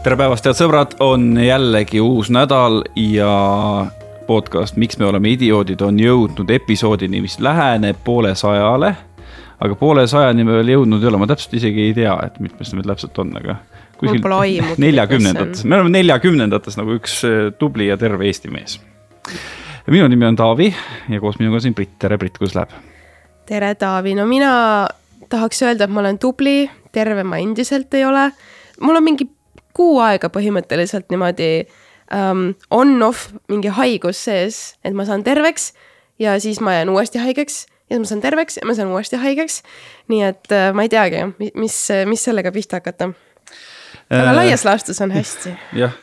tere 0.00 0.16
päevast, 0.16 0.46
head 0.48 0.56
sõbrad, 0.56 0.94
on 1.04 1.34
jällegi 1.44 2.00
uus 2.00 2.30
nädal 2.32 2.78
ja 2.96 3.30
podcast 4.24 4.78
Miks 4.80 4.96
me 4.96 5.04
oleme 5.04 5.34
idioodid 5.34 5.80
on 5.84 5.98
jõudnud 6.00 6.48
episoodini, 6.54 7.20
mis 7.20 7.36
läheneb 7.42 7.98
poolesajale. 8.04 8.94
aga 9.60 9.74
poolesajani 9.76 10.44
me 10.44 10.54
veel 10.56 10.70
jõudnud 10.72 11.02
ei 11.02 11.08
ole, 11.10 11.18
ma 11.20 11.26
täpselt 11.28 11.58
isegi 11.58 11.82
ei 11.90 11.94
tea, 11.94 12.14
et 12.24 12.38
mitmes 12.40 12.72
meil 12.72 12.88
täpselt 12.88 13.18
on, 13.20 13.34
aga. 13.36 13.56
aimugi. 14.38 14.80
neljakümnendates, 14.80 15.64
me 15.64 15.76
oleme 15.76 15.92
neljakümnendates 15.98 16.80
nagu 16.80 16.96
üks 16.96 17.18
eh, 17.28 17.50
tubli 17.58 17.90
ja 17.90 17.98
terve 18.00 18.24
Eesti 18.26 18.50
mees. 18.50 18.78
minu 19.86 20.08
nimi 20.08 20.24
on 20.24 20.36
Taavi 20.36 20.70
ja 21.08 21.20
koos 21.20 21.36
minuga 21.38 21.60
siin 21.60 21.74
Brit, 21.74 21.98
tere 21.98 22.16
Brit, 22.18 22.38
kuidas 22.38 22.54
läheb? 22.56 22.72
tere, 23.46 23.74
Taavi, 23.74 24.14
no 24.14 24.24
mina 24.26 24.54
tahaks 25.28 25.60
öelda, 25.62 25.84
et 25.84 25.92
ma 25.92 26.00
olen 26.00 26.18
tubli, 26.18 26.70
terve 26.92 27.22
ma 27.22 27.36
endiselt 27.36 27.92
ei 27.94 28.04
ole. 28.08 28.30
mul 28.80 28.96
on 28.96 29.04
mingi 29.04 29.28
kuu 29.76 29.98
aega 30.04 30.30
põhimõtteliselt 30.32 31.10
niimoodi 31.12 31.50
um, 32.14 32.50
on-off 32.70 33.30
mingi 33.48 33.72
haigus 33.74 34.24
sees, 34.26 34.60
et 34.84 34.96
ma 34.96 35.06
saan 35.08 35.24
terveks 35.26 35.72
ja 36.20 36.38
siis 36.42 36.60
ma 36.60 36.78
jään 36.78 36.92
uuesti 36.92 37.22
haigeks 37.22 37.64
ja 37.90 37.96
siis 37.96 38.04
ma 38.04 38.12
saan 38.12 38.24
terveks 38.24 38.60
ja 38.60 38.68
ma 38.68 38.76
saan 38.78 38.92
uuesti 38.92 39.20
haigeks. 39.20 39.62
nii 40.08 40.22
et 40.28 40.54
uh, 40.54 40.70
ma 40.74 40.86
ei 40.86 40.92
teagi, 40.92 41.26
mis, 41.54 41.76
mis 42.06 42.24
sellega 42.24 42.52
pihta 42.52 42.80
hakata 42.80 43.12
aga 44.10 44.30
äh, 44.32 44.36
laias 44.36 44.64
laastus 44.66 45.00
on 45.04 45.12
hästi. 45.14 45.52
jah, 45.82 45.94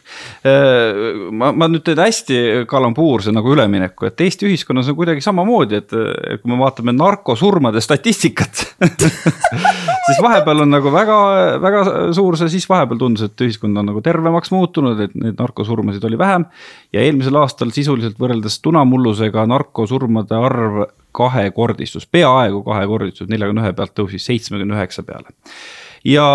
äh, 0.48 1.02
ma, 1.32 1.52
ma 1.52 1.68
nüüd 1.72 1.84
teen 1.88 2.00
hästi 2.00 2.40
kalambuurse 2.70 3.34
nagu 3.36 3.52
ülemineku, 3.54 4.08
et 4.08 4.24
Eesti 4.24 4.48
ühiskonnas 4.48 4.92
on 4.92 4.98
kuidagi 5.00 5.24
samamoodi, 5.26 5.82
et 5.82 5.92
kui 5.94 6.52
me 6.52 6.60
vaatame 6.62 6.96
narkosurmade 6.96 7.84
statistikat 7.84 8.64
siis 10.08 10.22
vahepeal 10.24 10.64
on 10.64 10.72
nagu 10.72 10.92
väga, 10.94 11.18
väga 11.64 11.84
suur 12.16 12.38
see, 12.40 12.52
siis 12.54 12.68
vahepeal 12.70 13.02
tundus, 13.02 13.26
et 13.28 13.44
ühiskond 13.44 13.80
on 13.80 13.90
nagu 13.92 14.04
tervemaks 14.06 14.54
muutunud, 14.56 15.02
et 15.04 15.18
neid 15.18 15.40
narkosurmasid 15.40 16.06
oli 16.08 16.20
vähem. 16.20 16.46
ja 16.94 17.04
eelmisel 17.04 17.36
aastal 17.42 17.74
sisuliselt 17.76 18.20
võrreldes 18.22 18.62
tunamullusega 18.64 19.46
narkosurmade 19.52 20.38
arv 20.38 20.86
kahekordistus, 21.18 22.06
peaaegu 22.08 22.62
kahekordistus, 22.64 23.28
neljakümne 23.32 23.66
ühe 23.66 23.74
pealt 23.76 23.96
tõusis 23.98 24.28
seitsmekümne 24.30 24.78
üheksa 24.78 25.04
peale 25.04 25.34
ja 26.08 26.28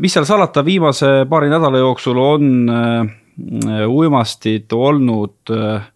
mis 0.00 0.14
seal 0.14 0.26
salata, 0.28 0.64
viimase 0.66 1.24
paari 1.30 1.50
nädala 1.50 1.82
jooksul 1.82 2.20
on 2.22 2.48
äh, 2.70 3.84
uimastid 3.88 4.72
olnud 4.76 5.54
äh, 5.54 5.90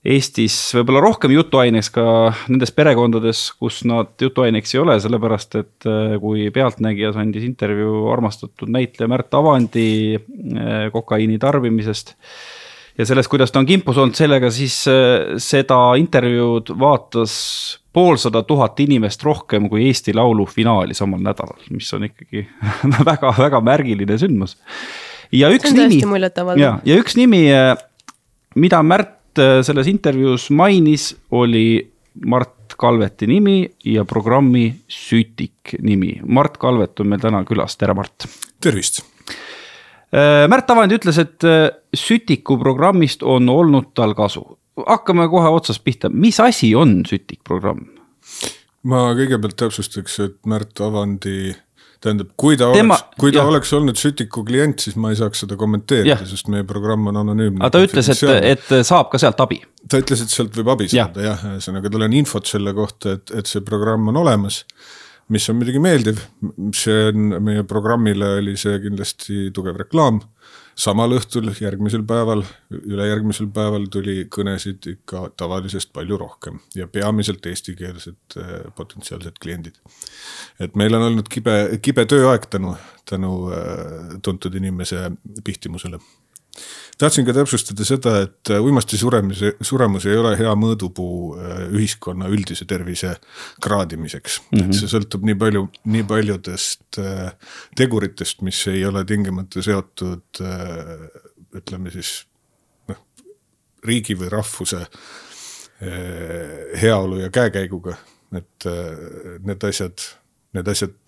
Eestis 0.00 0.54
võib-olla 0.72 1.02
rohkem 1.04 1.34
jutuaineks 1.34 1.90
ka 1.92 2.04
nendes 2.48 2.70
perekondades, 2.72 3.42
kus 3.60 3.82
nad 3.84 4.14
jutuaineks 4.24 4.72
ei 4.72 4.78
ole, 4.80 4.94
sellepärast 5.02 5.58
et 5.60 5.88
äh, 5.88 6.14
kui 6.22 6.48
Pealtnägijas 6.54 7.18
andis 7.20 7.44
intervjuu 7.44 8.06
armastatud 8.14 8.72
näitleja 8.72 9.10
Märt 9.12 9.36
Avandi 9.36 10.16
kokaiini 10.94 11.36
tarbimisest 11.42 12.14
ja 12.96 13.06
sellest, 13.06 13.28
kuidas 13.32 13.52
ta 13.52 13.60
on 13.60 13.68
kimpus 13.68 14.00
olnud 14.00 14.16
sellega, 14.16 14.48
siis 14.52 14.80
seda 15.40 15.82
intervjuud 16.00 16.72
vaatas 16.80 17.36
poolsada 17.92 18.42
tuhat 18.46 18.80
inimest 18.80 19.22
rohkem 19.26 19.68
kui 19.70 19.86
Eesti 19.88 20.14
Laulu 20.14 20.46
finaali 20.46 20.94
samal 20.94 21.22
nädalal, 21.24 21.58
mis 21.74 21.90
on 21.96 22.06
ikkagi 22.06 22.44
väga-väga 23.10 23.60
märgiline 23.66 24.18
sündmus. 24.20 24.56
ja 25.32 25.50
üks 25.50 25.74
nimi, 25.74 26.00
ja, 26.60 26.76
ja 26.84 26.98
üks 27.00 27.18
nimi, 27.18 27.44
eh, 27.50 27.74
mida 28.54 28.82
Märt 28.86 29.38
eh, 29.42 29.60
selles 29.66 29.90
intervjuus 29.90 30.50
mainis, 30.54 31.12
oli 31.30 31.82
Mart 32.26 32.76
Kalveti 32.78 33.26
nimi 33.30 33.64
ja 33.84 34.04
programmi 34.08 34.68
Sütik 34.88 35.74
nimi. 35.82 36.14
Mart 36.26 36.56
Kalvet 36.58 37.02
on 37.02 37.10
meil 37.10 37.22
täna 37.22 37.42
külas, 37.46 37.76
tere 37.78 37.94
Mart. 37.94 38.28
tervist. 38.62 39.02
Eh, 40.10 40.46
Märt 40.50 40.70
Avandi 40.70 40.98
ütles, 40.98 41.18
et 41.18 41.50
Sütiku 41.96 42.54
programmist 42.58 43.26
on 43.26 43.50
olnud 43.50 43.90
tal 43.98 44.14
kasu 44.14 44.46
hakkame 44.86 45.28
kohe 45.32 45.48
otsast 45.54 45.84
pihta, 45.84 46.10
mis 46.12 46.40
asi 46.40 46.74
on 46.78 47.00
Sütik 47.08 47.42
programm? 47.44 47.88
ma 48.88 49.10
kõigepealt 49.16 49.58
täpsustaks, 49.60 50.14
et 50.24 50.38
Märt 50.48 50.80
Avandi 50.80 51.52
tähendab, 52.00 52.30
kui 52.40 52.56
ta 52.56 52.70
Tema, 52.72 52.96
oleks, 52.96 53.18
kui 53.20 53.32
ta 53.32 53.42
jah. 53.42 53.50
oleks 53.50 53.72
olnud 53.76 53.98
Sütiku 54.00 54.44
klient, 54.46 54.80
siis 54.86 54.96
ma 55.00 55.12
ei 55.12 55.18
saaks 55.18 55.44
seda 55.44 55.58
kommenteerida, 55.60 56.22
sest 56.28 56.48
meie 56.52 56.64
programm 56.68 57.10
on 57.12 57.20
anonüümne. 57.20 57.60
aga 57.60 57.74
ta 57.76 57.82
ütles, 57.84 58.08
et, 58.14 58.46
et 58.54 58.86
saab 58.88 59.10
ka 59.12 59.20
sealt 59.20 59.40
abi. 59.44 59.60
ta 59.90 60.00
ütles, 60.00 60.24
et 60.24 60.32
sealt 60.32 60.56
võib 60.56 60.72
abi 60.76 60.88
saada 60.92 61.26
jah, 61.26 61.44
ühesõnaga 61.52 61.92
tal 61.92 62.06
on 62.08 62.16
infot 62.16 62.48
selle 62.48 62.74
kohta, 62.76 63.18
et, 63.18 63.34
et 63.42 63.50
see 63.50 63.64
programm 63.66 64.08
on 64.12 64.20
olemas. 64.22 64.62
mis 65.30 65.44
on 65.52 65.60
muidugi 65.60 65.82
meeldiv, 65.82 66.24
see 66.74 67.10
on 67.12 67.36
meie 67.44 67.66
programmile 67.68 68.38
oli 68.40 68.56
see 68.58 68.80
kindlasti 68.82 69.50
tugev 69.54 69.76
reklaam 69.84 70.22
samal 70.80 71.12
õhtul, 71.16 71.50
järgmisel 71.60 72.02
päeval, 72.08 72.42
ülejärgmisel 72.72 73.50
päeval 73.54 73.86
tuli 73.92 74.24
kõnesid 74.32 74.86
ikka 74.94 75.26
tavalisest 75.40 75.92
palju 75.96 76.18
rohkem 76.20 76.60
ja 76.76 76.88
peamiselt 76.88 77.46
eestikeelsed 77.46 78.38
äh, 78.40 78.54
potentsiaalsed 78.76 79.38
kliendid. 79.42 79.76
et 80.60 80.76
meil 80.76 80.94
on 80.96 81.08
olnud 81.10 81.28
kibe, 81.28 81.56
kibe 81.82 82.06
tööaeg 82.08 82.48
tänu, 82.50 82.74
tänu 83.08 83.34
äh, 83.52 84.16
tuntud 84.22 84.54
inimese 84.54 85.10
pihtimusele 85.44 86.00
tahtsin 87.00 87.26
ka 87.26 87.34
täpsustada 87.34 87.84
seda, 87.86 88.14
et 88.26 88.50
äh, 88.52 88.60
uimasti 88.62 88.98
suremus, 89.00 89.42
suremus 89.64 90.06
ei 90.08 90.18
ole 90.20 90.34
hea 90.38 90.52
mõõdupuu 90.58 91.14
äh, 91.36 91.62
ühiskonna 91.70 92.28
üldise 92.32 92.66
tervise 92.68 93.14
kraadimiseks 93.62 94.40
mm. 94.40 94.58
-hmm. 94.58 94.66
et 94.66 94.80
see 94.80 94.90
sõltub 94.92 95.24
nii 95.28 95.38
palju, 95.40 95.66
nii 95.94 96.04
paljudest 96.10 97.00
äh, 97.00 97.32
teguritest, 97.76 98.44
mis 98.46 98.60
ei 98.72 98.84
ole 98.86 99.04
tingimata 99.08 99.62
seotud 99.64 100.42
ütleme 101.56 101.90
siis 101.90 102.12
noh, 102.90 103.02
riigi 103.86 104.14
või 104.18 104.30
rahvuse 104.32 104.84
heaolu 105.80 107.22
ja 107.22 107.30
käekäiguga, 107.32 107.94
et 108.36 108.66
need 109.48 109.62
asjad, 109.64 110.02
need 110.52 110.68
asjad 110.68 110.99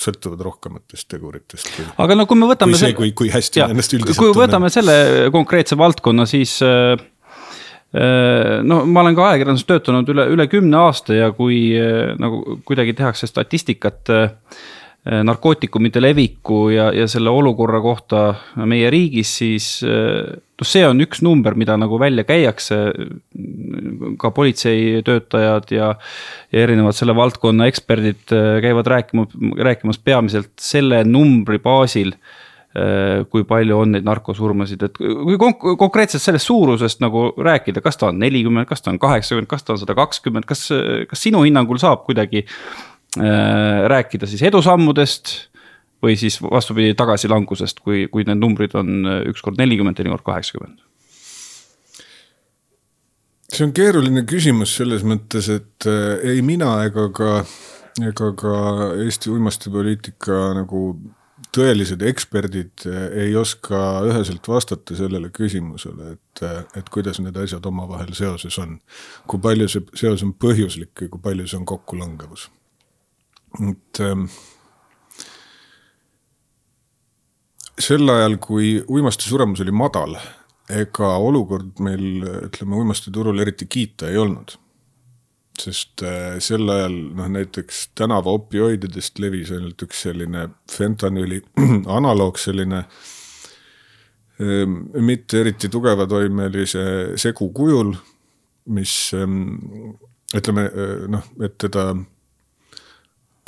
sõltuvad 0.00 0.42
rohkematest 0.46 1.08
teguritest. 1.12 1.70
aga 2.00 2.16
no 2.18 2.26
kui 2.30 2.40
me 2.40 2.48
võtame. 2.50 2.74
kui 2.74 2.82
see, 2.82 2.96
kui, 2.96 3.12
kui 3.16 3.30
hästi 3.32 3.64
me 3.64 3.76
ennast 3.76 3.96
üldiselt 3.96 4.20
kui 4.20 4.34
võtame 4.36 4.70
selle 4.72 4.96
konkreetse 5.34 5.78
valdkonna, 5.80 6.26
siis 6.30 6.56
äh, 6.66 6.94
äh, 7.94 8.58
no 8.66 8.82
ma 8.88 9.04
olen 9.04 9.18
ka 9.18 9.30
ajakirjanduses 9.30 9.68
töötanud 9.68 10.12
üle, 10.14 10.26
üle 10.34 10.48
kümne 10.50 10.82
aasta 10.86 11.16
ja 11.16 11.30
kui 11.36 11.62
äh, 11.78 12.12
nagu 12.20 12.60
kuidagi 12.68 12.96
tehakse 12.98 13.30
statistikat 13.30 14.14
narkootikumide 15.00 16.00
leviku 16.02 16.68
ja, 16.68 16.90
ja 16.92 17.06
selle 17.08 17.32
olukorra 17.32 17.80
kohta 17.80 18.34
meie 18.68 18.90
riigis, 18.92 19.30
siis 19.40 19.68
noh, 20.60 20.68
see 20.68 20.82
on 20.84 21.00
üks 21.00 21.22
number, 21.24 21.56
mida 21.58 21.76
nagu 21.80 21.98
välja 22.00 22.26
käiakse. 22.28 22.80
ka 24.20 24.30
politseitöötajad 24.36 25.72
ja, 25.72 25.94
ja 26.52 26.62
erinevad 26.66 26.96
selle 26.96 27.14
valdkonna 27.16 27.66
eksperdid 27.70 28.34
äh, 28.36 28.60
käivad 28.60 28.86
rääkima, 28.86 29.26
rääkimas 29.56 29.98
peamiselt 29.98 30.52
selle 30.60 31.04
numbri 31.04 31.58
baasil 31.58 32.14
kui 33.30 33.42
palju 33.42 33.80
on 33.82 33.96
neid 33.96 34.04
narkosurmasid, 34.06 34.82
et 34.86 34.98
kui 35.00 35.34
konk 35.42 35.64
konkreetselt 35.78 36.22
sellest 36.22 36.46
suurusest 36.46 37.00
nagu 37.02 37.24
rääkida, 37.34 37.82
kas 37.82 37.98
ta 37.98 38.12
on 38.12 38.20
nelikümmend, 38.22 38.68
kas 38.70 38.84
ta 38.84 38.92
on 38.92 39.00
kaheksakümmend, 39.02 39.48
kas 39.50 39.66
ta 39.66 39.74
on 39.74 39.80
sada 39.80 39.96
kakskümmend, 39.98 40.46
kas, 40.46 40.68
kas 41.10 41.24
sinu 41.26 41.42
hinnangul 41.42 41.80
saab 41.82 42.04
kuidagi 42.06 42.44
rääkida 43.18 44.26
siis 44.30 44.42
edusammudest 44.46 45.32
või 46.02 46.16
siis 46.16 46.38
vastupidi 46.42 46.94
tagasilangusest, 46.98 47.82
kui, 47.84 48.06
kui 48.12 48.24
need 48.28 48.40
numbrid 48.40 48.74
on 48.78 49.04
äh, 49.04 49.20
ükskord 49.30 49.60
nelikümmend, 49.60 49.98
teinekord 50.00 50.26
kaheksakümmend? 50.26 50.86
see 53.50 53.64
on 53.66 53.72
keeruline 53.74 54.22
küsimus 54.30 54.76
selles 54.78 55.02
mõttes, 55.04 55.48
et 55.50 55.86
äh, 55.90 56.20
ei 56.34 56.42
mina 56.46 56.76
ega 56.86 57.08
ka, 57.12 57.30
ega 57.98 58.28
ka 58.38 58.52
Eesti 59.02 59.32
uimastipoliitika 59.32 60.52
nagu 60.60 60.84
tõelised 61.50 62.04
eksperdid 62.06 62.86
äh, 62.86 63.08
ei 63.26 63.34
oska 63.36 63.80
üheselt 64.06 64.46
vastata 64.48 64.96
sellele 64.96 65.32
küsimusele, 65.34 66.14
et, 66.14 66.44
et 66.78 66.94
kuidas 66.94 67.18
need 67.20 67.36
asjad 67.42 67.66
omavahel 67.66 68.14
seoses 68.16 68.56
on. 68.62 68.78
kui 69.26 69.42
palju 69.42 69.68
see 69.68 69.84
seos 70.04 70.24
on 70.24 70.32
põhjuslik 70.32 71.04
ja 71.04 71.10
kui 71.10 71.20
palju 71.20 71.50
see 71.50 71.60
on 71.60 71.68
kokkulangevus. 71.68 72.48
Et 73.58 74.00
ähm, 74.00 74.28
sel 77.80 78.08
ajal, 78.12 78.36
kui 78.42 78.78
uimasti 78.88 79.28
suremus 79.28 79.62
oli 79.64 79.74
madal, 79.74 80.16
ega 80.70 81.14
olukord 81.18 81.80
meil 81.82 82.24
ütleme 82.46 82.78
uimastiturul 82.78 83.40
eriti 83.42 83.66
kiita 83.70 84.10
ei 84.10 84.20
olnud. 84.20 84.56
sest 85.60 86.00
äh, 86.08 86.38
sel 86.40 86.70
ajal 86.72 86.94
noh, 87.18 87.26
näiteks 87.28 87.90
tänava 87.98 88.32
opioididest 88.32 89.18
levis 89.20 89.50
ainult 89.52 89.82
üks 89.84 90.06
selline 90.06 90.46
fentanüüli 90.72 91.42
analoog, 91.98 92.38
selline 92.40 92.84
ähm, 94.40 94.78
mitte 95.04 95.42
eriti 95.42 95.68
tugeva 95.68 96.06
toimelise 96.08 97.18
segu 97.20 97.50
kujul, 97.52 97.92
mis 98.72 98.94
ähm, 99.12 99.98
ütleme 100.32 100.64
äh, 100.70 101.04
noh, 101.12 101.28
et 101.44 101.58
teda 101.60 101.90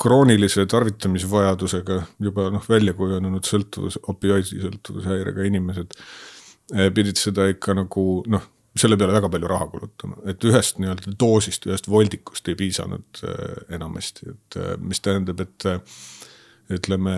kroonilise 0.02 0.66
tarvitamisvajadusega 0.66 1.99
juba 2.26 2.49
noh, 2.54 2.64
välja 2.69 2.94
kujunenud 2.99 3.46
sõltuvus, 3.46 4.00
opioidi 4.10 4.62
sõltuvushäirega 4.64 5.46
inimesed 5.46 5.94
eh, 5.94 6.90
pidid 6.94 7.20
seda 7.20 7.46
ikka 7.52 7.76
nagu 7.78 8.06
noh, 8.32 8.49
selle 8.78 8.96
peale 8.99 9.14
väga 9.14 9.31
palju 9.32 9.50
raha 9.50 9.69
kulutama, 9.70 10.19
et 10.32 10.44
ühest 10.49 10.81
nii-öelda 10.81 11.14
doosist, 11.20 11.69
ühest 11.69 11.88
voldikust 11.93 12.49
ei 12.50 12.58
piisanud 12.58 13.22
eh, 13.28 13.56
enamasti, 13.78 14.32
et 14.34 14.60
eh, 14.60 14.75
mis 14.82 15.02
tähendab, 15.04 15.43
et 15.44 15.69
ütleme 16.72 17.16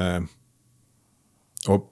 op, 1.68 1.90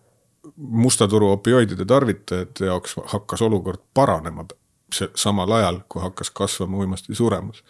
musta 0.56 1.08
turu 1.08 1.30
opioidide 1.32 1.86
tarvitajate 1.88 2.66
jaoks 2.66 2.98
hakkas 3.14 3.44
olukord 3.46 3.80
paranema 3.94 4.44
samal 4.92 5.52
ajal, 5.56 5.80
kui 5.88 6.02
hakkas 6.02 6.30
kasvama 6.30 6.82
uimasti 6.82 7.14
suremus. 7.14 7.62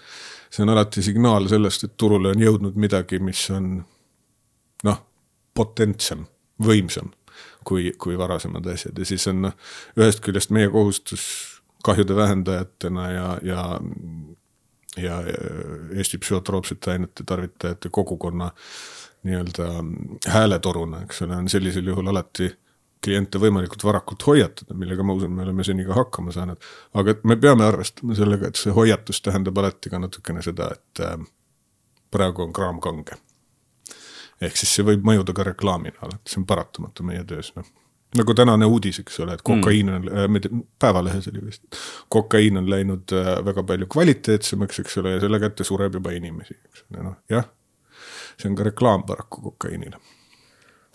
See 0.52 0.66
on 0.66 0.74
alati 0.74 1.02
signaal 1.02 1.48
sellest, 1.48 1.86
et 1.86 1.96
turule 1.96 2.34
on 2.34 2.42
jõudnud 2.42 2.76
midagi, 2.76 3.18
mis 3.24 3.40
on 3.54 3.74
noh, 4.84 5.00
potentsem, 5.54 6.26
võimsam 6.62 7.12
kui, 7.64 7.92
kui 7.98 8.18
varasemad 8.18 8.66
asjad. 8.74 8.98
Ja 8.98 9.08
siis 9.08 9.26
on 9.30 9.46
noh, 9.48 9.56
ühest 9.96 10.20
küljest 10.24 10.52
meie 10.54 10.68
kohustus 10.72 11.24
kahjude 11.84 12.16
vähendajatena 12.16 13.10
ja, 13.10 13.26
ja 13.42 13.66
ja 14.96 15.22
Eesti 15.96 16.18
psühhotroopsete 16.20 16.90
ainete 16.92 17.24
tarvitajate 17.24 17.88
kogukonna 17.88 18.50
nii-öelda 19.22 19.68
hääletoruna, 20.28 21.02
eks 21.06 21.22
ole, 21.22 21.36
on 21.36 21.48
sellisel 21.48 21.86
juhul 21.86 22.10
alati 22.12 22.50
kliente 23.04 23.40
võimalikult 23.42 23.84
varakult 23.84 24.26
hoiatada, 24.26 24.74
millega 24.78 25.04
ma 25.06 25.16
usun, 25.18 25.34
me 25.34 25.44
oleme 25.46 25.64
seni 25.66 25.84
ka 25.88 25.96
hakkama 25.98 26.32
saanud. 26.34 26.62
aga 26.94 27.16
et 27.16 27.24
me 27.24 27.36
peame 27.36 27.66
arvestama 27.66 28.16
sellega, 28.18 28.48
et 28.48 28.60
see 28.60 28.74
hoiatus 28.74 29.22
tähendab 29.22 29.58
alati 29.58 29.90
ka 29.90 30.00
natukene 30.02 30.42
seda, 30.42 30.70
et 30.76 31.04
äh, 31.04 31.18
praegu 32.10 32.46
on 32.46 32.52
kraam 32.52 32.80
kange. 32.80 33.18
ehk 34.40 34.56
siis 34.56 34.74
see 34.74 34.86
võib 34.86 35.06
mõjuda 35.06 35.34
ka 35.34 35.46
reklaamina 35.52 36.02
alati, 36.02 36.34
see 36.34 36.42
on 36.42 36.46
paratamatu 36.46 37.06
meie 37.06 37.24
töös, 37.24 37.52
noh 37.56 37.68
nagu 38.16 38.34
tänane 38.36 38.66
uudis, 38.68 38.98
eks 39.00 39.20
ole, 39.24 39.34
et 39.38 39.42
kokaiin 39.42 39.88
on 39.88 40.02
mm., 40.04 40.62
Päevalehes 40.78 41.28
oli 41.28 41.44
vist, 41.46 41.62
kokaiin 42.12 42.56
on 42.60 42.70
läinud 42.70 43.12
äh, 43.16 43.34
väga 43.44 43.62
palju 43.62 43.86
kvaliteetsemaks, 43.92 44.80
eks 44.84 44.98
ole, 45.00 45.16
ja 45.16 45.20
selle 45.20 45.40
kätte 45.40 45.64
sureb 45.64 45.96
juba 45.96 46.12
inimesi, 46.12 46.58
eks 46.68 46.84
ole, 46.90 47.04
noh 47.08 47.16
jah. 47.32 47.48
see 48.36 48.50
on 48.50 48.56
ka 48.58 48.66
reklaam 48.68 49.06
paraku 49.08 49.40
kokaiinile. 49.48 50.00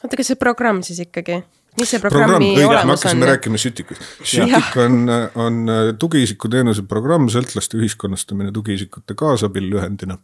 oota, 0.03 0.17
kas 0.17 0.33
see 0.33 0.39
programm 0.39 0.83
siis 0.85 1.01
ikkagi? 1.07 1.41
Mis 1.77 1.91
see 1.93 2.01
programmi 2.01 2.33
programm, 2.33 2.45
õige, 2.47 2.67
olemus 2.67 2.81
on? 2.81 2.87
me 2.89 2.95
hakkasime 2.95 3.29
rääkima 3.31 3.59
Sütikust. 3.61 4.05
Sütik 4.25 4.77
on, 4.81 5.11
on 5.43 5.59
äh, 5.73 5.89
tugiisiku 6.01 6.49
teenuse 6.51 6.85
programm, 6.89 7.27
sõltlaste 7.33 7.77
ühiskonnastamine 7.79 8.53
tugiisikute 8.55 9.17
kaasabil 9.17 9.67
lühendina. 9.73 10.17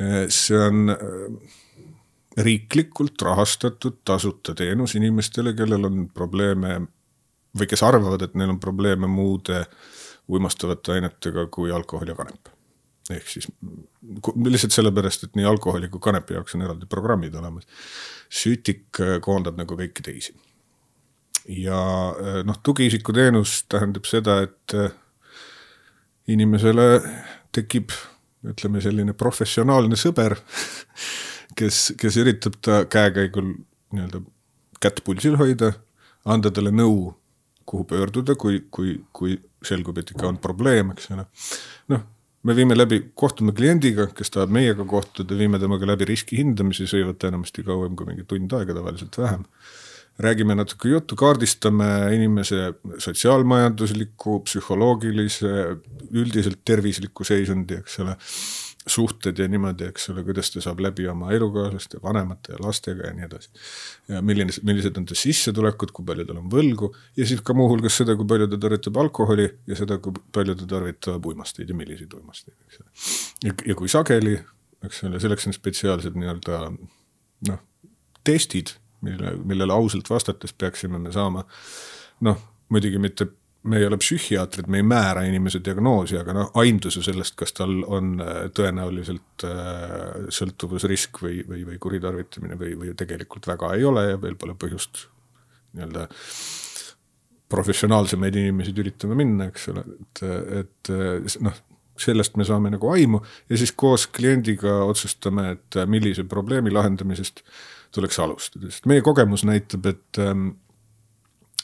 Äh, 0.00 0.24
see 0.34 0.58
on 0.58 0.94
äh, 0.94 1.04
riiklikult 2.44 3.22
rahastatud 3.22 4.00
tasuta 4.06 4.56
teenus 4.58 4.96
inimestele, 4.98 5.54
kellel 5.54 5.86
on 5.86 6.08
probleeme 6.14 6.80
või 7.54 7.70
kes 7.70 7.84
arvavad, 7.86 8.24
et 8.26 8.34
neil 8.34 8.56
on 8.56 8.58
probleeme 8.62 9.06
muude 9.10 9.62
uimastavate 10.32 10.96
ainetega 10.96 11.46
kui 11.54 11.70
alkohol 11.74 12.10
ja 12.10 12.18
kanep 12.18 12.50
ehk 13.12 13.26
siis 13.28 13.44
lihtsalt 14.48 14.72
sellepärast, 14.72 15.26
et 15.26 15.34
nii 15.36 15.44
alkoholi 15.44 15.90
kui 15.92 16.00
kanepi 16.00 16.38
jaoks 16.38 16.56
on 16.56 16.64
eraldi 16.64 16.88
programmid 16.88 17.34
olemas. 17.36 17.68
Sütik 18.32 18.96
koondab 19.20 19.58
nagu 19.60 19.76
kõiki 19.76 20.00
teisi 20.06 20.32
ja 21.48 21.80
äh, 22.10 22.40
noh, 22.46 22.58
tugiisiku 22.62 23.12
teenus 23.12 23.62
tähendab 23.68 24.08
seda, 24.08 24.40
et 24.46 24.74
äh, 24.76 24.92
inimesele 26.30 27.02
tekib, 27.54 27.92
ütleme 28.44 28.80
selline 28.84 29.14
professionaalne 29.16 29.98
sõber, 30.00 30.36
kes, 31.58 31.90
kes 32.00 32.20
üritab 32.20 32.56
ta 32.64 32.84
käekäigul 32.90 33.54
nii-öelda 33.94 34.24
kätt 34.82 35.04
pulsil 35.04 35.38
hoida, 35.40 35.72
anda 36.28 36.50
talle 36.52 36.72
nõu, 36.74 37.12
kuhu 37.68 37.86
pöörduda, 37.88 38.36
kui, 38.36 38.64
kui, 38.72 38.98
kui 39.16 39.38
selgub, 39.64 39.98
et 40.00 40.10
ikka 40.12 40.28
on 40.28 40.40
probleem, 40.40 40.90
eks 40.92 41.08
ole. 41.14 41.24
noh, 41.92 42.02
me 42.44 42.56
viime 42.56 42.76
läbi, 42.76 43.00
kohtume 43.16 43.54
kliendiga, 43.56 44.10
kes 44.16 44.32
tahab 44.34 44.52
meiega 44.52 44.84
kohtuda, 44.88 45.36
viime 45.38 45.60
temaga 45.60 45.88
läbi 45.88 46.08
riski 46.08 46.40
hindamise, 46.40 46.88
ei 46.92 47.06
võta 47.08 47.30
enamasti 47.30 47.64
kauem 47.64 47.96
kui 47.96 48.10
mingi 48.10 48.26
tund 48.28 48.52
aega, 48.56 48.76
tavaliselt 48.76 49.16
vähem 49.20 49.46
räägime 50.18 50.54
natuke 50.54 50.88
juttu, 50.88 51.16
kaardistame 51.16 51.86
inimese 52.14 52.72
sotsiaalmajandusliku, 52.98 54.40
psühholoogilise, 54.46 55.54
üldiselt 56.14 56.60
tervisliku 56.64 57.26
seisundi, 57.26 57.80
eks 57.82 57.98
ole. 58.04 58.18
suhted 58.84 59.38
ja 59.40 59.46
niimoodi, 59.48 59.86
eks 59.88 60.10
ole, 60.12 60.20
kuidas 60.26 60.50
ta 60.52 60.60
saab 60.60 60.82
läbi 60.84 61.06
oma 61.08 61.30
elukaaslaste, 61.32 61.96
vanemate 62.02 62.52
ja 62.52 62.58
lastega 62.60 63.06
ja 63.06 63.14
nii 63.16 63.24
edasi. 63.24 63.48
ja 64.12 64.20
milline, 64.22 64.52
millised 64.62 64.98
on 65.00 65.06
ta 65.08 65.16
sissetulekud, 65.16 65.94
kui 65.96 66.04
palju 66.04 66.26
tal 66.28 66.42
on 66.42 66.50
võlgu 66.52 66.90
ja 67.16 67.24
siis 67.24 67.40
ka 67.40 67.56
muuhulgas 67.56 67.96
seda, 68.02 68.12
kui 68.16 68.28
palju 68.28 68.50
ta 68.52 68.58
tarvitab 68.60 69.00
alkoholi 69.00 69.48
ja 69.66 69.78
seda, 69.80 69.96
kui 70.04 70.12
palju 70.12 70.58
ta 70.60 70.68
tarvitab 70.74 71.26
uimasteid 71.32 71.72
ja 71.72 71.78
milliseid 71.80 72.12
uimasteid, 72.12 72.58
eks 72.68 72.82
ole. 72.82 72.92
ja, 73.48 73.56
ja 73.72 73.78
kui 73.80 73.88
sageli, 73.88 74.36
eks 74.84 75.00
ole, 75.08 75.24
selleks 75.24 75.48
on 75.48 75.56
spetsiaalsed 75.56 76.20
nii-öelda 76.20 76.60
noh, 77.48 77.64
testid 78.20 78.76
mille, 79.04 79.36
millele 79.44 79.72
ausalt 79.76 80.10
vastates 80.10 80.54
peaksime 80.58 80.98
me 80.98 81.12
saama 81.14 81.44
noh, 82.24 82.38
muidugi 82.72 83.00
mitte, 83.02 83.26
me 83.68 83.78
ei 83.80 83.86
ole 83.88 83.96
psühhiaatrid, 84.00 84.68
me 84.68 84.80
ei 84.80 84.86
määra 84.86 85.24
inimese 85.28 85.60
diagnoosi, 85.64 86.18
aga 86.20 86.34
noh, 86.36 86.50
aimduse 86.60 87.02
sellest, 87.04 87.36
kas 87.40 87.54
tal 87.56 87.78
on 87.86 88.16
äh, 88.22 88.40
tõenäoliselt 88.56 89.46
äh, 89.48 90.28
sõltuvusrisk 90.34 91.22
või, 91.24 91.40
või, 91.48 91.64
või 91.70 91.80
kuritarvitamine 91.80 92.58
või, 92.60 92.74
või 92.80 92.96
tegelikult 92.98 93.48
väga 93.50 93.74
ei 93.78 93.86
ole 93.88 94.08
ja 94.10 94.20
veel 94.20 94.36
pole 94.40 94.56
põhjust 94.58 95.06
nii-öelda 95.74 96.08
professionaalsemaid 97.54 98.36
inimesi 98.40 98.74
üritame 98.80 99.16
minna, 99.18 99.48
eks 99.50 99.68
ole, 99.70 99.84
et, 100.00 100.22
et 100.60 100.92
noh, 101.44 101.56
sellest 102.00 102.38
me 102.40 102.46
saame 102.46 102.72
nagu 102.74 102.88
aimu 102.90 103.20
ja 103.50 103.58
siis 103.60 103.72
koos 103.76 104.06
kliendiga 104.10 104.80
otsustame, 104.88 105.52
et 105.54 105.78
millise 105.90 106.24
probleemi 106.28 106.72
lahendamisest 106.74 107.44
tuleks 107.94 108.18
alustada, 108.22 108.70
sest 108.70 108.86
meie 108.90 109.02
kogemus 109.06 109.44
näitab, 109.46 109.86
et 109.86 110.20
ähm, 110.22 110.48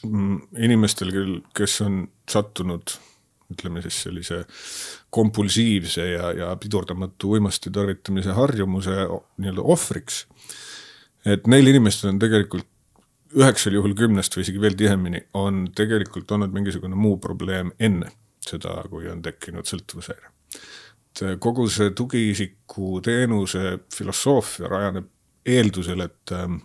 mm, 0.05 0.41
inimestel, 0.67 1.11
kes 1.57 1.79
on 1.85 2.03
sattunud 2.31 2.95
ütleme 3.51 3.81
siis 3.83 3.97
sellise 4.05 4.43
kompulsiivse 5.13 6.05
ja, 6.13 6.31
ja 6.31 6.51
pidurdamatu 6.59 7.35
uimasti 7.35 7.71
tarvitamise 7.73 8.35
harjumuse 8.37 8.95
nii-öelda 9.37 9.65
ohvriks. 9.75 10.25
et 11.25 11.47
neil 11.51 11.67
inimestel 11.67 12.13
on 12.13 12.19
tegelikult 12.19 12.67
üheksal 13.37 13.75
juhul 13.77 13.93
kümnest 13.95 14.35
või 14.35 14.45
isegi 14.45 14.61
veel 14.61 14.75
tihemini 14.79 15.21
on 15.39 15.65
tegelikult 15.75 16.31
olnud 16.31 16.51
mingisugune 16.55 16.95
muu 16.95 17.17
probleem 17.21 17.71
enne 17.79 18.11
seda, 18.41 18.81
kui 18.89 19.07
on 19.11 19.21
tekkinud 19.21 19.67
sõltuvushäire. 19.67 20.31
et 21.11 21.39
kogu 21.39 21.67
see 21.69 21.91
tugiisiku 21.95 22.99
teenuse 23.03 23.79
filosoofia 23.93 24.71
rajaneb 24.71 25.09
eeldusel, 25.45 26.01
et, 26.05 26.33
ähm, 26.35 26.61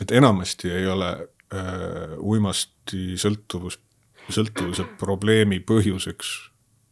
et 0.00 0.10
enamasti 0.10 0.70
ei 0.70 0.86
ole 0.86 1.10
äh, 1.54 2.16
uimasti 2.18 3.16
sõltuvus, 3.20 3.78
sõltuvuse 4.28 4.86
probleemi 5.00 5.60
põhjuseks 5.60 6.34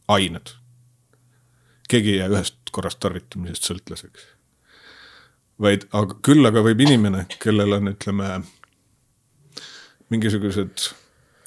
ained. 0.07 0.55
keegi 1.89 2.15
ei 2.15 2.17
jää 2.17 2.31
ühest 2.31 2.71
korrast 2.71 2.99
tarvitamisest 2.99 3.69
sõltlaseks. 3.69 4.25
vaid, 5.59 5.87
aga 5.93 6.17
küll 6.25 6.45
aga 6.45 6.63
võib 6.65 6.81
inimene, 6.81 7.25
kellel 7.39 7.77
on, 7.77 7.93
ütleme, 7.93 8.41
mingisugused 10.09 10.89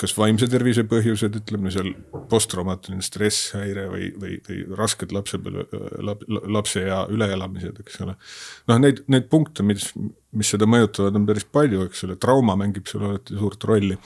kas 0.00 0.12
vaimse 0.16 0.48
tervise 0.50 0.84
põhjused, 0.88 1.38
ütleme 1.40 1.70
seal 1.72 1.92
posttraumaatiline 2.30 3.04
stresshäire 3.04 3.86
või, 3.92 4.10
või, 4.20 4.36
või 4.46 4.58
rasked 4.78 5.14
lapsepõlve 5.14 5.64
lap,, 6.04 6.26
lapse 6.28 6.84
ea 6.84 7.00
üleelamised, 7.12 7.80
eks 7.84 8.02
ole. 8.04 8.16
noh, 8.70 8.82
neid, 8.82 9.02
neid 9.12 9.30
punkte, 9.32 9.64
mis, 9.66 9.88
mis 10.36 10.52
seda 10.52 10.68
mõjutavad, 10.68 11.16
on 11.16 11.26
päris 11.28 11.48
palju, 11.48 11.86
eks 11.88 12.04
ole, 12.08 12.18
trauma 12.20 12.58
mängib 12.60 12.88
seal 12.90 13.08
alati 13.08 13.38
suurt 13.40 13.68
rolli. 13.70 13.96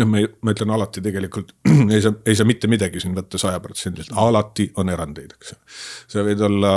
noh, 0.00 0.10
ma, 0.10 0.22
ma 0.44 0.54
ütlen 0.54 0.76
alati 0.76 1.02
tegelikult 1.04 1.56
ei 1.94 2.04
saa, 2.04 2.14
ei 2.28 2.36
saa 2.38 2.48
mitte 2.48 2.70
midagi 2.70 3.02
siin 3.02 3.16
võtta 3.16 3.40
sajaprotsendiliselt, 3.40 4.16
alati 4.20 4.68
on 4.82 4.92
erandeid, 4.92 5.34
eks. 5.38 5.56
sa 6.12 6.26
võid 6.26 6.44
olla 6.50 6.76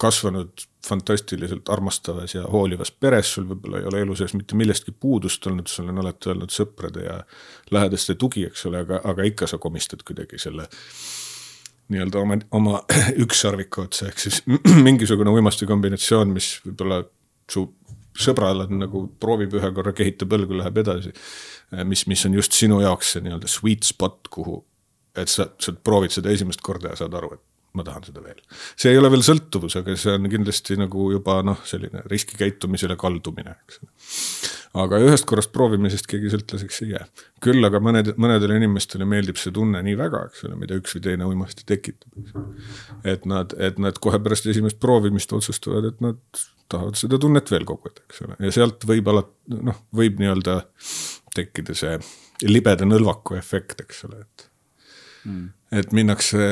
kasvanud 0.00 0.66
fantastiliselt 0.86 1.68
armastavas 1.70 2.34
ja 2.34 2.42
hoolivas 2.50 2.90
peres, 2.90 3.34
sul 3.34 3.46
võib-olla 3.46 3.80
ei 3.80 3.88
ole 3.90 4.00
elu 4.02 4.16
sees 4.18 4.34
mitte 4.34 4.58
millestki 4.58 4.92
puudust 4.92 5.46
olnud, 5.46 5.70
sul 5.70 5.90
on 5.92 6.02
alati 6.02 6.32
olnud 6.32 6.54
sõprade 6.54 7.04
ja 7.06 7.20
lähedaste 7.70 8.16
tugi, 8.18 8.46
eks 8.48 8.66
ole, 8.70 8.82
aga, 8.82 9.00
aga 9.12 9.26
ikka 9.28 9.46
sa 9.50 9.60
komistad 9.62 10.02
kuidagi 10.06 10.40
selle 10.42 10.66
nii-öelda 11.92 12.18
oma, 12.18 12.38
oma 12.50 12.80
ükssarviku 13.24 13.86
otsa, 13.86 14.08
ehk 14.10 14.24
siis 14.24 14.42
mingisugune 14.88 15.30
uimaste 15.30 15.68
kombinatsioon, 15.70 16.34
mis 16.34 16.56
võib-olla 16.66 17.02
su 17.50 17.68
sõbral 18.18 18.66
on 18.66 18.82
nagu 18.82 19.06
proovib 19.20 19.54
ühe 19.56 19.70
korra, 19.74 19.94
kehitab 19.96 20.34
õlgu, 20.36 20.58
läheb 20.58 20.82
edasi. 20.82 21.14
mis, 21.88 22.04
mis 22.10 22.26
on 22.28 22.34
just 22.36 22.52
sinu 22.56 22.82
jaoks 22.82 23.14
see 23.14 23.24
nii-öelda 23.24 23.48
sweet 23.48 23.86
spot, 23.88 24.28
kuhu, 24.30 24.58
et 25.16 25.30
sa, 25.32 25.48
sa 25.60 25.72
proovid 25.72 26.12
seda 26.12 26.32
esimest 26.34 26.60
korda 26.64 26.92
ja 26.92 27.00
saad 27.00 27.14
aru, 27.16 27.34
et 27.38 27.44
ma 27.76 27.84
tahan 27.86 28.04
seda 28.04 28.22
veel. 28.24 28.40
see 28.76 28.92
ei 28.92 28.98
ole 29.00 29.10
veel 29.12 29.24
sõltuvus, 29.24 29.76
aga 29.80 29.94
see 29.98 30.14
on 30.16 30.28
kindlasti 30.32 30.76
nagu 30.80 31.08
juba 31.14 31.38
noh, 31.46 31.60
selline 31.68 32.04
riskikäitumisele 32.10 32.96
kaldumine, 33.00 33.54
eks 33.64 33.80
ole. 33.82 33.92
aga 34.84 35.00
ühest 35.06 35.26
korrast 35.28 35.52
proovimisest 35.54 36.08
keegi 36.10 36.32
sõltlaseks 36.34 36.82
ei 36.84 36.92
jää. 36.92 37.04
küll 37.44 37.68
aga 37.68 37.80
mõned, 37.84 38.12
mõnedele 38.20 38.58
inimestele 38.60 39.08
meeldib 39.08 39.40
see 39.40 39.54
tunne 39.56 39.82
nii 39.86 39.96
väga, 40.00 40.26
eks 40.30 40.46
ole, 40.48 40.58
mida 40.60 40.78
üks 40.80 40.96
või 40.98 41.06
teine 41.08 41.28
uimasti 41.30 41.66
tekitab. 41.68 42.20
et 43.14 43.28
nad, 43.28 43.56
et 43.58 43.80
nad 43.82 44.00
kohe 44.04 44.20
pärast 44.22 44.50
esimest 44.52 44.80
proovimist 44.82 45.32
otsustavad, 45.32 45.88
et 45.92 46.04
nad 46.04 46.20
tahavad 46.72 47.00
seda 47.00 47.20
tunnet 47.20 47.50
veel 47.52 47.66
kogeda, 47.68 48.04
eks 48.08 48.22
ole, 48.26 48.38
ja 48.40 48.52
sealt 48.54 48.84
võib 48.88 49.08
alati 49.12 49.64
noh, 49.70 49.82
võib 49.96 50.20
nii-öelda 50.20 50.60
tekkida 51.32 51.76
see 51.76 51.96
libeda 52.44 52.84
nõlvaku 52.88 53.36
efekt, 53.40 53.80
eks 53.84 54.04
ole, 54.08 54.24
et 54.24 54.48
mm., 55.24 55.50
et 55.80 55.92
minnakse 55.96 56.46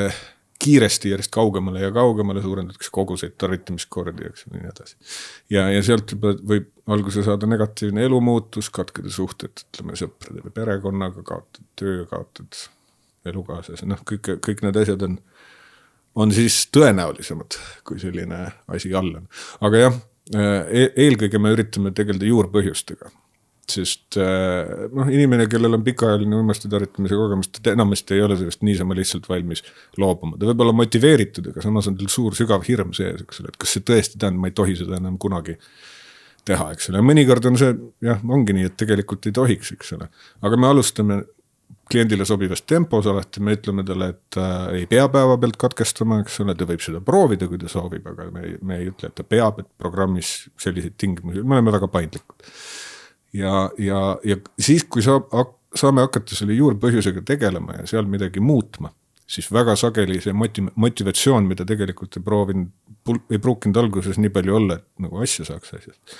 kiiresti 0.61 1.11
järjest 1.11 1.31
kaugemale 1.33 1.81
ja 1.81 1.91
kaugemale, 1.95 2.41
suurendatakse 2.41 2.91
koguseid, 2.93 3.33
tarvitamiskordi, 3.41 4.27
eks 4.29 4.45
ja 4.45 4.53
nii 4.55 4.69
edasi. 4.69 4.97
ja, 5.49 5.65
ja 5.73 5.81
sealt 5.85 6.13
juba 6.15 6.33
võib 6.53 6.69
alguse 6.91 7.23
saada 7.25 7.49
negatiivne 7.49 8.03
elumuutus, 8.05 8.69
katkeda 8.73 9.11
suhted, 9.13 9.65
ütleme 9.65 9.97
sõprade 9.99 10.43
või 10.45 10.53
perekonnaga, 10.55 11.23
kaotad 11.27 11.65
töö, 11.79 12.05
kaotad 12.09 12.61
elukaaslase, 13.31 13.87
noh, 13.89 14.01
kõik, 14.07 14.33
kõik 14.45 14.63
need 14.65 14.79
asjad 14.81 15.05
on, 15.07 15.17
on 16.21 16.33
siis 16.35 16.63
tõenäolisemad, 16.73 17.57
kui 17.87 18.01
selline 18.01 18.47
asi 18.71 18.93
all 18.97 19.15
on. 19.21 19.27
aga 19.67 19.85
jah 19.85 19.99
e, 20.33 20.87
eelkõige 21.07 21.41
me 21.41 21.53
üritame 21.55 21.93
tegeleda 21.95 22.29
juurpõhjustega 22.29 23.13
sest 23.71 24.17
äh, 24.19 24.87
noh, 24.93 25.09
inimene, 25.11 25.47
kellel 25.51 25.77
on 25.77 25.85
pikaajaline 25.85 26.37
uimasti 26.39 26.71
tarvitamise 26.71 27.17
kogemus, 27.19 27.51
ta 27.55 27.73
enamasti 27.73 28.17
ei 28.17 28.25
ole 28.25 28.37
sellest 28.39 28.65
niisama 28.67 28.97
lihtsalt 28.97 29.27
valmis 29.29 29.63
loobuma, 30.01 30.37
ta 30.39 30.49
võib 30.49 30.65
olla 30.65 30.75
motiveeritud, 30.81 31.51
aga 31.53 31.65
samas 31.65 31.89
on 31.91 31.97
tal 31.99 32.11
suur 32.11 32.37
sügav 32.37 32.65
hirm 32.67 32.95
sees, 32.97 33.25
eks 33.25 33.43
ole, 33.43 33.53
et 33.53 33.59
kas 33.61 33.75
see 33.77 33.85
tõesti 33.87 34.21
tähendab, 34.21 34.45
ma 34.45 34.51
ei 34.51 34.57
tohi 34.61 34.77
seda 34.79 34.99
enam 35.01 35.19
kunagi 35.21 35.57
teha, 36.47 36.71
eks 36.75 36.89
ole, 36.91 37.03
mõnikord 37.05 37.45
on 37.51 37.59
see 37.61 37.75
jah, 38.05 38.23
ongi 38.37 38.55
nii, 38.57 38.71
et 38.71 38.79
tegelikult 38.79 39.29
ei 39.29 39.35
tohiks, 39.37 39.75
eks 39.77 39.95
ole, 39.97 40.09
aga 40.41 40.59
me 40.59 40.71
alustame 40.71 41.21
kliendile 41.91 42.25
sobivas 42.25 42.63
tempos 42.67 43.07
alati, 43.09 43.41
me 43.43 43.55
ütleme 43.57 43.83
talle, 43.87 44.11
et 44.13 44.39
äh, 44.39 44.81
ei 44.81 44.85
pea 44.89 45.07
päevapealt 45.11 45.57
katkestama, 45.59 46.21
eks 46.23 46.39
ole, 46.43 46.55
ta 46.57 46.67
võib 46.69 46.83
seda 46.83 47.01
proovida, 47.03 47.49
kui 47.51 47.59
ta 47.61 47.71
soovib, 47.71 48.05
aga 48.13 48.29
me 48.31 48.55
me 48.67 48.79
ei 48.79 48.87
ütle, 48.91 49.11
et 49.11 49.17
ta 49.17 49.25
peab, 49.27 49.59
et 49.63 49.69
programmis 49.81 50.31
selliseid 50.61 50.95
tingimusi, 51.01 51.43
me 51.43 51.57
oleme 51.57 51.73
väga 51.75 51.91
paindlikud 51.91 52.47
ja, 53.33 53.69
ja, 53.77 54.01
ja 54.23 54.37
siis, 54.59 54.83
kui 54.89 55.03
saab, 55.05 55.29
saame 55.75 56.03
hakata 56.05 56.35
selle 56.35 56.55
juurpõhjusega 56.57 57.23
tegelema 57.27 57.79
ja 57.79 57.87
seal 57.89 58.09
midagi 58.09 58.43
muutma, 58.43 58.91
siis 59.31 59.47
väga 59.53 59.75
sageli 59.79 60.19
see 60.23 60.33
moti-, 60.35 60.65
motivatsioon, 60.75 61.47
mida 61.47 61.65
tegelikult 61.67 62.17
ei 62.17 62.25
proovinud, 62.25 62.73
ei 63.31 63.39
pruukinud 63.41 63.79
alguses 63.81 64.19
nii 64.21 64.33
palju 64.33 64.57
olla, 64.57 64.77
et 64.81 65.05
nagu 65.05 65.23
asja 65.23 65.47
saaks 65.47 65.73
asjast. 65.79 66.17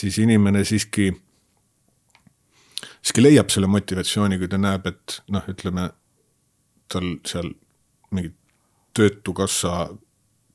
siis 0.00 0.18
inimene 0.18 0.64
siiski, 0.68 1.12
siiski 3.00 3.24
leiab 3.24 3.54
selle 3.54 3.70
motivatsiooni, 3.70 4.40
kui 4.40 4.50
ta 4.50 4.60
näeb, 4.60 4.90
et 4.90 5.20
noh, 5.32 5.46
ütleme 5.48 5.90
tal 6.88 7.14
seal 7.28 7.52
mingid 8.10 8.34
töötukassa 8.96 9.88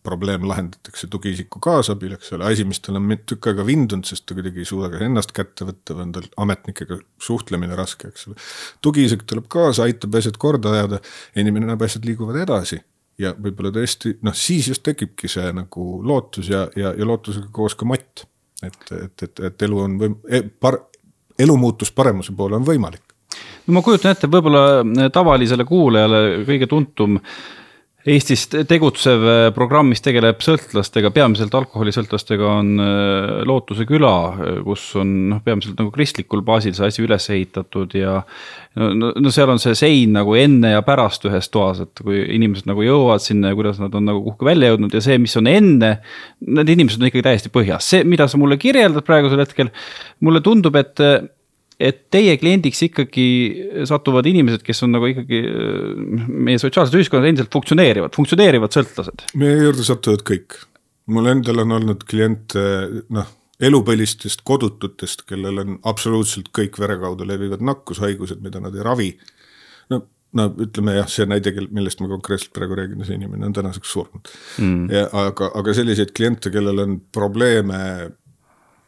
probleem 0.04 0.48
lahendatakse 0.48 1.08
tugiisiku 1.12 1.60
kaasabil, 1.64 2.16
eks 2.18 2.34
ole, 2.36 2.48
asi, 2.52 2.66
mis 2.68 2.82
tal 2.84 3.00
on 3.00 3.12
tükk 3.26 3.50
aega 3.52 3.66
vindunud, 3.68 4.06
sest 4.08 4.26
ta 4.28 4.36
kuidagi 4.38 4.64
ei 4.64 4.68
suuda 4.68 4.90
ka 4.92 5.00
ennast 5.06 5.32
kätte 5.36 5.68
võtta 5.68 5.96
või 5.96 6.08
on 6.08 6.16
tal 6.18 6.28
ametnikega 6.46 6.98
suhtlemine 7.24 7.78
raske, 7.80 8.12
eks 8.12 8.28
ole. 8.30 8.40
tugiisik 8.84 9.24
tuleb 9.30 9.48
kaasa, 9.52 9.88
aitab 9.88 10.20
asjad 10.20 10.40
korda 10.42 10.76
ajada, 10.76 11.00
inimene 11.40 11.72
näeb, 11.72 11.86
asjad 11.88 12.08
liiguvad 12.08 12.42
edasi 12.44 12.82
ja 13.22 13.34
võib-olla 13.38 13.72
tõesti 13.76 14.18
noh, 14.26 14.36
siis 14.36 14.68
just 14.74 14.84
tekibki 14.86 15.30
see 15.32 15.48
nagu 15.56 15.88
lootus 16.04 16.50
ja, 16.52 16.66
ja, 16.80 16.94
ja 16.98 17.08
lootusega 17.08 17.48
koos 17.54 17.78
ka 17.80 17.88
matt. 17.88 18.28
et, 18.64 18.80
et, 18.92 19.28
et, 19.28 19.44
et 19.50 19.68
elu 19.68 19.80
on 19.80 19.98
võim- 20.00 20.20
e,, 20.28 20.44
par-, 20.44 20.82
elu 21.40 21.58
muutus 21.58 21.92
paremuse 21.92 22.36
poole 22.36 22.60
on 22.60 22.68
võimalik. 22.68 23.16
no 23.68 23.80
ma 23.80 23.86
kujutan 23.86 24.18
ette, 24.18 24.28
võib-olla 24.28 25.10
tavalisele 25.14 25.66
kuulajale 25.66 26.24
kõige 26.48 26.68
tuntum 26.68 27.20
äh, 27.20 27.63
Eestis 28.04 28.50
tegutsev 28.68 29.22
äh, 29.24 29.46
programm, 29.56 29.88
mis 29.94 30.04
tegeleb 30.04 30.42
sõltlastega, 30.44 31.08
peamiselt 31.16 31.54
alkoholisõltlastega, 31.56 32.50
on 32.60 32.72
äh, 32.84 33.44
Lootuse 33.48 33.86
küla, 33.88 34.16
äh, 34.34 34.58
kus 34.66 34.90
on 35.00 35.14
noh, 35.30 35.40
peamiselt 35.46 35.80
nagu 35.80 35.88
kristlikul 35.94 36.42
baasil 36.44 36.76
see 36.76 36.90
asi 36.90 37.06
üles 37.06 37.30
ehitatud 37.32 37.96
ja 37.96 38.18
no, 38.76 39.14
no, 39.14 39.32
seal 39.32 39.54
on 39.54 39.62
see 39.64 39.78
sein 39.80 40.12
nagu 40.18 40.36
enne 40.36 40.74
ja 40.74 40.82
pärast 40.84 41.30
ühes 41.30 41.48
toas, 41.54 41.80
et 41.86 42.04
kui 42.04 42.20
inimesed 42.36 42.68
nagu 42.68 42.84
jõuavad 42.84 43.24
sinna 43.24 43.54
ja 43.54 43.60
kuidas 43.62 43.80
nad 43.80 43.96
on 43.96 44.12
nagu 44.12 44.20
kuhugi 44.26 44.50
välja 44.52 44.74
jõudnud 44.74 45.00
ja 45.00 45.04
see, 45.08 45.16
mis 45.24 45.40
on 45.40 45.48
enne, 45.54 45.94
need 46.44 46.74
inimesed 46.76 47.00
on 47.00 47.08
ikkagi 47.08 47.24
täiesti 47.30 47.54
põhjas, 47.56 47.88
see, 47.94 48.04
mida 48.04 48.28
sa 48.28 48.42
mulle 48.42 48.60
kirjeldad 48.60 49.08
praegusel 49.08 49.46
hetkel, 49.46 49.72
mulle 50.28 50.44
tundub, 50.44 50.76
et 50.76 51.00
et 51.82 52.04
teie 52.14 52.36
kliendiks 52.42 52.82
ikkagi 52.88 53.28
satuvad 53.90 54.28
inimesed, 54.30 54.64
kes 54.66 54.84
on 54.86 54.94
nagu 54.96 55.10
ikkagi 55.10 55.40
äh, 55.42 56.26
meie 56.28 56.62
sotsiaalses 56.62 56.98
ühiskonnas 57.00 57.32
endiselt 57.32 57.54
funktsioneerivad, 57.54 58.14
funktsioneerivad 58.18 58.76
sõltlased. 58.76 59.28
meie 59.40 59.62
juurde 59.66 59.86
satuvad 59.88 60.26
kõik, 60.28 60.60
mul 61.14 61.32
endal 61.34 61.64
on 61.66 61.78
olnud 61.80 62.06
kliente 62.10 62.64
noh, 63.14 63.30
elupõlistest 63.64 64.44
kodututest, 64.48 65.26
kellel 65.30 65.62
on 65.64 65.78
absoluutselt 65.90 66.50
kõik 66.56 66.80
vere 66.82 66.98
kaudu 67.02 67.28
levivad 67.28 67.64
nakkushaigused, 67.64 68.42
mida 68.44 68.62
nad 68.64 68.76
ei 68.76 68.86
ravi. 68.86 69.12
no, 69.94 70.02
no 70.38 70.48
ütleme 70.66 70.98
jah, 70.98 71.10
see 71.10 71.28
näide, 71.30 71.54
millest 71.72 72.02
ma 72.04 72.10
konkreetselt 72.12 72.54
praegu 72.56 72.78
räägin, 72.80 73.06
see 73.08 73.18
inimene 73.20 73.50
on 73.50 73.56
tänaseks 73.56 73.94
surnud 73.94 74.34
mm.. 74.58 75.06
aga, 75.26 75.52
aga 75.60 75.78
selliseid 75.78 76.14
kliente, 76.16 76.52
kellel 76.54 76.86
on 76.86 77.00
probleeme 77.14 77.80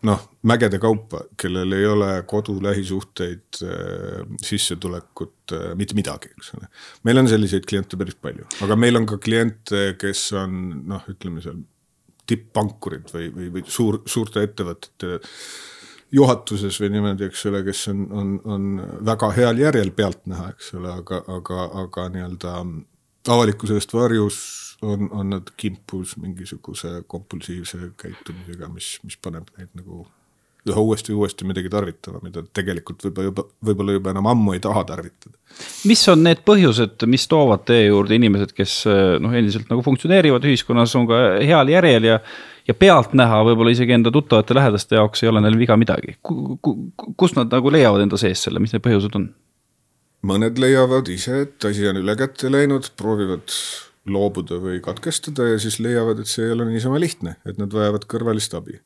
noh, 0.05 0.25
mägede 0.47 0.79
kaupa, 0.81 1.23
kellel 1.39 1.75
ei 1.77 1.85
ole 1.89 2.09
kodu, 2.29 2.57
lähisuhteid, 2.63 3.61
äh, 3.65 4.25
sissetulekut, 4.43 5.53
äh, 5.55 5.69
mitte 5.79 5.97
midagi, 5.97 6.31
eks 6.37 6.53
ole. 6.57 6.69
meil 7.03 7.21
on 7.21 7.29
selliseid 7.31 7.67
kliente 7.69 7.97
päris 7.99 8.17
palju, 8.21 8.47
aga 8.65 8.77
meil 8.79 8.99
on 8.99 9.07
ka 9.09 9.19
kliente, 9.21 9.95
kes 10.01 10.27
on 10.37 10.59
noh, 10.89 11.05
ütleme 11.11 11.43
seal 11.43 11.61
tipp-pankurid 12.25 13.11
või, 13.13 13.29
või, 13.33 13.51
või 13.53 13.63
suur, 13.69 14.01
suurte 14.09 14.41
ettevõtete 14.45 15.19
juhatuses 16.15 16.77
või 16.81 16.91
niimoodi, 16.95 17.27
eks 17.29 17.45
ole, 17.49 17.61
kes 17.65 17.87
on, 17.91 18.05
on, 18.11 18.35
on 18.45 18.67
väga 19.05 19.31
heal 19.37 19.61
järjel 19.61 19.91
pealtnäha, 19.95 20.51
eks 20.55 20.73
ole, 20.79 20.93
aga, 21.01 21.21
aga, 21.37 21.69
aga 21.85 22.07
nii-öelda 22.13 22.55
avalikkuse 23.35 23.77
eest 23.79 23.93
varjus 23.93 24.39
on, 24.81 25.09
on 25.11 25.29
nad 25.29 25.49
kimpus 25.57 26.17
mingisuguse 26.17 27.03
kompulsiivse 27.07 27.77
käitumisega, 28.01 28.69
mis, 28.73 28.95
mis 29.03 29.17
paneb 29.21 29.49
neid 29.57 29.71
nagu 29.77 30.05
üha 30.65 30.81
uuesti 30.81 31.13
ja 31.13 31.17
uuesti 31.19 31.45
midagi 31.45 31.69
tarvitama, 31.69 32.19
mida 32.25 32.41
tegelikult 32.57 33.03
võib-olla 33.05 33.29
juba, 33.29 33.43
võib-olla 33.69 33.95
juba 33.99 34.13
enam 34.15 34.29
ammu 34.31 34.55
ei 34.55 34.63
taha 34.63 34.81
tarvitada. 34.89 35.37
mis 35.85 36.01
on 36.09 36.23
need 36.25 36.41
põhjused, 36.47 37.05
mis 37.11 37.27
toovad 37.29 37.67
teie 37.69 37.85
juurde 37.87 38.17
inimesed, 38.17 38.55
kes 38.57 38.81
noh, 39.21 39.35
endiselt 39.37 39.69
nagu 39.69 39.85
funktsioneerivad 39.85 40.47
ühiskonnas, 40.49 40.95
on 40.97 41.07
ka 41.11 41.21
heal 41.45 41.71
järjel 41.75 42.11
ja 42.11 42.19
ja 42.65 42.73
pealtnäha 42.73 43.43
võib-olla 43.45 43.75
isegi 43.75 43.93
enda 43.93 44.09
tuttavate 44.09 44.55
lähedaste 44.57 44.97
jaoks 44.97 45.21
ei 45.21 45.29
ole 45.29 45.41
neil 45.45 45.57
viga 45.59 45.77
midagi. 45.77 46.17
kust 47.15 47.37
nad 47.37 47.51
nagu 47.53 47.71
leiavad 47.71 48.01
enda 48.01 48.17
sees 48.17 48.41
selle, 48.47 48.59
mis 48.59 48.73
need 48.73 48.81
põhjused 48.85 49.17
on? 49.19 49.29
mõned 50.25 50.57
leiavad 50.57 51.09
ise, 51.13 51.43
et 51.45 51.65
asi 51.69 51.85
on 51.85 51.99
üle 52.01 52.15
kätte 52.17 52.49
läinud, 52.49 52.89
proovivad 52.97 53.53
loobuda 54.05 54.59
või 54.61 54.79
katkestada 54.85 55.47
ja 55.49 55.61
siis 55.61 55.79
leiavad, 55.81 56.21
et 56.21 56.29
see 56.29 56.45
ei 56.45 56.53
ole 56.53 56.67
niisama 56.69 56.99
lihtne, 57.01 57.37
et 57.45 57.57
nad 57.61 57.73
vajavad 57.73 58.05
kõrvalist 58.09 58.53
abi. 58.57 58.79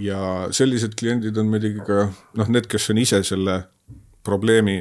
ja 0.00 0.48
sellised 0.56 0.94
kliendid 0.96 1.36
on 1.36 1.50
muidugi 1.52 1.84
ka 1.84 2.06
noh, 2.38 2.48
need, 2.48 2.66
kes 2.66 2.88
on 2.90 2.98
ise 3.02 3.20
selle 3.28 3.58
probleemi 4.24 4.78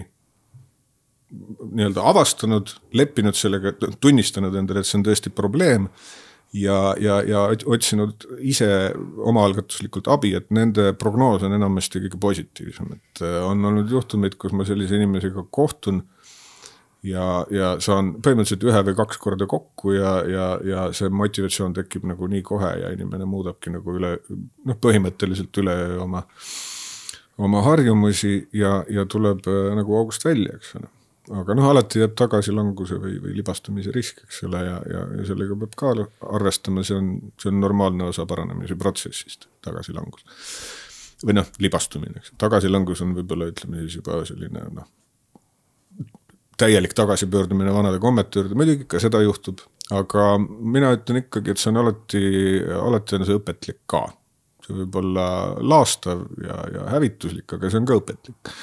nii-öelda 1.32 2.04
avastanud, 2.08 2.72
leppinud 2.96 3.36
sellega, 3.36 3.74
tunnistanud 4.04 4.56
endale, 4.56 4.82
et 4.82 4.88
see 4.88 5.00
on 5.00 5.06
tõesti 5.08 5.32
probleem 5.36 5.88
ja, 6.54 6.94
ja, 7.00 7.20
ja 7.28 7.44
otsinud 7.66 8.28
ise 8.40 8.68
omaalgatuslikult 9.32 10.10
abi, 10.12 10.34
et 10.40 10.50
nende 10.54 10.92
prognoos 11.00 11.46
on 11.48 11.56
enamasti 11.56 12.04
kõige 12.06 12.20
positiivsem, 12.22 12.96
et 12.98 13.24
on 13.48 13.72
olnud 13.72 13.92
juhtumeid, 13.92 14.36
kus 14.40 14.56
ma 14.56 14.68
sellise 14.68 15.00
inimesega 15.00 15.46
kohtun 15.52 16.04
ja, 17.08 17.26
ja 17.54 17.74
saan 17.82 18.14
põhimõtteliselt 18.22 18.66
ühe 18.70 18.84
või 18.90 18.96
kaks 18.98 19.20
korda 19.22 19.48
kokku 19.50 19.96
ja, 19.96 20.14
ja, 20.30 20.48
ja 20.66 20.86
see 20.96 21.10
motivatsioon 21.10 21.74
tekib 21.78 22.06
nagu 22.10 22.30
nii 22.30 22.44
kohe 22.46 22.72
ja 22.84 22.92
inimene 22.94 23.28
muudabki 23.30 23.74
nagu 23.74 23.98
üle, 23.98 24.16
noh, 24.30 24.80
põhimõtteliselt 24.82 25.62
üleöö 25.64 26.02
oma, 26.06 26.24
oma 27.42 27.64
harjumusi 27.66 28.36
ja, 28.58 28.82
ja 28.90 29.08
tuleb 29.10 29.48
äh, 29.50 29.72
nagu 29.78 29.98
august 29.98 30.26
välja, 30.28 30.58
eks 30.60 30.76
ole 30.80 30.92
aga 31.32 31.56
noh, 31.56 31.68
alati 31.70 32.02
jääb 32.02 32.14
tagasilanguse 32.18 32.98
või, 33.00 33.16
või 33.24 33.36
libastumise 33.38 33.94
risk, 33.96 34.24
eks 34.26 34.42
ole, 34.48 34.64
ja, 34.66 34.78
ja, 34.90 35.04
ja 35.20 35.26
sellega 35.30 35.56
peab 35.62 35.76
ka 35.80 35.92
arvestama, 36.34 36.84
see 36.84 36.98
on, 36.98 37.12
see 37.40 37.52
on 37.54 37.62
normaalne 37.62 38.10
osa 38.10 38.26
paranemise 38.28 38.76
protsessist, 38.80 39.46
tagasilangus. 39.64 40.26
või 41.22 41.38
noh, 41.38 41.52
libastumine, 41.62 42.20
eks, 42.20 42.34
tagasilangus 42.42 43.06
on 43.06 43.14
võib-olla 43.16 43.52
ütleme 43.54 43.86
siis 43.86 44.02
juba 44.02 44.24
selline 44.28 44.66
noh 44.74 44.90
täielik 46.60 46.96
tagasipöördumine 46.98 47.74
vanade 47.74 48.00
kommete 48.00 48.40
juurde, 48.40 48.58
muidugi 48.58 48.88
ka 48.90 49.00
seda 49.02 49.22
juhtub, 49.24 49.62
aga 49.92 50.34
mina 50.40 50.94
ütlen 50.98 51.24
ikkagi, 51.24 51.54
et 51.54 51.62
see 51.62 51.72
on 51.72 51.84
alati, 51.84 52.26
alati 52.80 53.18
on 53.18 53.28
see 53.28 53.40
õpetlik 53.40 53.84
ka 53.90 54.08
see 54.66 54.78
võib 54.82 54.98
olla 55.02 55.26
laastav 55.58 56.24
ja, 56.44 56.58
ja 56.76 56.86
hävituslik, 56.94 57.58
aga 57.58 57.70
see 57.72 57.82
on 57.82 57.90
ka 57.90 57.98
õpetlik. 58.00 58.54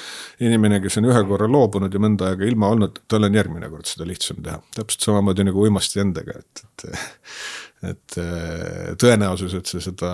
inimene, 0.45 0.79
kes 0.83 0.99
on 1.01 1.09
ühe 1.11 1.21
korra 1.29 1.49
loobunud 1.51 1.93
ja 1.93 2.01
mõnda 2.01 2.31
aega 2.31 2.47
ilma 2.47 2.71
olnud, 2.73 3.01
tal 3.11 3.27
on 3.27 3.37
järgmine 3.37 3.69
kord 3.71 3.89
seda 3.89 4.07
lihtsam 4.07 4.41
teha, 4.45 4.59
täpselt 4.75 5.07
samamoodi 5.09 5.47
nagu 5.49 5.63
uimasti 5.65 6.03
endaga, 6.03 6.39
et, 6.39 6.65
et. 6.65 6.89
et 7.93 8.19
tõenäosus, 8.99 9.53
et 9.55 9.69
sa 9.69 9.79
seda 9.83 10.13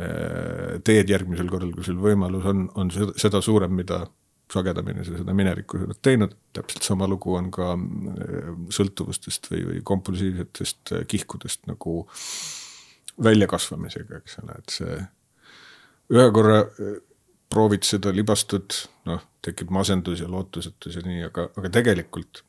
eh, 0.00 0.80
teed 0.84 1.10
järgmisel 1.12 1.50
korral, 1.52 1.74
kui 1.76 1.84
sul 1.84 2.00
võimalus 2.00 2.46
on, 2.48 2.66
on 2.80 2.92
seda 2.92 3.42
suurem, 3.44 3.74
mida 3.76 4.04
sagedamini 4.52 5.04
sa 5.06 5.16
seda 5.16 5.34
minevikus 5.36 5.86
oled 5.86 6.00
teinud, 6.04 6.34
täpselt 6.52 6.84
sama 6.86 7.08
lugu 7.10 7.36
on 7.38 7.50
ka 7.54 7.72
eh, 7.76 8.50
sõltuvustest 8.74 9.52
või, 9.52 9.62
või 9.70 9.84
kompulsiivsetest 9.92 10.96
eh, 10.96 11.06
kihkudest 11.08 11.70
nagu 11.70 12.02
äh, 12.02 12.26
väljakasvamisega, 13.20 14.20
eks 14.22 14.38
ole, 14.42 14.58
et 14.58 14.76
see 14.76 15.00
ühe 16.12 16.28
korra 16.34 16.62
äh, 16.62 16.94
proovid 17.52 17.84
seda 17.86 18.12
libastud, 18.14 18.78
noh, 19.08 19.20
tekib 19.44 19.72
masendus 19.74 20.22
ja 20.22 20.30
lootusetus 20.30 20.96
ja 20.96 21.04
nii, 21.04 21.26
aga, 21.28 21.48
aga 21.58 21.72
tegelikult, 21.78 22.42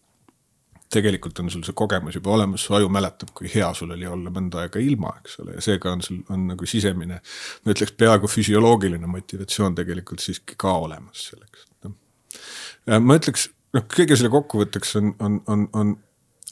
tegelikult 0.93 1.41
on 1.41 1.51
sul 1.51 1.65
see 1.65 1.75
kogemus 1.75 2.15
juba 2.19 2.36
olemas, 2.38 2.63
su 2.63 2.75
aju 2.77 2.91
mäletab, 2.93 3.33
kui 3.36 3.51
hea 3.51 3.69
sul 3.77 3.91
oli 3.95 4.07
olla 4.07 4.31
mõnda 4.33 4.63
aega 4.63 4.81
ilma, 4.83 5.15
eks 5.19 5.39
ole, 5.43 5.57
ja 5.57 5.65
seega 5.65 5.91
on 5.91 6.05
sul, 6.05 6.22
on 6.33 6.48
nagu 6.53 6.69
sisemine, 6.69 7.19
ma 7.65 7.75
ütleks 7.75 7.95
peaaegu 8.00 8.31
füsioloogiline 8.31 9.10
motivatsioon 9.12 9.75
tegelikult 9.79 10.24
siiski 10.24 10.60
ka 10.60 10.77
olemas 10.86 11.29
selleks. 11.33 11.67
Ma 12.87 13.19
ütleks, 13.19 13.49
noh, 13.75 13.85
kõige 13.91 14.17
selle 14.19 14.31
kokkuvõtteks 14.33 14.97
on, 14.99 15.13
on, 15.23 15.39
on, 15.51 15.67
on 15.73 15.93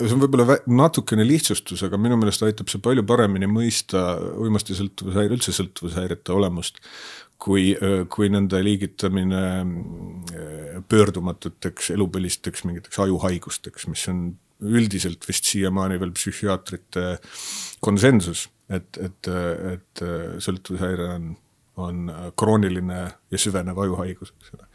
see 0.07 0.15
on 0.15 0.21
võib-olla 0.23 0.57
natukene 0.69 1.25
lihtsustus, 1.27 1.83
aga 1.85 1.99
minu 2.01 2.17
meelest 2.19 2.43
aitab 2.45 2.71
see 2.71 2.81
palju 2.83 3.03
paremini 3.07 3.49
mõista 3.49 4.15
uimasti 4.41 4.77
sõltuvushäire, 4.77 5.35
üldse 5.35 5.53
sõltuvushäirete 5.55 6.33
olemust. 6.35 6.81
kui, 7.41 7.71
kui 8.13 8.27
nende 8.29 8.59
liigitamine 8.61 9.39
äh, 9.41 10.75
pöördumatuteks 10.85 11.89
elupõlisteks 11.95 12.67
mingiteks 12.69 12.99
ajuhaigusteks, 13.01 13.87
mis 13.89 14.03
on 14.11 14.19
üldiselt 14.61 15.25
vist 15.25 15.49
siiamaani 15.49 15.97
veel 15.97 16.11
psühhiaatrite 16.13 17.17
konsensus, 17.81 18.43
et, 18.69 18.99
et, 19.01 19.31
et 19.71 20.03
sõltuvushäire 20.45 21.07
on, 21.15 21.31
on 21.81 22.13
krooniline 22.37 23.01
ja 23.09 23.41
süvenev 23.41 23.81
ajuhaigus, 23.87 24.35
eks 24.37 24.53
ole. 24.59 24.69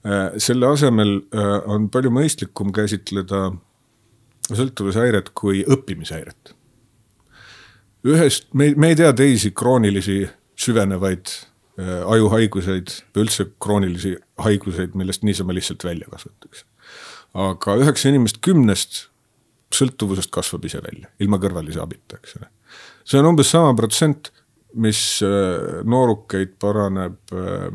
Äh, 0.00 0.38
selle 0.40 0.70
asemel 0.72 1.18
äh, 1.28 1.58
on 1.68 1.90
palju 1.92 2.08
mõistlikum 2.14 2.70
käsitleda 2.72 3.50
sõltuvushäiret 4.48 5.28
kui 5.36 5.60
õppimishäiret. 5.68 6.54
ühest, 8.08 8.48
me, 8.56 8.72
me 8.80 8.94
ei 8.94 8.96
tea 8.96 9.12
teisi 9.12 9.50
kroonilisi 9.52 10.22
süvenevaid 10.56 11.28
äh, 11.28 12.00
ajuhaiguseid 12.14 12.94
või 13.12 13.26
üldse 13.26 13.50
kroonilisi 13.60 14.14
haiguseid, 14.40 14.96
millest 14.96 15.22
niisama 15.22 15.52
lihtsalt 15.52 15.84
välja 15.84 16.08
kasvatakse. 16.08 16.64
aga 17.34 17.76
üheksa 17.84 18.08
inimest 18.08 18.40
kümnest 18.40 19.10
sõltuvusest 19.70 20.32
kasvab 20.32 20.64
ise 20.64 20.80
välja, 20.80 21.12
ilma 21.20 21.36
kõrvalise 21.36 21.84
abita, 21.84 22.16
eks 22.16 22.38
ole. 22.40 22.48
see 23.04 23.20
on 23.20 23.34
umbes 23.34 23.52
sama 23.52 23.76
protsent, 23.76 24.32
mis 24.78 25.00
äh, 25.26 25.80
noorukeid 25.88 26.54
paraneb 26.62 27.34
äh, 27.34 27.66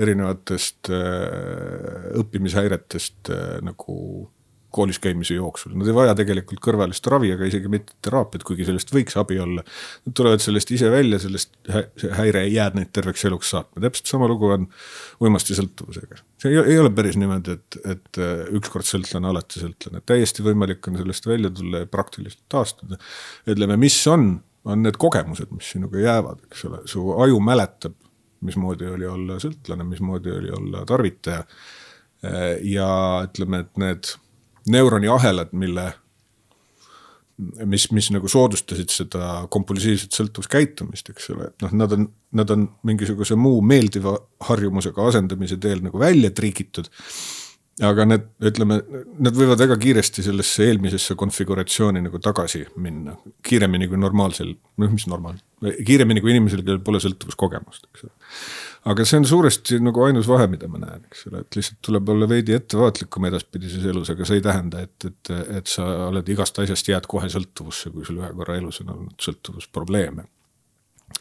erinevatest 0.00 0.90
äh, 0.92 2.12
õppimishäiretest 2.20 3.32
nagu 3.64 3.96
koolis 4.70 5.00
käimise 5.02 5.34
jooksul, 5.34 5.72
nad 5.74 5.88
ei 5.90 5.94
vaja 5.96 6.12
tegelikult 6.14 6.60
kõrvalist 6.62 7.06
ravi, 7.10 7.32
aga 7.34 7.42
isegi 7.48 7.66
mitte 7.72 7.96
teraapiat, 8.06 8.44
kuigi 8.46 8.68
sellest 8.68 8.92
võiks 8.94 9.16
abi 9.18 9.40
olla. 9.42 9.64
Nad 10.06 10.14
tulevad 10.14 10.44
sellest 10.44 10.70
ise 10.76 10.92
välja, 10.92 11.18
sellest 11.18 11.56
häire 12.14 12.44
ei 12.46 12.52
jää 12.54 12.68
neid 12.76 12.92
terveks 12.94 13.24
eluks 13.26 13.50
saatma, 13.50 13.82
täpselt 13.82 14.12
sama 14.12 14.28
lugu 14.30 14.52
on 14.54 14.68
uimastisõltuvusega. 15.26 16.20
see 16.38 16.52
ei, 16.52 16.60
ei 16.76 16.78
ole 16.78 16.92
päris 16.94 17.18
niimoodi, 17.18 17.56
et, 17.58 17.80
et 17.96 18.22
ükskord 18.60 18.86
sõltlane, 18.86 19.32
alati 19.32 19.64
sõltlane, 19.64 20.04
täiesti 20.06 20.46
võimalik 20.46 20.86
on 20.86 21.02
sellest 21.02 21.26
välja 21.26 21.50
tulla 21.50 21.82
ja 21.82 21.90
praktiliselt 21.90 22.46
taastuda. 22.54 23.00
ütleme, 23.50 23.74
mis 23.88 23.98
on, 24.06 24.36
on 24.64 24.82
need 24.84 24.98
kogemused, 25.00 25.50
mis 25.56 25.70
sinuga 25.74 26.00
jäävad, 26.00 26.44
eks 26.50 26.64
ole, 26.68 26.82
su 26.90 27.04
aju 27.22 27.40
mäletab, 27.44 27.96
mismoodi 28.44 28.88
oli 28.88 29.06
olla 29.08 29.38
sõltlane, 29.40 29.84
mismoodi 29.88 30.32
oli 30.32 30.52
olla 30.56 30.84
tarvitaja. 30.88 31.42
Ja 32.68 32.90
ütleme, 33.24 33.62
et 33.64 33.80
need 33.80 34.10
neuroniahelad, 34.68 35.54
mille, 35.56 35.86
mis, 37.64 37.86
mis 37.96 38.10
nagu 38.12 38.28
soodustasid 38.28 38.92
seda 38.92 39.30
kompulsiivset 39.52 40.16
sõltuvuskäitumist, 40.16 41.08
eks 41.12 41.30
ole, 41.34 41.48
et 41.48 41.64
noh, 41.64 41.72
nad 41.80 41.96
on, 41.96 42.08
nad 42.36 42.52
on 42.52 42.66
mingisuguse 42.88 43.36
muu 43.40 43.62
meeldiva 43.64 44.18
harjumusega 44.50 45.08
asendamise 45.12 45.56
teel 45.60 45.80
nagu 45.84 46.00
välja 46.00 46.32
trikitud 46.36 46.92
aga 47.86 48.04
need, 48.08 48.24
ütleme, 48.50 48.78
nad 49.24 49.36
võivad 49.36 49.60
väga 49.62 49.76
kiiresti 49.80 50.24
sellesse 50.24 50.66
eelmisesse 50.68 51.16
konfiguratsiooni 51.18 52.02
nagu 52.04 52.20
tagasi 52.22 52.64
minna, 52.82 53.14
kiiremini 53.46 53.88
kui 53.88 54.00
normaalsel, 54.00 54.52
noh, 54.82 54.90
mis 54.92 55.06
normaal, 55.08 55.38
kiiremini 55.60 56.22
kui 56.24 56.34
inimesel, 56.34 56.64
kellel 56.66 56.82
pole 56.84 57.00
sõltuvuskogemust, 57.02 57.86
eks 57.88 58.04
ole. 58.06 58.12
aga 58.92 59.06
see 59.08 59.20
on 59.22 59.28
suuresti 59.28 59.80
nagu 59.84 60.04
ainus 60.04 60.28
vahe, 60.28 60.48
mida 60.52 60.68
ma 60.72 60.82
näen, 60.82 61.06
eks 61.08 61.24
ole, 61.30 61.44
et 61.46 61.56
lihtsalt 61.56 61.80
tuleb 61.88 62.12
olla 62.14 62.28
veidi 62.28 62.56
ettevaatlikum 62.56 63.30
edaspidises 63.30 63.88
elus, 63.92 64.12
aga 64.12 64.28
see 64.28 64.40
ei 64.40 64.44
tähenda, 64.44 64.84
et, 64.84 65.08
et, 65.08 65.32
et 65.60 65.72
sa 65.72 65.88
oled 66.10 66.28
igast 66.36 66.60
asjast 66.60 66.92
jääd 66.92 67.08
kohe 67.10 67.32
sõltuvusse, 67.32 67.94
kui 67.94 68.04
sul 68.08 68.20
ühe 68.20 68.30
korra 68.36 68.58
elus 68.60 68.82
on 68.84 68.92
olnud 68.96 69.16
sõltuvusprobleeme. 69.24 70.28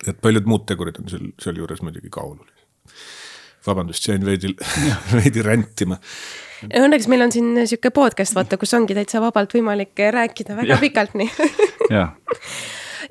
et 0.08 0.20
paljud 0.22 0.48
muud 0.48 0.68
tegurid 0.68 1.00
on 1.00 1.08
seal, 1.12 1.32
sealjuures 1.40 1.82
muidugi 1.88 2.12
ka 2.12 2.28
olulised 2.28 2.68
vabandust, 3.66 4.06
jäin 4.08 4.24
veidi, 4.26 4.54
veidi 5.18 5.44
rändima 5.44 5.98
Õnneks 6.68 7.08
meil 7.12 7.24
on 7.24 7.32
siin 7.32 7.54
sihuke 7.64 7.92
podcast, 7.96 8.36
vaata, 8.36 8.58
kus 8.60 8.74
ongi 8.76 8.98
täitsa 8.98 9.22
vabalt 9.24 9.54
võimalik 9.56 10.00
rääkida 10.00 10.58
väga 10.58 10.76
ja. 10.76 10.80
pikalt, 10.82 11.16
nii 11.20 11.30
ja. 11.96 12.10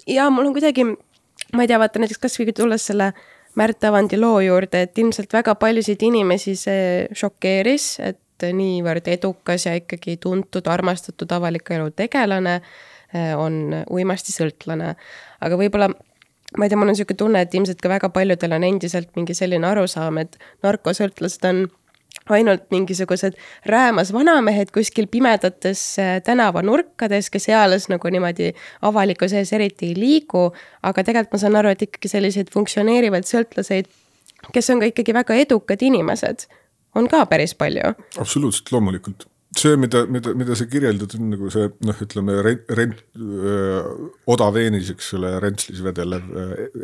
ja 0.06 0.28
mul 0.34 0.50
on 0.50 0.56
kuidagi, 0.56 0.84
ma 1.54 1.64
ei 1.64 1.70
tea, 1.70 1.80
vaata 1.80 2.02
näiteks 2.02 2.20
kasvõi 2.26 2.54
tulles 2.56 2.88
selle 2.90 3.12
Märt 3.58 3.82
Avandi 3.88 4.18
loo 4.20 4.38
juurde, 4.44 4.84
et 4.84 4.98
ilmselt 5.00 5.32
väga 5.34 5.56
paljusid 5.58 6.02
inimesi 6.06 6.54
see 6.58 7.06
šokeeris, 7.16 7.86
et 8.04 8.46
niivõrd 8.54 9.08
edukas 9.10 9.64
ja 9.66 9.72
ikkagi 9.74 10.18
tuntud, 10.22 10.68
armastatud 10.70 11.32
avaliku 11.34 11.74
elu 11.74 11.88
tegelane 11.96 12.58
eh, 12.60 13.32
on 13.34 13.80
uimastisõltlane. 13.90 14.92
aga 15.40 15.58
võib-olla 15.58 15.88
ma 16.56 16.64
ei 16.64 16.70
tea, 16.70 16.78
mul 16.78 16.88
on 16.88 16.94
niisugune 16.94 17.18
tunne, 17.24 17.42
et 17.42 17.54
ilmselt 17.54 17.82
ka 17.82 17.90
väga 17.92 18.12
paljudel 18.14 18.54
on 18.56 18.64
endiselt 18.68 19.10
mingi 19.18 19.34
selline 19.36 19.66
arusaam, 19.68 20.20
et 20.22 20.38
narkosõltlased 20.64 21.44
on 21.50 21.66
ainult 22.34 22.66
mingisugused 22.70 23.36
räämas 23.66 24.12
vanamehed 24.12 24.72
kuskil 24.74 25.08
pimedates 25.10 25.82
äh, 25.98 26.18
tänavanurkades, 26.24 27.30
kes 27.30 27.48
eales 27.52 27.88
nagu 27.92 28.12
niimoodi 28.12 28.52
avalikkuse 28.82 29.42
ees 29.42 29.52
eriti 29.56 29.92
ei 29.92 29.96
liigu. 29.98 30.50
aga 30.82 31.04
tegelikult 31.04 31.38
ma 31.38 31.42
saan 31.44 31.58
aru, 31.60 31.72
et 31.74 31.82
ikkagi 31.88 32.10
selliseid 32.12 32.52
funktsioneerivaid 32.54 33.26
sõltlaseid, 33.28 33.90
kes 34.52 34.70
on 34.70 34.82
ka 34.82 34.92
ikkagi 34.92 35.14
väga 35.16 35.40
edukad 35.46 35.82
inimesed, 35.82 36.46
on 36.94 37.08
ka 37.08 37.24
päris 37.26 37.54
palju. 37.54 37.94
absoluutselt, 38.20 38.72
loomulikult 38.72 39.28
see, 39.58 39.76
mida, 39.80 40.04
mida, 40.06 40.34
mida 40.36 40.54
sa 40.56 40.66
kirjeldad, 40.70 41.14
on 41.18 41.30
nagu 41.32 41.50
see 41.50 41.68
noh, 41.88 42.00
ütleme 42.04 42.36
rent, 42.44 42.72
rent, 42.78 43.00
odaveenis, 44.28 44.92
eks 44.92 45.14
ole, 45.18 45.32
rentslis 45.42 45.80
vedelev 45.82 46.28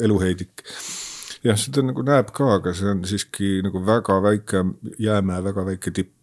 eluheidik 0.02 0.64
jah, 1.44 1.59
seda 1.61 1.85
nagu 1.85 2.04
näeb 2.07 2.33
ka, 2.35 2.48
aga 2.59 2.72
see 2.76 2.90
on 2.92 3.02
siiski 3.09 3.59
nagu 3.64 3.83
väga 3.85 4.18
väike 4.24 4.64
jäämäe, 5.02 5.42
väga 5.44 5.66
väike 5.70 5.92
tipp. 5.94 6.14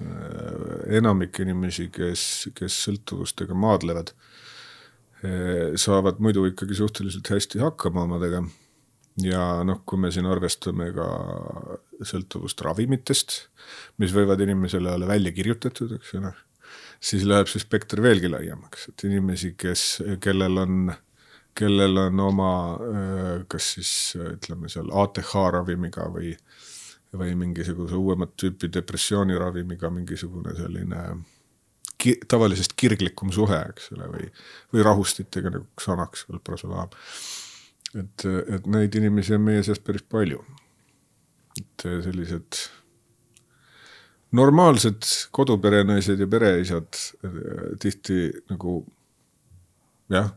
Äh, 0.00 0.96
enamik 0.96 1.42
inimesi, 1.42 1.90
kes, 1.92 2.22
kes 2.56 2.76
sõltuvustega 2.86 3.56
maadlevad, 3.56 4.14
äh, 5.20 5.76
saavad 5.80 6.22
muidu 6.24 6.46
ikkagi 6.48 6.78
suhteliselt 6.78 7.28
hästi 7.28 7.60
hakkama 7.60 8.06
omadega. 8.08 8.44
ja 9.20 9.40
noh, 9.66 9.82
kui 9.84 9.98
me 10.00 10.08
siin 10.14 10.24
arvestame 10.30 10.86
ka 10.96 11.06
sõltuvust 12.06 12.62
ravimitest, 12.64 13.34
mis 14.00 14.14
võivad 14.16 14.40
inimesele 14.40 14.94
olla 14.94 15.08
välja 15.10 15.32
kirjutatud, 15.36 15.92
eks 15.98 16.14
ole, 16.16 16.30
siis 17.02 17.26
läheb 17.28 17.50
see 17.50 17.60
spekter 17.60 18.00
veelgi 18.00 18.30
laiemaks, 18.32 18.88
et 18.88 19.04
inimesi, 19.04 19.52
kes, 19.60 19.82
kellel 20.24 20.62
on 20.62 20.94
äh, 20.94 21.02
kellel 21.58 21.96
on 22.06 22.20
oma 22.20 22.52
kas 23.50 23.72
siis 23.76 23.92
ütleme 24.20 24.70
seal 24.72 24.90
ATH 25.02 25.32
ravimiga 25.56 26.06
või, 26.12 26.32
või 27.16 27.34
mingisuguse 27.38 27.98
uuemat 27.98 28.36
tüüpi 28.40 28.70
depressiooniravimiga 28.72 29.90
mingisugune 29.92 30.54
selline 30.56 31.04
ki, 32.00 32.16
tavalisest 32.28 32.74
kirglikum 32.80 33.32
suhe, 33.34 33.60
eks 33.72 33.92
ole, 33.96 34.08
või, 34.14 34.30
või 34.74 34.86
rahustitega 34.86 35.52
nagu 35.56 35.66
Xanax 35.80 36.26
või 36.30 36.42
Prosolaam. 36.44 36.92
et, 37.94 38.26
et 38.56 38.66
neid 38.70 38.94
inimesi 38.94 39.34
on 39.36 39.46
meie 39.46 39.62
seas 39.66 39.80
päris 39.82 40.06
palju. 40.08 40.44
et 41.60 41.82
sellised 42.04 42.60
normaalsed 44.32 45.08
koduperenaised 45.34 46.20
ja 46.20 46.26
pereisad 46.30 47.00
tihti 47.82 48.30
nagu 48.50 48.84
jah, 50.10 50.30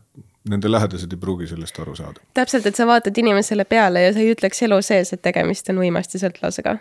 nende 0.50 0.70
lähedased 0.70 1.12
ei 1.12 1.20
pruugi 1.20 1.46
sellest 1.48 1.78
aru 1.80 1.94
saada. 1.96 2.20
täpselt, 2.34 2.66
et 2.66 2.76
sa 2.76 2.86
vaatad 2.86 3.16
inimesele 3.18 3.64
peale 3.64 4.02
ja 4.04 4.12
sa 4.12 4.20
ei 4.22 4.34
ütleks 4.34 4.62
elu 4.66 4.80
sees, 4.82 5.12
et 5.16 5.22
tegemist 5.22 5.70
on 5.72 5.80
uimastisõltlasega. 5.84 6.76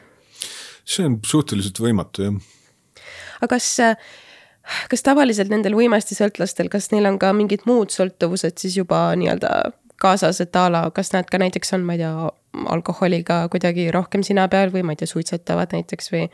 see 0.84 1.06
on 1.08 1.20
suhteliselt 1.26 1.80
võimatu, 1.80 2.28
jah. 2.28 3.06
aga 3.42 3.56
kas, 3.56 3.70
kas 4.92 5.06
tavaliselt 5.06 5.54
nendel 5.54 5.78
uimastisõltlastel, 5.80 6.70
kas 6.70 6.92
neil 6.92 7.08
on 7.12 7.20
ka 7.20 7.32
mingid 7.34 7.64
muud 7.70 7.94
sõltuvused 7.96 8.60
siis 8.60 8.78
juba 8.82 9.06
nii-öelda 9.20 9.54
kaasas, 10.04 10.42
et 10.44 10.56
a 10.60 10.66
la, 10.72 10.84
kas 10.92 11.14
nad 11.14 11.30
ka 11.32 11.40
näiteks 11.40 11.74
on, 11.78 11.86
ma 11.88 11.96
ei 11.96 12.04
tea, 12.04 12.32
alkoholiga 12.74 13.46
kuidagi 13.54 13.88
rohkem 13.96 14.26
sina 14.28 14.50
peal 14.52 14.74
või 14.74 14.84
ma 14.84 14.94
ei 14.94 15.00
tea, 15.00 15.10
suitsetavad 15.10 15.72
näiteks 15.74 16.12
või 16.14 16.28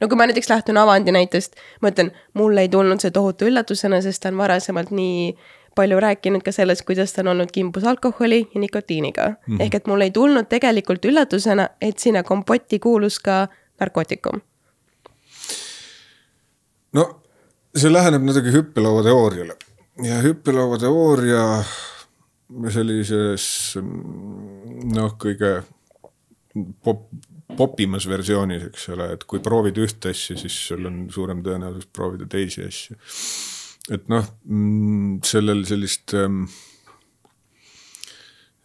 no 0.00 0.08
kui 0.08 0.18
ma 0.20 0.28
näiteks 0.28 0.50
lähtun 0.52 0.78
Avandi 0.78 1.14
näitest, 1.14 1.58
ma 1.82 1.90
ütlen, 1.92 2.12
mulle 2.38 2.66
ei 2.66 2.70
tulnud 2.72 3.02
see 3.02 3.10
tohutu 3.10 3.48
üllatusena, 3.50 4.00
sest 4.04 4.22
ta 4.22 4.30
on 4.30 4.38
varasemalt 4.40 4.94
nii 4.94 5.32
palju 5.74 6.00
rääkinud 6.00 6.42
ka 6.44 6.52
sellest, 6.52 6.84
kuidas 6.86 7.12
ta 7.12 7.22
on 7.22 7.32
olnud 7.34 7.52
kimbus 7.52 7.84
alkoholi 7.84 8.48
ja 8.54 8.60
nikotiiniga 8.60 9.28
mm. 9.28 9.56
-hmm. 9.56 9.62
ehk 9.62 9.74
et 9.74 9.86
mul 9.86 10.00
ei 10.00 10.10
tulnud 10.10 10.48
tegelikult 10.48 11.04
üllatusena, 11.04 11.68
et 11.80 11.98
sinna 11.98 12.22
kompotti 12.22 12.78
kuulus 12.78 13.18
ka 13.18 13.48
narkootikum. 13.80 14.40
no 16.92 17.22
see 17.76 17.92
läheneb 17.92 18.22
natuke 18.22 18.52
hüppelauateooriale 18.52 19.56
ja 20.04 20.20
hüppelauateooria 20.22 21.64
sellises 22.72 23.46
noh, 24.92 25.14
kõige 25.20 25.62
pop, 26.84 27.06
popimas 27.56 28.06
versioonis, 28.08 28.66
eks 28.70 28.88
ole, 28.92 29.08
et 29.16 29.24
kui 29.28 29.40
proovid 29.44 29.80
ühte 29.82 30.12
asja, 30.12 30.36
siis 30.40 30.56
sul 30.68 30.88
on 30.88 31.04
suurem 31.12 31.42
tõenäosus 31.44 31.88
proovida 31.92 32.28
teisi 32.30 32.64
asju. 32.66 32.98
Et 33.90 34.08
noh, 34.12 34.26
mm, 34.44 35.22
sellel 35.26 35.64
sellist 35.66 36.14
ähm, 36.14 36.44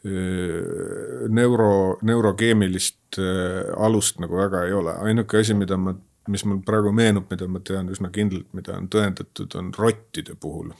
äh, 0.05 1.29
neuro, 1.33 1.97
neurokeemilist 2.05 3.17
äh, 3.21 3.71
alust 3.81 4.21
nagu 4.21 4.37
väga 4.37 4.65
ei 4.67 4.75
ole, 4.77 4.97
ainuke 5.09 5.41
asi, 5.41 5.57
mida 5.57 5.79
ma, 5.81 5.95
mis 6.27 6.45
mul 6.45 6.61
praegu 6.65 6.91
meenub, 6.93 7.31
mida 7.31 7.47
ma 7.49 7.63
tean 7.65 7.89
üsna 7.93 8.11
kindlalt, 8.13 8.51
mida 8.57 8.75
on 8.77 8.91
tõendatud, 8.93 9.57
on 9.57 9.73
rottide 9.77 10.35
puhul. 10.35 10.75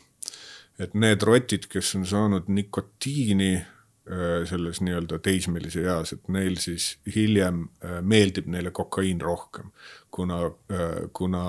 et 0.78 0.93
need 0.93 1.23
rotid, 1.26 1.65
kes 1.71 1.95
on 1.97 2.06
saanud 2.06 2.52
nikotiini 2.54 3.56
Äh, 4.08 4.45
selles 4.47 4.80
nii-öelda 4.80 5.17
teismelise 5.19 5.82
eas, 5.84 6.13
et 6.15 6.30
neil 6.32 6.54
siis 6.63 6.93
hiljem 7.12 7.65
äh, 7.84 7.97
meeldib 8.00 8.45
neile 8.47 8.71
kokaiin 8.71 9.19
rohkem. 9.19 9.73
Kuna, 10.17 10.41
äh, 10.73 10.97
kuna 11.13 11.43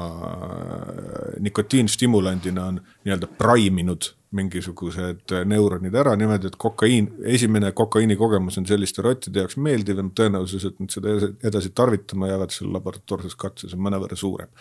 nikotiin 1.41 1.89
stimulandina 1.89 2.67
on 2.69 2.81
nii-öelda 3.05 3.31
praiminud 3.41 4.13
mingisugused 4.37 5.33
neuronid 5.49 5.95
ära 5.97 6.13
niimoodi, 6.21 6.51
et 6.51 6.57
kokaiin, 6.61 7.09
esimene 7.33 7.71
kokaiini 7.73 8.17
kogemus 8.21 8.59
on 8.61 8.67
selliste 8.69 9.03
rottide 9.03 9.41
jaoks 9.41 9.57
meeldiv 9.57 10.03
ja 10.03 10.05
tõenäosus, 10.21 10.67
et 10.69 10.81
nad 10.83 10.93
seda 10.93 11.15
edasi 11.49 11.73
tarvitama 11.73 12.29
jäävad 12.29 12.53
seal 12.53 12.73
laboratoorses 12.75 13.39
katses 13.41 13.73
on 13.77 13.81
mõnevõrra 13.87 14.19
suurem. 14.21 14.53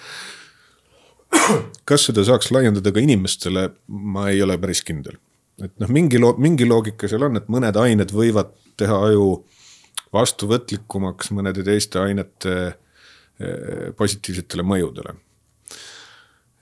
Kas 1.88 2.08
seda 2.08 2.24
saaks 2.24 2.54
laiendada 2.56 2.94
ka 2.96 3.04
inimestele, 3.04 3.68
ma 3.88 4.30
ei 4.32 4.40
ole 4.44 4.56
päris 4.62 4.86
kindel. 4.88 5.20
Et 5.60 5.74
noh, 5.82 5.92
mingi 5.92 6.22
mingi 6.38 6.68
loogika 6.70 7.10
seal 7.12 7.28
on, 7.28 7.36
et 7.40 7.52
mõned 7.52 7.76
ained 7.82 8.14
võivad 8.16 8.56
teha 8.80 9.02
aju 9.10 9.42
vastuvõtlikumaks 10.16 11.34
mõnede 11.36 11.66
teiste 11.68 12.00
ainete 12.00 12.78
positiivsetele 13.98 14.64
mõjudele. 14.66 15.14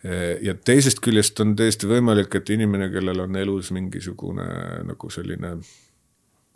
Eh, 0.05 0.37
ja 0.45 0.53
teisest 0.53 0.99
küljest 1.01 1.39
on 1.41 1.55
täiesti 1.57 1.87
võimalik, 1.89 2.35
et 2.37 2.49
inimene, 2.53 2.91
kellel 2.93 3.23
on 3.23 3.37
elus 3.39 3.71
mingisugune 3.73 4.45
nagu 4.85 5.09
selline 5.09 5.55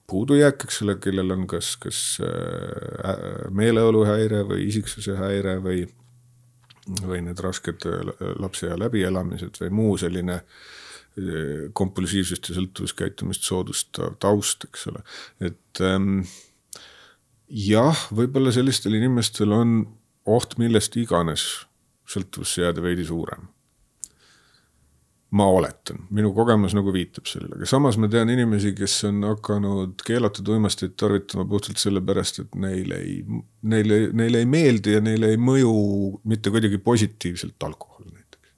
puudujääk, 0.09 0.65
eks 0.67 0.83
ole, 0.85 0.97
kellel 1.01 1.33
on 1.33 1.47
kas, 1.49 1.71
kas 1.81 2.01
äh, 2.25 3.23
meeleoluhäire 3.55 4.43
või 4.49 4.67
isiksuse 4.67 5.17
häire 5.17 5.55
või, 5.65 5.87
või 6.99 7.23
need 7.25 7.41
rasked 7.41 7.87
lapseea 8.41 8.77
läbielamised 8.77 9.57
või 9.63 9.73
muu 9.81 9.97
selline 10.01 10.43
kompulsiivsust 11.75 12.51
ja 12.51 12.55
sõltuvuskäitumist 12.55 13.43
soodustav 13.43 14.13
taust, 14.21 14.69
eks 14.69 14.85
ole, 14.91 15.01
et 15.43 15.81
ähm, 15.83 16.21
jah, 17.49 18.05
võib-olla 18.15 18.53
sellistel 18.55 18.95
inimestel 18.95 19.51
on 19.57 19.73
oht 20.25 20.57
millest 20.59 20.97
iganes 20.99 21.45
sõltuvusse 22.09 22.63
jääda 22.63 22.83
veidi 22.83 23.05
suurem. 23.05 23.47
ma 25.29 25.45
oletan, 25.45 26.07
minu 26.09 26.31
kogemus 26.33 26.73
nagu 26.73 26.89
viitab 26.89 27.27
sellele, 27.29 27.53
aga 27.59 27.67
samas 27.69 27.99
ma 28.01 28.07
tean 28.09 28.31
inimesi, 28.33 28.71
kes 28.73 28.95
on 29.05 29.19
hakanud 29.27 30.01
keelatud 30.01 30.47
uimasteid 30.49 30.95
tarvitama 30.97 31.45
puhtalt 31.45 31.77
sellepärast, 31.77 32.39
et 32.41 32.55
neile 32.57 32.97
ei, 32.97 33.19
neile, 33.61 33.99
neile 34.09 34.41
ei 34.41 34.47
meeldi 34.49 34.95
ja 34.95 35.03
neile 35.05 35.29
ei 35.29 35.37
mõju 35.37 35.75
mitte 36.25 36.49
kuidagi 36.49 36.81
positiivselt 36.81 37.61
alkohol 37.67 38.09
näiteks. 38.09 38.55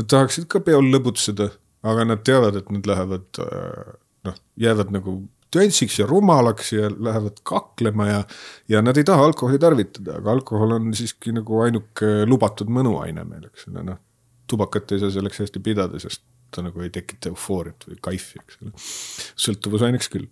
Nad 0.00 0.08
tahaksid 0.08 0.48
ka 0.48 0.64
peol 0.64 0.88
lõbutseda 0.94 1.50
aga 1.84 2.06
nad 2.08 2.24
teavad, 2.24 2.58
et 2.58 2.72
nad 2.72 2.88
lähevad 2.88 3.40
äh, 3.44 3.94
noh, 4.28 4.40
jäävad 4.60 4.92
nagu 4.94 5.18
töntsiks 5.54 5.98
ja 6.00 6.06
rumalaks 6.10 6.72
ja 6.74 6.90
lähevad 6.92 7.40
kaklema 7.46 8.08
ja, 8.10 8.20
ja 8.68 8.82
nad 8.84 8.98
ei 9.00 9.06
taha 9.06 9.24
alkoholi 9.30 9.60
tarvitada, 9.62 10.18
aga 10.20 10.34
alkohol 10.34 10.76
on 10.78 10.92
siiski 10.96 11.34
nagu 11.34 11.62
ainuke 11.64 12.12
lubatud 12.28 12.70
mõnuaine 12.72 13.26
meil, 13.28 13.48
eks 13.50 13.68
ole, 13.70 13.84
noh. 13.90 14.00
tubakat 14.50 14.92
ei 14.92 15.02
saa 15.02 15.14
selleks 15.14 15.42
hästi 15.44 15.62
pidada, 15.64 16.00
sest 16.02 16.24
ta 16.54 16.62
nagu 16.62 16.84
ei 16.84 16.90
tekita 16.94 17.32
eufooriat 17.32 17.86
või 17.88 18.00
kaifi, 18.04 18.40
eks 18.42 18.62
ole. 18.62 18.72
sõltuvusaineks 19.46 20.10
küll. 20.12 20.28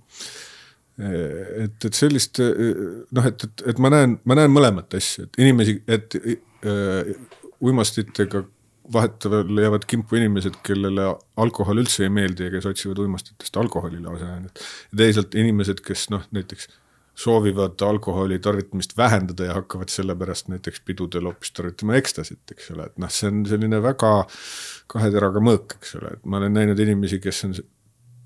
et, 1.02 1.78
et 1.88 1.94
sellist 1.96 2.38
noh, 2.42 3.26
et, 3.26 3.46
et, 3.48 3.64
et 3.72 3.78
ma 3.82 3.90
näen, 3.94 4.18
ma 4.28 4.36
näen 4.38 4.52
mõlemat 4.52 4.98
asja, 4.98 5.26
et 5.26 5.40
inimesi, 5.42 5.78
et 5.90 6.18
äh, 6.20 7.14
uimastitega 7.62 8.44
vahetevahel 8.92 9.58
jäävad 9.62 9.86
kimpu 9.86 10.16
inimesed, 10.16 10.58
kellele 10.66 11.08
alkohol 11.36 11.82
üldse 11.82 12.06
ei 12.06 12.12
meeldi 12.12 12.48
ja 12.48 12.54
kes 12.54 12.66
otsivad 12.66 12.98
uimastitest 13.04 13.56
alkoholile 13.56 14.14
aseainet. 14.14 14.62
ja 14.92 15.02
teisalt 15.04 15.34
inimesed, 15.34 15.82
kes 15.86 16.08
noh, 16.10 16.24
näiteks 16.30 16.68
soovivad 17.14 17.80
alkoholi 17.80 18.38
tarvitamist 18.38 18.96
vähendada 18.96 19.44
ja 19.44 19.54
hakkavad 19.54 19.88
sellepärast 19.88 20.48
näiteks 20.48 20.80
pidudel 20.80 21.28
hoopis 21.28 21.52
tarvitama 21.52 21.94
ekstasit, 22.00 22.40
eks 22.50 22.70
ole, 22.70 22.88
et 22.88 22.98
noh, 22.98 23.12
see 23.12 23.28
on 23.28 23.44
selline 23.46 23.82
väga 23.84 24.12
kahe 24.92 25.10
teraga 25.12 25.42
mõõk, 25.44 25.76
eks 25.78 25.96
ole, 26.00 26.16
et 26.16 26.24
ma 26.24 26.40
olen 26.40 26.56
näinud 26.56 26.80
inimesi, 26.80 27.20
kes 27.22 27.44
on 27.48 27.56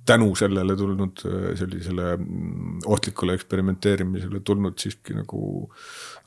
tänu 0.06 0.34
sellele 0.38 0.76
tulnud 0.76 1.22
sellisele 1.58 2.16
mm, 2.16 2.78
ohtlikule 2.86 3.34
eksperimenteerimisele 3.34 4.40
tulnud 4.40 4.78
siiski 4.78 5.16
nagu 5.16 5.40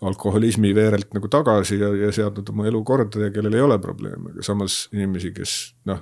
alkoholismi 0.02 0.74
veerelt 0.76 1.14
nagu 1.16 1.32
tagasi 1.32 1.80
ja, 1.80 1.92
ja 2.06 2.12
seadnud 2.16 2.50
oma 2.54 2.68
elu 2.70 2.84
korda 2.88 3.28
ja 3.28 3.34
kellel 3.36 3.58
ei 3.58 3.66
ole 3.66 3.80
probleeme, 3.80 4.34
aga 4.34 4.46
samas 4.46 4.82
inimesi, 4.94 5.32
kes 5.36 5.58
noh, 5.90 6.02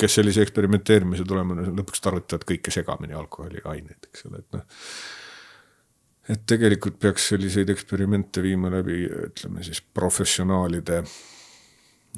kes 0.00 0.18
sellise 0.18 0.44
eksperimenteerimise 0.46 1.26
tulemuna 1.28 1.68
lõpuks 1.70 2.02
tarvitavad 2.04 2.46
kõike 2.48 2.74
segamini 2.74 3.18
alkoholi 3.18 3.60
ja 3.60 3.74
aineid, 3.76 4.08
eks 4.08 4.26
ole, 4.30 4.42
et 4.42 4.56
noh. 4.56 4.64
et 6.32 6.48
tegelikult 6.48 6.98
peaks 7.02 7.28
selliseid 7.34 7.70
eksperimente 7.76 8.42
viima 8.42 8.72
läbi, 8.72 9.04
ütleme 9.28 9.64
siis 9.66 9.84
professionaalide 9.94 11.02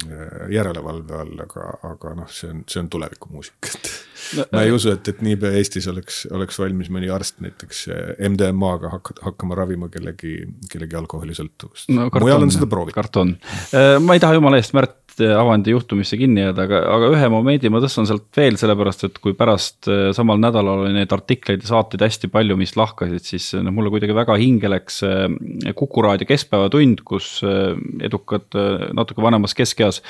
Äh, 0.02 0.50
järelevalve 0.50 1.14
all, 1.14 1.36
aga, 1.44 1.68
aga 1.86 2.16
noh, 2.18 2.30
see 2.34 2.48
on, 2.50 2.64
see 2.66 2.80
on 2.82 2.88
tulevikumuusika, 2.90 3.70
et 3.70 3.90
no, 4.38 4.46
ma 4.52 4.64
ei 4.64 4.72
usu, 4.74 4.92
et, 4.94 5.08
et 5.12 5.22
niipea 5.24 5.54
Eestis 5.58 5.86
oleks, 5.90 6.24
oleks 6.34 6.58
valmis 6.60 6.90
mõni 6.92 7.10
arst 7.12 7.40
näiteks 7.44 7.84
äh, 7.92 8.02
MDMA-ga 8.30 8.92
hakka, 8.96 9.18
hakkama 9.28 9.58
ravima 9.58 9.90
kellegi, 9.92 10.36
kellegi 10.72 10.98
alkoholisõltuvust 11.00 11.92
no,. 11.94 12.10
mujal 12.22 12.46
on 12.46 12.52
seda 12.54 12.68
proovitud. 12.70 12.96
karton, 12.96 13.34
äh, 13.76 13.96
ma 14.02 14.16
ei 14.16 14.22
taha 14.22 14.38
jumala 14.38 14.60
eest 14.60 14.76
Märt 14.76 15.00
Avandi 15.14 15.70
juhtumisse 15.70 16.16
kinni 16.18 16.42
jääda, 16.42 16.64
aga, 16.66 16.78
aga 16.90 17.08
ühe 17.14 17.28
momendi 17.30 17.70
ma 17.70 17.78
tõstan 17.84 18.08
sealt 18.08 18.24
veel, 18.34 18.56
sellepärast 18.58 19.04
et 19.06 19.20
kui 19.22 19.36
pärast 19.38 19.86
samal 20.16 20.40
nädalal 20.42 20.80
oli 20.82 20.90
neid 20.96 21.12
artikleid 21.14 21.62
ja 21.62 21.68
saateid 21.68 22.02
hästi 22.02 22.32
palju, 22.34 22.56
mis 22.58 22.74
lahkasid, 22.74 23.22
siis 23.22 23.52
noh, 23.54 23.70
mulle 23.76 23.92
kuidagi 23.94 24.16
väga 24.16 24.34
hinge 24.42 24.72
läks 24.72 25.04
Kuku 25.78 26.02
raadio 26.02 26.26
Keskpäevatund, 26.26 27.04
kus 27.06 27.28
edukad 28.02 28.58
natuke 28.98 29.22
vanemas 29.22 29.54
keskeas 29.54 30.02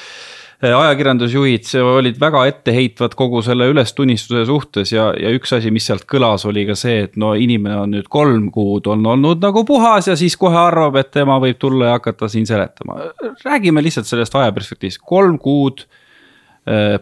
ajakirjandusjuhid 0.62 1.70
olid 1.82 2.20
väga 2.20 2.44
etteheitvad 2.50 3.16
kogu 3.18 3.42
selle 3.44 3.66
ülestunnistuse 3.72 4.44
suhtes 4.48 4.92
ja, 4.94 5.10
ja 5.18 5.32
üks 5.34 5.52
asi, 5.56 5.72
mis 5.74 5.86
sealt 5.88 6.06
kõlas, 6.10 6.46
oli 6.48 6.66
ka 6.68 6.76
see, 6.78 7.04
et 7.08 7.18
no 7.20 7.34
inimene 7.34 7.80
on 7.82 7.94
nüüd 7.96 8.08
kolm 8.12 8.50
kuud 8.54 8.86
on 8.92 9.04
olnud 9.14 9.42
nagu 9.44 9.64
puhas 9.68 10.08
ja 10.10 10.16
siis 10.18 10.38
kohe 10.40 10.58
arvab, 10.58 10.96
et 11.00 11.10
tema 11.14 11.40
võib 11.42 11.58
tulla 11.60 11.92
ja 11.92 11.98
hakata 11.98 12.28
siin 12.30 12.46
seletama. 12.46 13.00
räägime 13.44 13.82
lihtsalt 13.82 14.08
sellest 14.10 14.34
ajaperspektiivist, 14.38 15.02
kolm 15.04 15.38
kuud 15.42 15.86
Äh, 15.86 16.00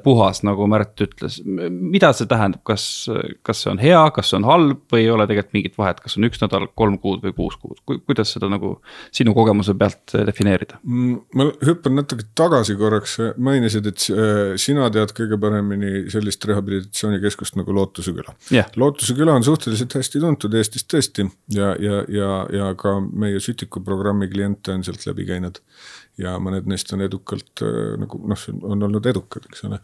puhas, 0.02 0.42
nagu 0.46 0.66
Märt 0.70 0.98
ütles, 1.04 1.38
mida 1.44 2.10
see 2.16 2.26
tähendab, 2.30 2.62
kas, 2.66 2.84
kas 3.46 3.62
see 3.62 3.70
on 3.70 3.80
hea, 3.82 4.00
kas 4.14 4.32
see 4.32 4.38
on 4.40 4.46
halb 4.48 4.80
või 4.92 5.04
ei 5.04 5.10
ole 5.12 5.26
tegelikult 5.30 5.56
mingit 5.56 5.78
vahet, 5.78 6.00
kas 6.02 6.16
on 6.18 6.26
üks 6.26 6.40
nädal, 6.42 6.66
kolm 6.78 6.96
kuud 7.02 7.22
või 7.22 7.34
kuus 7.36 7.58
kuud, 7.60 7.78
kuidas 7.86 8.32
seda 8.34 8.48
nagu 8.50 8.74
sinu 9.14 9.34
kogemuse 9.36 9.74
pealt 9.78 10.16
defineerida? 10.26 10.80
Mm, 10.82 11.20
ma 11.38 11.48
hüppan 11.62 11.96
natuke 12.00 12.26
tagasi 12.38 12.76
korraks, 12.80 13.18
mainisid, 13.38 13.86
et 13.92 14.06
äh, 14.10 14.54
sina 14.60 14.88
tead 14.94 15.14
kõige 15.16 15.38
paremini 15.42 16.06
sellist 16.12 16.44
rehabilitatsioonikeskust 16.48 17.58
nagu 17.60 17.76
Lootuse 17.76 18.14
küla. 18.16 18.34
Yeah.. 18.50 18.70
Lootuse 18.80 19.16
küla 19.18 19.36
on 19.38 19.46
suhteliselt 19.46 19.94
hästi 19.98 20.22
tuntud 20.22 20.54
Eestis 20.58 20.86
tõesti 20.90 21.28
ja, 21.54 21.72
ja, 21.78 22.02
ja, 22.10 22.30
ja 22.52 22.72
ka 22.78 22.98
meie 23.00 23.40
sütikuprogrammi 23.42 24.30
kliente 24.32 24.74
on 24.74 24.86
sealt 24.86 25.06
läbi 25.08 25.28
käinud 25.28 25.62
ja 26.20 26.36
mõned 26.42 26.68
neist 26.70 26.92
on 26.92 27.04
edukalt 27.04 27.62
äh, 27.64 27.94
nagu 28.00 28.20
noh, 28.28 28.48
on 28.68 28.88
olnud 28.88 29.06
edukad, 29.08 29.46
eks 29.48 29.64
ole. 29.68 29.80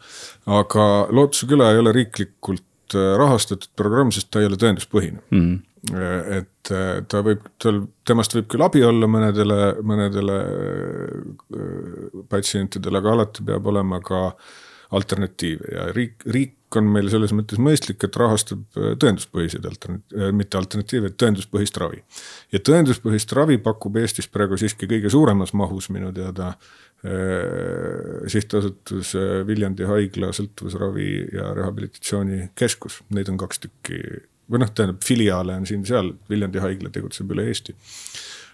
aga 0.59 0.85
Lootuse 1.15 1.49
küla 1.49 1.71
ei 1.73 1.81
ole 1.81 1.93
riiklikult 1.95 2.97
äh, 2.97 3.15
rahastatud 3.19 3.71
programm, 3.79 4.13
sest 4.15 4.31
ta 4.33 4.43
ei 4.43 4.49
ole 4.49 4.59
tõenduspõhine 4.61 5.23
mm. 5.25 5.41
-hmm 5.41 5.65
et 5.79 6.69
ta 7.07 7.21
võib, 7.23 7.45
tal, 7.63 7.77
temast 8.03 8.33
võib 8.35 8.49
küll 8.51 8.65
abi 8.65 8.81
olla 8.83 9.07
mõnedele, 9.07 9.59
mõnedele 9.87 10.33
patsientidele, 12.27 12.99
aga 12.99 13.13
alati 13.13 13.45
peab 13.47 13.69
olema 13.71 14.01
ka 14.03 14.19
alternatiive 14.99 15.71
ja 15.71 15.85
riik, 15.95 16.27
riik 16.27 16.58
on 16.77 16.89
meil 16.93 17.09
selles 17.11 17.31
mõttes 17.35 17.59
mõistlik, 17.61 18.03
et 18.05 18.17
rahastab 18.19 18.77
äh, 18.77 18.91
tõenduspõhiseid 19.01 19.65
alternat-, 19.65 20.15
äh, 20.15 20.31
mitte 20.35 20.59
alternatiive, 20.59 21.11
tõenduspõhist 21.19 21.79
ravi. 21.81 22.03
ja 22.53 22.61
tõenduspõhist 22.69 23.33
ravi 23.37 23.57
pakub 23.63 23.97
Eestis 24.01 24.29
praegu 24.29 24.57
siiski 24.59 24.89
kõige 24.89 25.09
suuremas 25.09 25.53
mahus 25.57 25.89
minu 25.93 26.11
teada 26.15 26.51
äh, 26.53 28.27
sihtasutus 28.29 29.15
Viljandi 29.47 29.87
haigla 29.89 30.33
sõltuvusravi 30.35 31.11
ja 31.33 31.53
rehabilitatsioonikeskus, 31.57 33.01
neid 33.15 33.31
on 33.33 33.39
kaks 33.41 33.65
tükki 33.65 34.03
või 34.49 34.63
noh, 34.63 34.73
tähendab 34.73 35.01
filiaale 35.05 35.57
on 35.61 35.65
siin-seal, 35.69 36.13
Viljandi 36.29 36.61
haigla 36.61 36.93
tegutseb 36.93 37.31
üle 37.33 37.47
Eesti. 37.49 37.75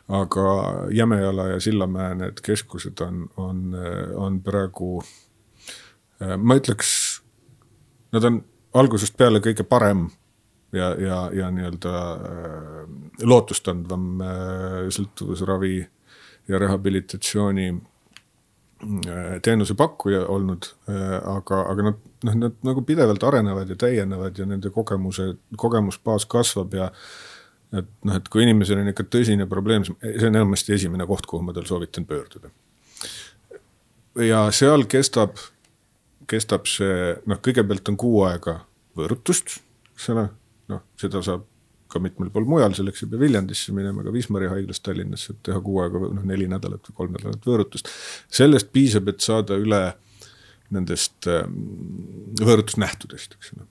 aga 0.08 0.47
Jämejala 0.93 1.47
ja 1.56 1.60
Sillamäe 1.60 2.15
need 2.15 2.41
keskused 2.45 2.99
on, 3.01 3.28
on, 3.41 3.62
on 4.15 4.41
praegu 4.45 4.99
ma 6.19 6.56
ütleks 6.56 6.91
nad 8.15 8.28
on 8.28 8.39
algusest 8.80 9.17
peale 9.19 9.41
kõige 9.43 9.65
parem 9.67 10.08
ja, 10.75 10.91
ja, 10.99 11.19
ja 11.34 11.49
nii-öelda 11.54 11.91
äh, 12.13 12.80
lootustandvam 13.23 14.08
äh, 14.21 14.80
sõltuvusravi 14.93 15.78
ja 16.49 16.60
rehabilitatsiooni 16.62 17.67
äh, 17.71 19.30
teenusepakkuja 19.45 20.25
olnud, 20.32 20.67
aga, 20.88 21.62
aga 21.71 21.88
nad 21.89 22.04
noh, 22.25 22.36
nad 22.43 22.60
nagu 22.65 22.84
pidevalt 22.86 23.23
arenevad 23.23 23.71
ja 23.71 23.80
täienevad 23.86 24.38
ja 24.38 24.47
nende 24.49 24.71
kogemuse, 24.73 25.34
kogemusbaas 25.58 26.28
kasvab 26.30 26.75
ja 26.78 26.91
et 27.75 27.89
noh, 28.08 28.19
et 28.19 28.30
kui 28.32 28.45
inimesel 28.45 28.80
on 28.82 28.91
ikka 28.91 29.08
tõsine 29.12 29.47
probleem, 29.49 29.86
see 29.86 30.28
on 30.28 30.36
enamasti 30.36 30.75
esimene 30.78 31.08
koht, 31.10 31.28
kuhu 31.30 31.43
ma 31.45 31.56
tal 31.56 31.67
soovitan 31.67 32.06
pöörduda. 32.08 32.51
ja 34.21 34.45
seal 34.56 34.86
kestab 34.91 35.39
kestab 36.29 36.69
see, 36.69 37.15
noh, 37.29 37.41
kõigepealt 37.43 37.91
on 37.91 37.97
kuu 37.99 38.23
aega 38.27 38.59
võõrutust, 38.97 39.59
eks 39.95 40.09
ole, 40.13 40.29
noh, 40.71 40.85
seda 40.99 41.21
saab 41.25 41.45
ka 41.91 42.01
mitmel 42.01 42.31
pool 42.33 42.47
mujal, 42.49 42.73
selleks 42.75 43.03
ei 43.05 43.11
pea 43.11 43.21
Viljandisse 43.21 43.73
minema, 43.75 44.03
ka 44.03 44.13
Wismari 44.13 44.49
haiglast 44.51 44.83
Tallinnasse, 44.85 45.35
et 45.35 45.43
teha 45.47 45.61
kuu 45.63 45.79
aega, 45.83 46.01
noh 46.17 46.25
neli 46.27 46.47
nädalat 46.51 46.89
või 46.89 46.97
kolm 46.97 47.13
nädalat 47.15 47.45
võõrutust. 47.45 47.91
sellest 48.39 48.71
piisab, 48.75 49.07
et 49.11 49.23
saada 49.23 49.57
üle 49.61 49.83
nendest 50.75 51.29
ähm, 51.29 51.53
võõrutusnähtudest, 52.41 53.38
eks 53.38 53.53
ole. 53.55 53.67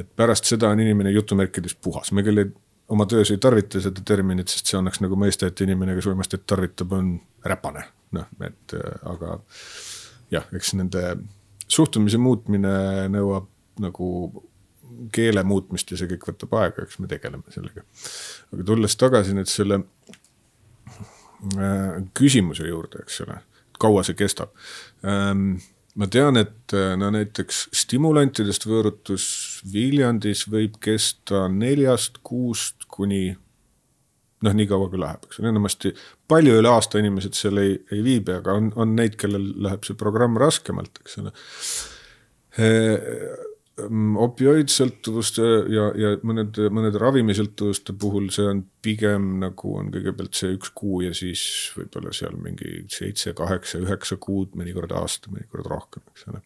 et 0.00 0.10
pärast 0.18 0.46
seda 0.50 0.68
on 0.74 0.82
inimene 0.82 1.14
jutumärkides 1.14 1.78
puhas, 1.82 2.12
me 2.12 2.22
küll 2.26 2.42
ei, 2.42 2.50
oma 2.92 3.06
töös 3.10 3.30
ei 3.32 3.40
tarvita 3.42 3.80
seda 3.82 4.02
terminit, 4.06 4.50
sest 4.50 4.70
see 4.70 4.78
annaks 4.78 5.00
nagu 5.02 5.16
mõista, 5.18 5.48
et 5.48 5.62
inimene, 5.64 5.94
kes 5.96 6.10
uimastit 6.10 6.44
tarvitab, 6.50 6.92
on 6.98 7.14
räpane, 7.46 7.86
noh, 8.18 8.28
et 8.46 8.76
aga 9.10 9.38
jah, 10.32 10.46
eks 10.56 10.74
nende 10.78 11.02
suhtumise 11.68 12.18
muutmine 12.20 12.74
nõuab 13.12 13.48
nagu 13.82 14.08
keele 15.14 15.42
muutmist 15.46 15.90
ja 15.90 15.98
see 15.98 16.08
kõik 16.12 16.28
võtab 16.28 16.54
aega, 16.60 16.84
eks 16.84 17.00
me 17.02 17.10
tegeleme 17.10 17.54
sellega. 17.54 17.84
aga 18.54 18.66
tulles 18.70 18.96
tagasi 19.00 19.36
nüüd 19.36 19.50
selle 19.50 19.80
äh, 21.58 22.00
küsimuse 22.16 22.68
juurde, 22.68 23.04
eks 23.04 23.20
ole, 23.26 23.40
kaua 23.80 24.04
see 24.06 24.16
kestab 24.18 24.54
ähm,. 25.04 25.56
ma 25.94 26.06
tean, 26.10 26.36
et 26.40 26.74
äh, 26.74 26.94
no 26.98 27.10
näiteks 27.14 27.68
stimulantidest 27.84 28.66
võõrutus 28.66 29.24
Viljandis 29.72 30.46
võib 30.50 30.78
kesta 30.82 31.48
neljast 31.50 32.18
kuust 32.26 32.86
kuni 32.88 33.36
noh, 34.44 34.54
nii 34.56 34.68
kaua 34.70 34.90
kui 34.92 35.00
läheb, 35.00 35.24
eks 35.26 35.40
ole, 35.40 35.50
enamasti 35.52 35.94
palju 36.30 36.58
üle 36.60 36.70
aasta 36.70 37.00
inimesed 37.02 37.36
seal 37.38 37.60
ei, 37.62 37.74
ei 37.94 38.04
viibi, 38.04 38.36
aga 38.38 38.58
on, 38.60 38.70
on 38.80 38.94
neid, 38.98 39.18
kellel 39.20 39.50
läheb 39.64 39.86
see 39.86 39.98
programm 39.98 40.38
raskemalt, 40.40 41.02
eks 41.02 41.18
ole. 41.22 41.34
Opioidsõltuvuste 44.24 45.46
ja, 45.74 45.88
ja 45.98 46.12
mõned, 46.22 46.60
mõnede 46.70 47.00
ravimissõltuvuste 47.02 47.96
puhul 47.98 48.28
see 48.34 48.46
on 48.46 48.60
pigem 48.86 49.32
nagu 49.40 49.72
on 49.80 49.88
kõigepealt 49.90 50.38
see 50.38 50.52
üks 50.54 50.70
kuu 50.78 51.00
ja 51.02 51.10
siis 51.16 51.42
võib-olla 51.74 52.14
seal 52.14 52.36
mingi 52.38 52.84
seitse, 52.94 53.34
kaheksa, 53.34 53.82
üheksa 53.82 54.20
kuud, 54.22 54.54
mõnikord 54.54 54.94
aasta, 54.94 55.32
mõnikord 55.34 55.66
rohkem, 55.72 56.06
eks 56.12 56.28
ole 56.30 56.44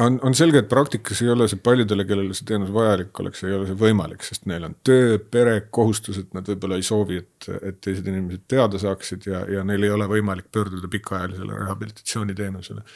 on, 0.00 0.18
on 0.22 0.34
selge, 0.36 0.62
et 0.62 0.68
praktikas 0.70 1.22
ei 1.22 1.30
ole 1.32 1.48
see 1.50 1.60
paljudele, 1.62 2.04
kellele 2.08 2.36
see 2.36 2.46
teenus 2.48 2.70
vajalik 2.74 3.20
oleks, 3.22 3.42
ei 3.46 3.54
ole 3.56 3.66
see 3.68 3.78
võimalik, 3.78 4.22
sest 4.26 4.46
neil 4.50 4.66
on 4.68 4.76
töö, 4.86 5.18
pere, 5.32 5.56
kohustused, 5.74 6.30
nad 6.36 6.48
võib-olla 6.48 6.78
ei 6.78 6.86
soovi, 6.86 7.20
et, 7.22 7.48
et 7.58 7.80
teised 7.84 8.06
inimesed 8.06 8.46
teada 8.50 8.80
saaksid 8.82 9.28
ja, 9.30 9.42
ja 9.58 9.64
neil 9.66 9.86
ei 9.86 9.92
ole 9.94 10.08
võimalik 10.10 10.50
pöörduda 10.54 10.90
pikaajalisele 10.92 11.58
rehabilitatsiooniteenusele. 11.64 12.86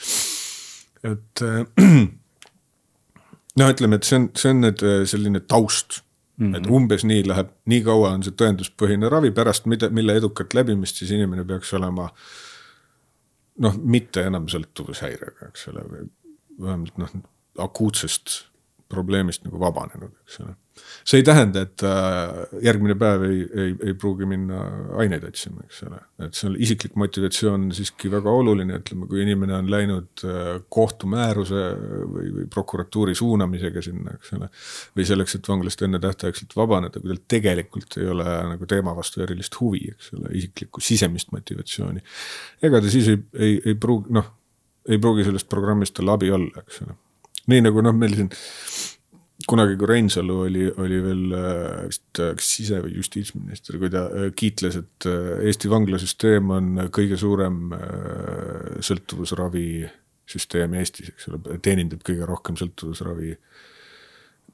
et 1.11 1.45
noh, 3.61 3.75
ütleme, 3.75 3.99
et 3.99 4.09
see 4.09 4.21
on, 4.21 4.31
see 4.39 4.55
on 4.55 4.65
nüüd 4.69 4.87
äh, 4.87 5.03
selline 5.09 5.45
taust 5.47 6.03
Mm 6.43 6.53
-hmm. 6.53 6.57
et 6.57 6.67
umbes 6.67 7.05
nii 7.05 7.27
läheb, 7.29 7.49
nii 7.69 7.83
kaua 7.85 8.11
on 8.17 8.23
see 8.25 8.33
tõenduspõhine 8.33 9.11
ravi, 9.13 9.31
pärast 9.31 9.67
mida, 9.69 9.91
mille 9.93 10.15
edukat 10.17 10.55
läbimist 10.57 10.97
siis 10.97 11.11
inimene 11.13 11.45
peaks 11.45 11.75
olema 11.77 12.07
noh, 13.59 13.77
mitte 13.77 14.25
enam 14.27 14.49
sõltuvushäirega, 14.49 15.51
eks 15.53 15.69
ole, 15.69 15.85
või 15.91 16.09
vähemalt 16.61 16.99
noh, 17.01 17.15
akuutsest 17.63 18.43
probleemist 18.93 19.47
nagu 19.47 19.61
vabanenud, 19.63 20.13
eks 20.25 20.43
ole. 20.43 20.55
see 21.05 21.21
ei 21.21 21.25
tähenda, 21.27 21.63
et 21.67 21.83
äh, 21.85 22.55
järgmine 22.65 22.95
päev 22.99 23.25
ei, 23.27 23.41
ei, 23.45 23.73
ei 23.89 23.95
pruugi 23.99 24.25
minna 24.29 24.61
aineid 25.03 25.25
otsima, 25.29 25.65
eks 25.67 25.83
ole. 25.87 25.99
et 26.25 26.37
seal 26.37 26.57
isiklik 26.65 26.97
motivatsioon 27.01 27.69
on 27.69 27.77
siiski 27.77 28.11
väga 28.13 28.33
oluline, 28.33 28.79
ütleme, 28.81 29.09
kui 29.11 29.21
inimene 29.25 29.57
on 29.59 29.71
läinud 29.73 30.25
äh, 30.29 30.51
kohtumääruse 30.73 31.63
või, 32.15 32.33
või 32.39 32.49
prokuratuuri 32.53 33.17
suunamisega 33.19 33.85
sinna, 33.85 34.17
eks 34.17 34.35
ole. 34.39 34.49
või 34.97 35.09
selleks, 35.13 35.37
et 35.39 35.53
vanglast 35.53 35.85
ennetähtaegselt 35.89 36.57
vabaneda, 36.57 37.01
kui 37.01 37.13
tal 37.13 37.25
tegelikult 37.37 37.99
ei 38.01 38.13
ole 38.13 38.29
nagu 38.55 38.69
teema 38.69 38.97
vastu 38.97 39.25
erilist 39.25 39.61
huvi, 39.61 39.87
eks 39.93 40.15
ole, 40.19 40.33
isiklikku 40.41 40.85
sisemist 40.85 41.33
motivatsiooni. 41.37 42.05
ega 42.65 42.81
ta 42.81 42.93
siis 42.97 43.13
ei, 43.13 43.25
ei, 43.39 43.59
ei 43.73 43.77
pruugi, 43.87 44.13
noh 44.17 44.33
ei 44.89 44.99
pruugi 44.99 45.27
sellest 45.27 45.49
programmist 45.51 45.95
tal 45.99 46.11
abi 46.15 46.31
olla, 46.35 46.65
eks 46.65 46.83
ole. 46.87 46.97
nii 47.53 47.67
nagu 47.69 47.85
noh, 47.85 47.95
meil 47.97 48.17
siin 48.19 48.33
kunagi, 49.49 49.77
kui 49.79 49.89
Reinsalu 49.89 50.37
oli, 50.47 50.67
oli 50.83 50.99
veel 51.03 51.35
äh, 51.37 51.83
vist 51.89 52.21
äh, 52.21 52.33
kas 52.39 52.49
sise- 52.57 52.81
või 52.85 52.95
justiitsminister, 52.99 53.79
kui 53.81 53.91
ta 53.93 54.05
äh, 54.09 54.31
kiitles, 54.37 54.79
et 54.83 55.09
Eesti 55.49 55.71
vanglasüsteem 55.73 56.51
on 56.55 56.71
kõige 56.95 57.19
suurem 57.21 57.75
sõltuvusravi 58.83 59.67
süsteem 60.33 60.77
Eestis, 60.79 61.13
eks 61.13 61.29
ole, 61.31 61.59
teenindab 61.65 62.05
kõige 62.07 62.27
rohkem 62.29 62.59
sõltuvusravi 62.61 63.35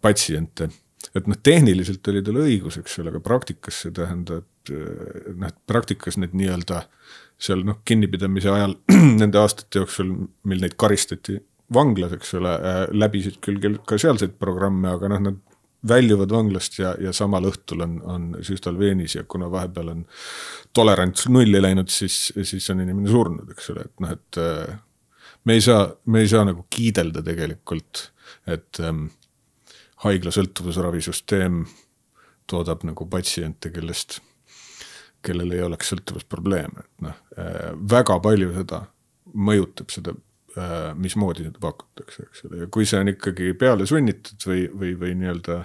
patsiente. 0.02 0.70
et 1.14 1.26
noh, 1.30 1.38
tehniliselt 1.42 2.08
oli 2.08 2.22
tal 2.24 2.40
õigus, 2.42 2.78
eks 2.80 2.98
ole, 3.02 3.12
aga 3.12 3.20
praktikas 3.24 3.82
see 3.84 3.94
tähendab 3.94 4.46
noh, 4.68 5.52
praktikas 5.66 6.18
need 6.20 6.34
nii-öelda 6.36 6.82
seal 7.38 7.62
noh, 7.66 7.81
kinnipidamise 7.87 8.51
ajal 8.53 8.74
nende 9.20 9.38
aastate 9.40 9.83
jooksul, 9.83 10.14
mil 10.48 10.64
neid 10.64 10.74
karistati 10.81 11.38
vanglas, 11.74 12.14
eks 12.16 12.35
ole, 12.38 12.55
äh, 12.55 12.81
läbisid 12.96 13.38
küll 13.44 13.79
ka 13.87 13.98
sealseid 14.01 14.38
programme, 14.40 14.88
aga 14.90 15.12
noh, 15.12 15.22
nad 15.29 15.44
väljuvad 15.88 16.33
vanglast 16.35 16.79
ja, 16.81 16.92
ja 17.01 17.12
samal 17.14 17.46
õhtul 17.46 17.85
on, 17.85 17.98
on 18.03 18.29
süstal 18.42 18.79
veenis 18.79 19.14
ja 19.14 19.22
kuna 19.31 19.46
vahepeal 19.51 19.92
on 19.92 20.05
tolerants 20.74 21.29
nulli 21.31 21.61
läinud, 21.62 21.90
siis, 21.92 22.33
siis 22.42 22.66
on 22.74 22.83
inimene 22.83 23.11
surnud, 23.11 23.53
eks 23.55 23.70
ole, 23.74 23.87
et 23.87 24.03
noh, 24.03 24.14
et 24.16 24.40
äh, 24.42 24.79
me 25.46 25.59
ei 25.59 25.62
saa, 25.64 25.87
me 26.07 26.24
ei 26.24 26.31
saa 26.31 26.44
nagu 26.48 26.66
kiidelda 26.74 27.22
tegelikult, 27.24 28.09
et 28.51 28.81
ähm, 28.85 29.07
haigla 30.05 30.33
sõltuvusravisüsteem 30.35 31.62
toodab 32.48 32.85
nagu 32.88 33.07
patsiente, 33.11 33.70
kellest 33.70 34.18
kellel 35.24 35.52
ei 35.57 35.64
oleks 35.66 35.92
sõltuvusprobleeme, 35.92 36.85
et 36.85 37.07
noh, 37.09 37.18
väga 37.90 38.18
palju 38.24 38.52
seda 38.57 38.85
mõjutab 39.35 39.92
seda, 39.92 40.14
mismoodi 40.98 41.46
seda 41.46 41.61
pakutakse, 41.62 42.28
eks 42.28 42.46
ole, 42.48 42.62
ja 42.64 42.70
kui 42.72 42.87
see 42.88 43.00
on 43.02 43.12
ikkagi 43.12 43.52
peale 43.59 43.87
sunnitud 43.87 44.46
või, 44.48 44.64
või, 44.72 44.94
või 44.98 45.12
nii-öelda 45.20 45.59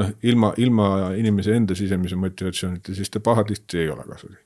noh, 0.00 0.10
ilma, 0.26 0.50
ilma 0.60 0.88
inimese 1.16 1.54
enda 1.56 1.76
sisemise 1.78 2.18
motivatsioonita, 2.20 2.94
siis 2.96 3.12
ta 3.12 3.22
pahatihti 3.24 3.80
ei 3.84 3.88
ole 3.92 4.04
kasulik. 4.08 4.42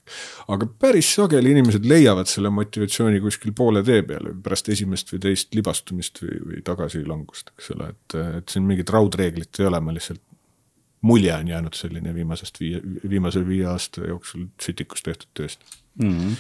aga 0.55 0.69
päris 0.81 1.11
sageli 1.17 1.53
inimesed 1.57 1.89
leiavad 1.89 2.31
selle 2.31 2.53
motivatsiooni 2.55 3.21
kuskil 3.25 3.55
poole 3.57 3.83
tee 3.87 4.03
peal 4.07 4.31
pärast 4.45 4.69
esimest 4.75 5.13
või 5.15 5.25
teist 5.29 5.57
libastumist 5.57 6.23
või, 6.25 6.41
või 6.51 6.65
tagasilangust, 6.67 7.55
eks 7.57 7.73
ole, 7.77 7.93
et, 7.95 8.19
et 8.43 8.55
siin 8.55 8.69
mingit 8.69 8.93
raudreeglit 8.95 9.63
ei 9.63 9.71
ole, 9.71 9.81
ma 9.81 9.97
lihtsalt 9.97 10.23
mulje 11.01 11.35
on 11.35 11.49
jäänud 11.49 11.77
selline 11.79 12.15
viimasest 12.15 12.61
viie, 12.61 12.81
viimase 13.09 13.45
viie 13.47 13.67
aasta 13.71 14.07
jooksul 14.09 14.49
Citicus 14.63 15.03
tehtud 15.07 15.29
tööst 15.35 15.61
mm. 16.03 16.11
-hmm. 16.11 16.37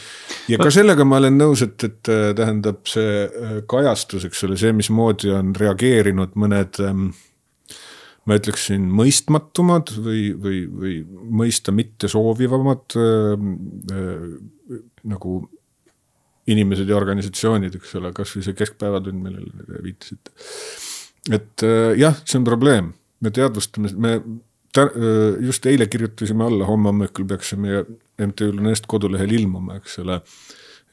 ja 0.49 0.59
ka 0.59 0.71
sellega 0.75 1.05
ma 1.05 1.21
olen 1.23 1.38
nõus, 1.38 1.62
et, 1.62 1.85
et 1.85 2.11
tähendab 2.37 2.87
see 2.90 3.29
kajastus, 3.66 4.25
eks 4.25 4.44
ole, 4.44 4.57
see, 4.57 4.73
mismoodi 4.73 5.31
on 5.31 5.55
reageerinud 5.57 6.35
mõned 6.35 6.83
ähm, 6.83 7.11
ma 8.29 8.37
ütleksin, 8.37 8.88
mõistmatumad 8.92 9.92
või, 10.05 10.25
või, 10.37 10.59
või 10.68 10.97
mõista 11.40 11.73
mitte 11.73 12.11
soovivamad 12.12 12.97
äh, 12.99 13.47
äh, 13.94 14.83
nagu 15.09 15.40
inimesed 16.49 16.88
ja 16.88 16.97
organisatsioonid, 16.97 17.77
eks 17.77 17.94
ole, 18.01 18.12
kasvõi 18.16 18.44
see 18.44 18.57
keskpäevatund, 18.57 19.21
millele 19.25 19.64
te 19.68 19.83
viitasite. 19.85 20.35
et 21.33 21.64
äh, 21.64 21.94
jah, 22.01 22.21
see 22.25 22.40
on 22.40 22.47
probleem, 22.49 22.92
me 23.25 23.33
teadvustame, 23.35 23.92
me 23.97 24.14
äh, 24.18 24.29
just 25.45 25.67
eile 25.67 25.87
kirjutasime 25.91 26.45
alla, 26.47 26.67
homme 26.69 26.93
hommikul 26.93 27.27
peaks 27.29 27.53
see 27.53 27.61
meie 27.62 27.85
MTÜ 28.19 28.53
Lunest 28.53 28.88
kodulehel 28.91 29.33
ilmuma, 29.38 29.79
eks 29.79 29.99
ole. 30.03 30.21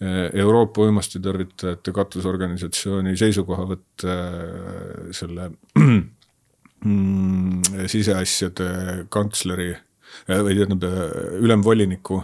Äh, 0.03 0.27
Euroopa 0.43 0.83
uimastitarvitajate 0.83 1.93
katusorganisatsiooni 1.95 3.15
seisukohavõtt 3.15 4.03
äh, 4.03 5.11
selle 5.15 5.49
mm, 5.79 7.61
siseasjade 7.87 8.67
kantsleri 9.13 9.69
äh, 9.71 10.41
või 10.43 10.57
tähendab 10.57 10.83
äh, 10.89 11.37
ülemvoliniku 11.39 12.19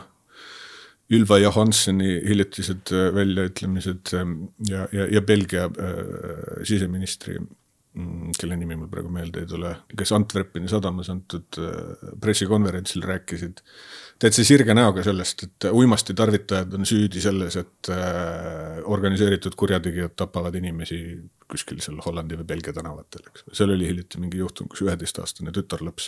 Ylva 1.12 1.38
Johansoni 1.39 2.12
hiljutised 2.28 2.91
äh, 2.91 3.08
väljaütlemised 3.15 4.13
ja, 4.67 4.86
ja, 4.91 5.08
ja 5.15 5.21
Belgia 5.24 5.69
äh, 5.71 6.62
siseministri, 6.67 7.39
kelle 7.91 8.56
nimi 8.56 8.77
mul 8.80 8.88
praegu 8.88 9.10
meelde 9.12 9.41
ei 9.43 9.47
tule, 9.51 9.71
kes 9.99 10.13
Antwerpeni 10.15 10.69
sadamas 10.71 11.10
antud 11.12 11.58
äh, 11.60 12.06
pressikonverentsil 12.23 13.04
rääkisid 13.04 13.60
täitsa 14.21 14.45
sirge 14.47 14.75
näoga 14.77 15.04
sellest, 15.04 15.43
et 15.43 15.67
uimasti 15.75 16.15
tarvitajad 16.15 16.77
on 16.77 16.88
süüdi 16.88 17.23
selles, 17.23 17.58
et 17.60 17.91
äh, 17.91 18.80
organiseeritud 18.88 19.58
kurjategijad 19.60 20.15
tapavad 20.23 20.56
inimesi 20.56 21.01
kuskil 21.51 21.82
seal 21.84 21.99
Hollandi 22.06 22.39
või 22.39 22.47
Belgia 22.54 22.75
tänavatel, 22.77 23.25
eks. 23.27 23.43
seal 23.60 23.75
oli 23.75 23.89
hiljuti 23.89 24.23
mingi 24.23 24.39
juhtum, 24.39 24.71
kus 24.71 24.86
üheteistaastane 24.88 25.51
tütarlaps 25.56 26.08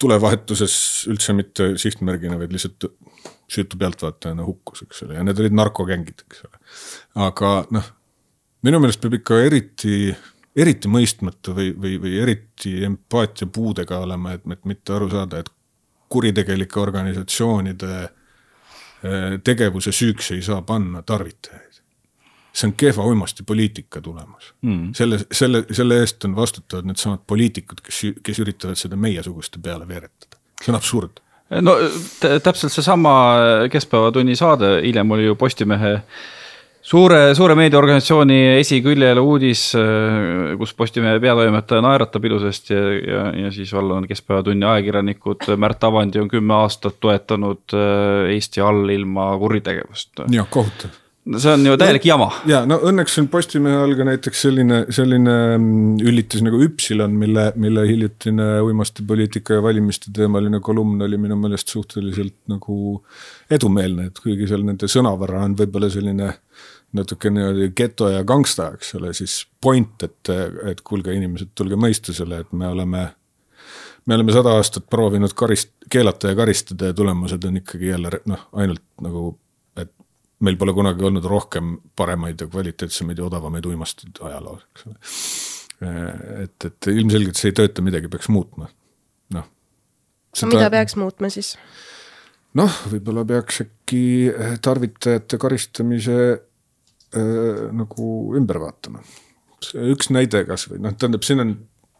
tulevahetuses 0.00 0.78
üldse 1.10 1.34
mitte 1.36 1.72
sihtmärgina, 1.80 2.38
vaid 2.40 2.54
lihtsalt 2.54 2.88
süütu 3.50 3.76
pealtvaatajana 3.80 4.46
hukkus, 4.46 4.86
eks 4.86 5.04
ole, 5.04 5.18
ja 5.18 5.26
need 5.26 5.40
olid 5.42 5.56
narkogängid, 5.58 6.24
eks 6.24 6.44
ole. 6.48 6.64
aga 7.28 7.52
noh, 7.76 7.92
minu 8.64 8.80
meelest 8.80 9.02
peab 9.02 9.18
ikka 9.18 9.42
eriti 9.50 10.14
eriti 10.58 10.90
mõistmatu 10.90 11.54
või, 11.56 11.70
või, 11.80 11.94
või 12.02 12.18
eriti 12.22 12.72
empaatia 12.84 13.48
puudega 13.52 14.00
olema, 14.04 14.34
et, 14.36 14.46
et 14.52 14.64
mitte 14.68 14.94
aru 14.96 15.10
saada, 15.12 15.42
et 15.42 15.50
kuritegelike 16.08 16.80
organisatsioonide 16.80 17.94
eh, 18.02 19.38
tegevuse 19.44 19.92
süüks 19.94 20.32
ei 20.36 20.42
saa 20.42 20.62
panna 20.62 21.02
tarvitajaid. 21.02 21.82
see 22.58 22.66
on 22.66 22.72
kehva 22.74 23.04
uimastipoliitika 23.06 24.00
tulemus. 24.00 24.54
Mm.. 24.62 24.94
selle, 24.94 25.18
selle, 25.32 25.64
selle 25.70 26.00
eest 26.00 26.24
on 26.24 26.34
vastutavad 26.36 26.88
needsamad 26.88 27.20
poliitikud, 27.26 27.84
kes, 27.84 28.00
kes 28.22 28.40
üritavad 28.42 28.80
seda 28.80 28.96
meiesuguste 28.96 29.60
peale 29.62 29.88
veeretada, 29.88 30.40
see 30.62 30.72
on 30.72 30.80
absurd. 30.80 31.22
No 31.64 31.76
täpselt 32.44 32.72
seesama 32.72 33.12
Keskpäevatunni 33.72 34.34
saade, 34.36 34.82
hiljem 34.84 35.10
oli 35.10 35.24
ju 35.24 35.36
Postimehe 35.38 35.92
äh, 35.94 36.02
suure, 36.88 37.18
suure 37.36 37.56
meediaorganisatsiooni 37.58 38.38
esiküljel 38.58 39.20
uudis, 39.22 39.64
äh, 39.78 40.54
kus 40.60 40.74
Postimehe 40.78 41.18
peatoimetaja 41.22 41.84
naeratab 41.84 42.28
ilusasti 42.28 42.76
ja, 42.76 42.86
ja, 42.98 43.24
ja 43.44 43.50
siis 43.54 43.74
all 43.76 43.92
on 43.96 44.08
Keskpäevatunni 44.08 44.68
ajakirjanikud, 44.68 45.50
Märt 45.60 45.84
Avandi 45.84 46.22
on 46.22 46.30
kümme 46.32 46.56
aastat 46.62 47.00
toetanud 47.00 47.76
äh, 47.76 48.32
Eesti 48.34 48.64
all 48.64 48.88
ilma 48.94 49.30
kuritegevust. 49.40 50.24
jah, 50.32 50.48
kohutav 50.50 50.96
see 51.36 51.52
on 51.52 51.66
ju 51.66 51.74
täielik 51.76 52.06
no, 52.06 52.08
jama. 52.08 52.28
ja 52.48 52.62
no 52.68 52.78
õnneks 52.88 53.18
on 53.20 53.28
Postimehe 53.28 53.76
all 53.82 53.92
ka 53.98 54.06
näiteks 54.08 54.44
selline, 54.46 54.78
selline 54.94 55.34
mm, 55.58 55.98
ülitus 56.08 56.40
nagu 56.44 56.60
Üpsilon, 56.64 57.12
mille, 57.20 57.50
mille 57.60 57.84
hiljutine 57.88 58.46
uimastipoliitika 58.64 59.58
ja 59.58 59.64
valimiste 59.64 60.12
teemaline 60.16 60.62
kolumn 60.64 61.02
oli 61.04 61.20
minu 61.20 61.36
meelest 61.36 61.74
suhteliselt 61.74 62.38
nagu 62.48 63.02
edumeelne, 63.52 64.08
et 64.08 64.22
kuigi 64.22 64.48
seal 64.48 64.64
nende 64.64 64.88
sõnavara 64.88 65.44
on 65.44 65.56
võib-olla 65.58 65.92
selline 65.92 66.32
natuke 66.96 67.30
niimoodi 67.30 67.70
geto 67.76 68.08
ja 68.12 68.22
gangsta, 68.24 68.70
eks 68.76 68.94
ole, 68.98 69.12
siis 69.16 69.42
point, 69.60 70.02
et, 70.06 70.30
et 70.70 70.80
kuulge, 70.86 71.12
inimesed, 71.14 71.52
tulge 71.58 71.76
mõistusele, 71.80 72.42
et 72.44 72.54
me 72.56 72.68
oleme, 72.68 73.02
me 74.08 74.16
oleme 74.16 74.32
sada 74.32 74.54
aastat 74.56 74.88
proovinud 74.90 75.34
karist-, 75.36 75.74
keelata 75.90 76.32
ja 76.32 76.38
karistada 76.38 76.90
ja 76.90 76.96
tulemused 76.96 77.44
on 77.44 77.60
ikkagi 77.60 77.92
jälle 77.92 78.22
noh, 78.30 78.46
ainult 78.62 78.84
nagu, 79.04 79.34
et 79.76 79.92
meil 80.44 80.56
pole 80.60 80.72
kunagi 80.76 81.04
olnud 81.10 81.28
rohkem 81.28 81.76
paremaid 81.96 82.40
ja 82.40 82.48
kvaliteetsemaid 82.48 83.20
ja 83.20 83.28
odavamaid 83.28 83.68
uimasteid 83.68 84.24
ajaloos, 84.30 84.64
eks 84.72 84.88
ole. 84.88 84.98
et, 86.44 86.70
et 86.70 86.90
ilmselgelt 86.94 87.36
see 87.36 87.52
ei 87.52 87.60
tööta, 87.60 87.84
midagi 87.84 88.08
peaks 88.08 88.32
muutma, 88.32 88.72
noh. 89.36 89.52
no 90.40 90.50
mida 90.54 90.72
peaks 90.72 90.96
muutma 90.96 91.28
siis? 91.36 91.52
noh, 92.56 92.82
võib-olla 92.88 93.28
peaks 93.28 93.60
äkki 93.66 94.04
tarvitajate 94.64 95.38
karistamise 95.40 96.20
äh, 97.16 97.64
nagu 97.76 98.12
ümber 98.38 98.60
vaatama. 98.62 99.02
üks 99.88 100.12
näide 100.14 100.44
kasvõi 100.46 100.78
noh, 100.82 100.94
tähendab, 100.94 101.24
siin 101.26 101.42
on 101.42 101.56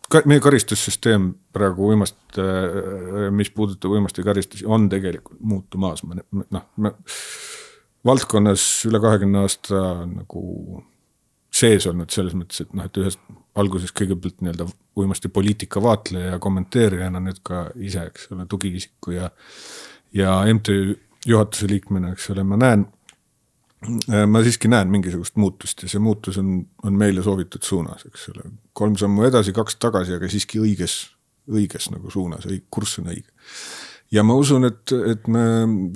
ka 0.09 0.23
meie 0.29 0.41
karistussüsteem 0.41 1.33
praegu 1.53 1.91
uimast, 1.93 2.39
mis 3.35 3.51
puudutab 3.53 3.93
uimasti 3.93 4.23
karistusi, 4.25 4.67
on 4.67 4.87
tegelikult 4.89 5.41
muutumas, 5.45 6.05
noh, 6.05 6.69
me 6.77 6.93
valdkonnas 8.07 8.65
üle 8.89 9.01
kahekümne 9.03 9.43
aasta 9.43 9.83
nagu 10.07 10.45
sees 11.59 11.87
olnud 11.91 12.13
selles 12.15 12.37
mõttes, 12.39 12.63
et 12.65 12.73
noh, 12.77 12.87
et 12.89 13.01
ühest 13.03 13.21
alguses 13.59 13.93
kõigepealt 13.97 14.41
nii-öelda 14.41 14.69
uimasti 14.99 15.29
poliitika 15.35 15.83
vaatleja 15.83 16.37
ja 16.37 16.43
kommenteerijana 16.43 17.21
nüüd 17.25 17.43
ka 17.45 17.67
ise, 17.75 18.07
eks 18.13 18.31
ole, 18.33 18.47
tugiisiku 18.49 19.17
ja 19.17 19.33
ja 20.15 20.39
MTÜ 20.55 20.95
juhatuse 21.29 21.69
liikmena, 21.69 22.15
eks 22.15 22.31
ole, 22.33 22.47
ma 22.49 22.57
näen 22.57 22.87
Äh, 22.87 22.98
ma 24.27 24.43
siiski 24.43 24.71
näen 24.71 24.91
mingisugust 24.91 25.37
muutust 25.39 25.85
ja 25.85 25.91
see 25.91 26.03
muutus 26.03 26.39
on, 26.41 26.63
on 26.83 26.97
meile 26.99 27.23
soovitud 27.23 27.63
suunas, 27.63 28.05
eks 28.09 28.29
ole. 28.33 28.51
kolm 28.73 28.97
sammu 28.99 29.27
edasi, 29.29 29.55
kaks 29.57 29.79
tagasi, 29.79 30.17
aga 30.19 30.31
siiski 30.31 30.59
õiges, 30.63 30.99
õiges 31.51 31.91
nagu 31.95 32.11
suunas, 32.11 32.47
kurss 32.75 32.99
on 33.03 33.13
õige. 33.13 33.31
ja 34.15 34.25
ma 34.27 34.35
usun, 34.39 34.67
et, 34.69 34.95
et 35.13 35.29
me 35.31 35.45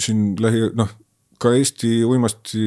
siin 0.03 0.33
lähi, 0.41 0.69
noh, 0.79 0.95
ka 1.43 1.51
Eesti 1.59 2.05
uimasti, 2.07 2.61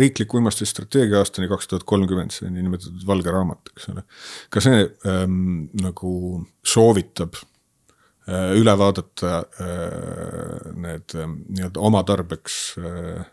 riiklik 0.00 0.34
uimastistrateegia 0.36 1.22
aastani 1.22 1.48
kaks 1.48 1.70
tuhat 1.70 1.86
kolmkümmend, 1.88 2.34
see 2.34 2.50
niinimetatud 2.52 3.06
valge 3.08 3.32
raamat, 3.32 3.72
eks 3.72 3.88
ole. 3.94 4.04
ka 4.52 4.62
see 4.64 4.82
ähm, 5.08 5.70
nagu 5.80 6.12
soovitab 6.60 7.40
äh, 7.40 8.52
üle 8.58 8.76
vaadata 8.80 9.40
äh, 9.64 10.70
need 10.76 11.16
äh, 11.16 11.32
nii-öelda 11.56 11.88
oma 11.88 12.04
tarbeks 12.08 12.60
äh, 12.82 13.24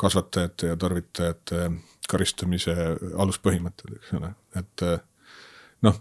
kasvatajate 0.00 0.72
ja 0.72 0.78
tarvitajate 0.80 1.70
karistamise 2.10 2.74
aluspõhimõtted, 3.22 3.92
eks 4.00 4.14
ole, 4.18 4.32
et 4.58 4.84
noh, 5.86 6.00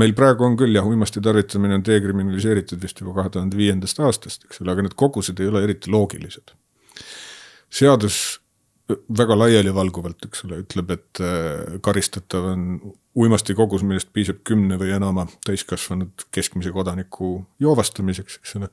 meil 0.00 0.14
praegu 0.16 0.46
on 0.46 0.56
küll 0.60 0.76
jah, 0.76 0.86
uimasti 0.88 1.20
tarvitamine 1.24 1.76
on 1.78 1.84
dekriminaliseeritud 1.84 2.80
vist 2.82 3.02
juba 3.02 3.18
kahe 3.18 3.34
tuhande 3.34 3.58
viiendast 3.58 4.00
aastast, 4.04 4.46
eks 4.48 4.62
ole, 4.62 4.72
aga 4.72 4.86
need 4.86 4.96
kogused 4.96 5.40
ei 5.40 5.52
ole 5.52 5.64
eriti 5.66 5.92
loogilised. 5.92 6.54
seadus 7.76 8.40
väga 9.18 9.34
laialivalguvalt, 9.34 10.28
eks 10.28 10.44
ole, 10.46 10.60
ütleb, 10.62 10.92
et 10.94 11.20
karistatav 11.82 12.44
on 12.52 12.66
uimasti 13.18 13.56
kogus, 13.58 13.82
millest 13.82 14.12
piisab 14.14 14.44
kümne 14.46 14.78
või 14.78 14.92
enama 14.94 15.26
täiskasvanud 15.46 16.28
keskmise 16.34 16.70
kodaniku 16.74 17.40
joovastamiseks, 17.60 18.38
eks 18.42 18.56
ole 18.60 18.70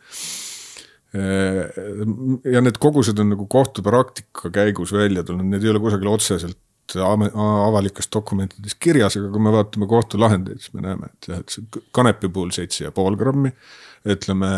ja 1.13 2.61
need 2.65 2.77
kogused 2.81 3.19
on 3.21 3.33
nagu 3.35 3.45
kohtupraktika 3.49 4.49
käigus 4.53 4.93
välja 4.95 5.23
tulnud, 5.23 5.45
need 5.45 5.65
ei 5.65 5.73
ole 5.73 5.81
kusagil 5.83 6.09
otseselt 6.09 6.59
avalikes 6.97 8.09
dokumentides 8.13 8.75
kirjas, 8.75 9.15
aga 9.17 9.29
kui 9.31 9.41
me 9.41 9.53
vaatame 9.53 9.87
kohtulahendeid, 9.89 10.59
siis 10.61 10.73
me 10.73 10.83
näeme, 10.83 11.11
et 11.13 11.29
jah, 11.29 11.39
et 11.39 11.77
kanepi 11.95 12.29
puhul 12.33 12.51
seitse 12.55 12.83
ja 12.83 12.91
pool 12.91 13.15
grammi, 13.19 13.53
ütleme 14.09 14.49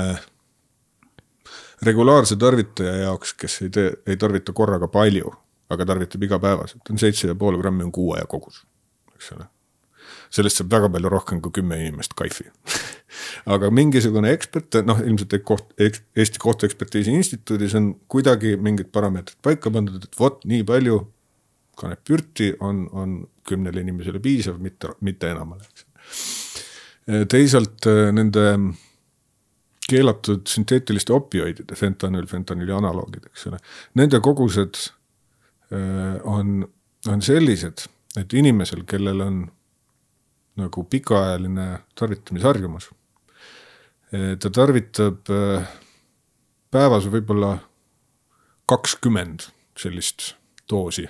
regulaarse 1.85 2.37
tarvitaja 2.41 2.95
jaoks, 3.03 3.35
kes 3.37 3.59
ei 3.67 3.69
tee, 3.69 3.91
ei 4.07 4.17
tarvita 4.17 4.55
korraga 4.57 4.89
palju, 4.91 5.33
aga 5.69 5.85
tarvitab 5.91 6.23
igapäevaselt, 6.25 6.81
on 6.89 7.01
seitse 7.01 7.29
ja 7.29 7.35
pool 7.35 7.59
grammi 7.61 7.85
on 7.85 7.91
kuuaja 7.93 8.25
kogus, 8.31 8.63
eks 9.15 9.31
ole. 9.35 9.49
Sellest 10.35 10.61
saab 10.61 10.71
väga 10.73 10.91
palju 10.91 11.11
rohkem 11.11 11.41
kui 11.43 11.53
kümme 11.59 11.79
inimest 11.81 12.15
kaifi 12.17 12.47
aga 13.55 13.71
mingisugune 13.73 14.31
ekspert, 14.35 14.79
noh 14.87 15.01
ilmselt 15.03 15.35
koht, 15.47 15.73
Eesti 15.79 16.41
Kohtuekspertiisi 16.41 17.13
Instituudis 17.15 17.75
on 17.77 17.93
kuidagi 18.11 18.55
mingid 18.61 18.91
parameetrid 18.95 19.39
paika 19.45 19.71
pandud, 19.73 20.03
et 20.03 20.19
vot 20.19 20.41
nii 20.47 20.65
palju 20.67 20.99
kanepürti 21.79 22.53
on, 22.63 22.85
on 22.95 23.15
kümnele 23.47 23.83
inimesele 23.83 24.21
piisav, 24.23 24.59
mitte, 24.63 24.93
mitte 25.05 25.29
enamale, 25.33 25.65
eks. 25.67 25.87
teisalt 27.31 27.87
nende 28.15 28.45
keelatud 29.85 30.47
sünteetiliste 30.49 31.13
opioidide, 31.13 31.75
fentanüül, 31.77 32.25
fentanüüli 32.29 32.73
analoogid, 32.73 33.27
eks 33.29 33.49
ole, 33.51 33.59
nende 33.99 34.21
kogused 34.23 34.79
on, 36.23 36.63
on 37.11 37.21
sellised, 37.25 37.85
et 38.17 38.33
inimesel, 38.33 38.85
kellel 38.89 39.21
on 39.21 39.43
nagu 40.55 40.83
pikaajaline 40.89 41.67
tarvitamisharjumus 41.99 42.89
ta 44.39 44.49
tarvitab 44.53 45.31
äh, 45.33 45.67
päevas 46.71 47.07
võib-olla 47.11 47.55
kakskümmend 48.69 49.47
sellist 49.77 50.33
doosi, 50.69 51.05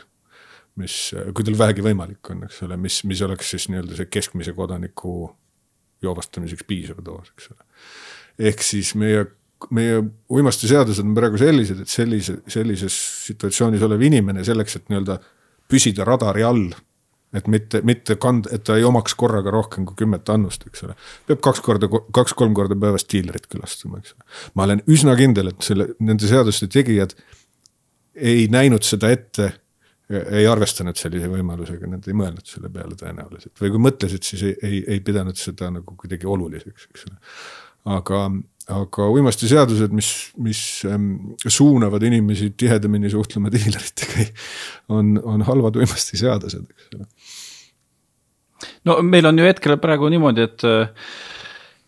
mis, 0.81 0.95
kui 1.35 1.45
tal 1.47 1.57
vähegi 1.59 1.85
võimalik 1.85 2.31
on, 2.33 2.43
eks 2.47 2.63
ole, 2.65 2.77
mis, 2.81 2.99
mis 3.07 3.21
oleks 3.25 3.53
siis 3.53 3.69
nii-öelda 3.71 3.97
see 3.99 4.09
keskmise 4.11 4.55
kodaniku 4.57 5.29
joovastamiseks 6.03 6.65
piisav 6.67 6.99
doos, 7.05 7.31
eks 7.35 7.51
ole. 7.53 7.67
ehk 8.51 8.65
siis 8.65 8.91
meie, 8.99 9.23
meie 9.75 10.01
uimastiseadused 10.33 11.05
on 11.05 11.15
praegu 11.17 11.39
sellised, 11.39 11.85
et 11.85 11.91
sellise, 11.91 12.39
sellises 12.51 12.97
situatsioonis 13.29 13.85
olev 13.87 14.03
inimene 14.03 14.43
selleks, 14.47 14.79
et 14.79 14.91
nii-öelda 14.91 15.19
püsida 15.71 16.05
radari 16.07 16.43
all 16.45 16.67
et 17.35 17.47
mitte, 17.51 17.81
mitte 17.87 18.17
kand-, 18.21 18.49
et 18.55 18.63
ta 18.67 18.77
ei 18.79 18.85
omaks 18.87 19.15
korraga 19.19 19.53
rohkem 19.53 19.85
kui 19.87 19.97
kümmet 20.03 20.29
annust, 20.33 20.65
eks 20.69 20.85
ole. 20.87 20.95
peab 21.27 21.41
kaks 21.45 21.61
korda, 21.65 21.89
kaks-kolm 22.15 22.55
korda 22.57 22.77
päevas 22.79 23.07
diilerit 23.11 23.49
külastama, 23.51 23.99
eks 24.01 24.15
ole. 24.15 24.29
ma 24.55 24.67
olen 24.69 24.83
üsna 24.91 25.17
kindel, 25.19 25.51
et 25.53 25.67
selle, 25.67 25.89
nende 25.99 26.31
seaduste 26.31 26.69
tegijad 26.71 27.15
ei 28.15 28.47
näinud 28.51 28.85
seda 28.87 29.11
ette, 29.11 29.51
ei 30.09 30.45
arvestanud 30.47 30.97
sellise 30.99 31.27
võimalusega, 31.31 31.89
nad 31.89 32.05
ei 32.07 32.15
mõelnud 32.17 32.45
selle 32.47 32.69
peale 32.73 32.97
tõenäoliselt 32.99 33.61
või 33.61 33.71
kui 33.73 33.81
mõtlesid, 33.87 34.27
siis 34.27 34.43
ei, 34.45 34.57
ei, 34.61 34.81
ei 34.95 34.99
pidanud 35.05 35.37
seda 35.39 35.71
nagu 35.73 35.95
kuidagi 35.97 36.29
oluliseks, 36.29 36.89
eks 36.91 37.07
ole. 37.09 37.17
aga 37.97 38.27
aga 38.71 39.07
uimastiseadused, 39.13 39.93
mis, 39.93 40.11
mis 40.41 40.59
ähm, 40.89 41.11
suunavad 41.47 42.03
inimesi 42.03 42.51
tihedamini 42.57 43.11
suhtlema 43.13 43.51
diileritega, 43.53 44.25
on, 44.95 45.15
on 45.23 45.45
halvad 45.45 45.77
uimastiseadused, 45.81 46.65
eks 46.65 46.89
ole. 46.95 47.07
no 48.89 48.99
meil 49.05 49.29
on 49.29 49.39
ju 49.39 49.45
hetkel 49.45 49.77
praegu 49.81 50.09
niimoodi, 50.13 50.49
et 50.49 50.65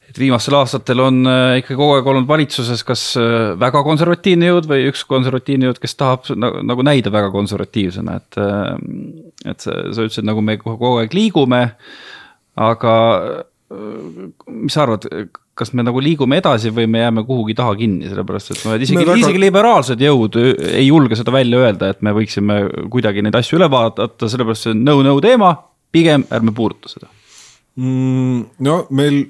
et 0.07 0.19
viimastel 0.21 0.55
aastatel 0.57 1.01
on 1.03 1.19
äh, 1.27 1.59
ikka 1.61 1.75
kogu 1.75 1.97
aeg 1.97 2.07
olnud 2.09 2.27
valitsuses 2.29 2.83
kas 2.87 3.01
äh, 3.19 3.51
väga 3.59 3.83
konservatiivne 3.85 4.51
jõud 4.51 4.69
või 4.69 4.87
üks 4.89 5.03
konservatiivne 5.09 5.67
jõud, 5.67 5.81
kes 5.83 5.97
tahab 5.99 6.29
nagu, 6.39 6.61
nagu 6.65 6.85
näida 6.87 7.13
väga 7.13 7.31
konservatiivsena, 7.35 8.19
et. 8.21 8.39
Äh, 8.41 9.25
et 9.47 9.61
sa, 9.63 9.71
sa 9.93 10.03
ütlesid, 10.03 10.25
nagu 10.27 10.41
me 10.43 10.57
kogu 10.59 10.97
aeg 10.97 11.13
liigume, 11.15 11.59
aga 12.59 12.93
mis 13.69 14.73
sa 14.73 14.81
arvad, 14.83 15.05
kas 15.57 15.73
me 15.73 15.85
nagu 15.85 16.01
liigume 16.03 16.39
edasi 16.41 16.71
või 16.73 16.87
me 16.91 17.01
jääme 17.01 17.23
kuhugi 17.27 17.55
taha 17.57 17.73
kinni, 17.79 18.07
sellepärast 18.11 18.53
et 18.53 18.63
noh, 18.65 18.75
et 18.77 18.85
isegi, 18.85 19.01
väga... 19.01 19.17
isegi 19.23 19.41
liberaalsed 19.41 20.03
jõud 20.03 20.37
ei 20.39 20.85
julge 20.85 21.17
seda 21.19 21.33
välja 21.33 21.63
öelda, 21.63 21.91
et 21.93 22.03
me 22.05 22.13
võiksime 22.15 22.59
kuidagi 22.93 23.25
neid 23.25 23.37
asju 23.39 23.59
üle 23.59 23.69
vaadata, 23.73 24.29
sellepärast 24.29 24.67
see 24.67 24.75
on 24.75 24.83
no-no 24.85 25.17
teema, 25.23 25.53
pigem 25.93 26.27
ärme 26.33 26.53
puuduta 26.57 26.91
seda 26.93 27.09
mm,. 27.79 28.43
no 28.67 28.79
meil, 28.97 29.23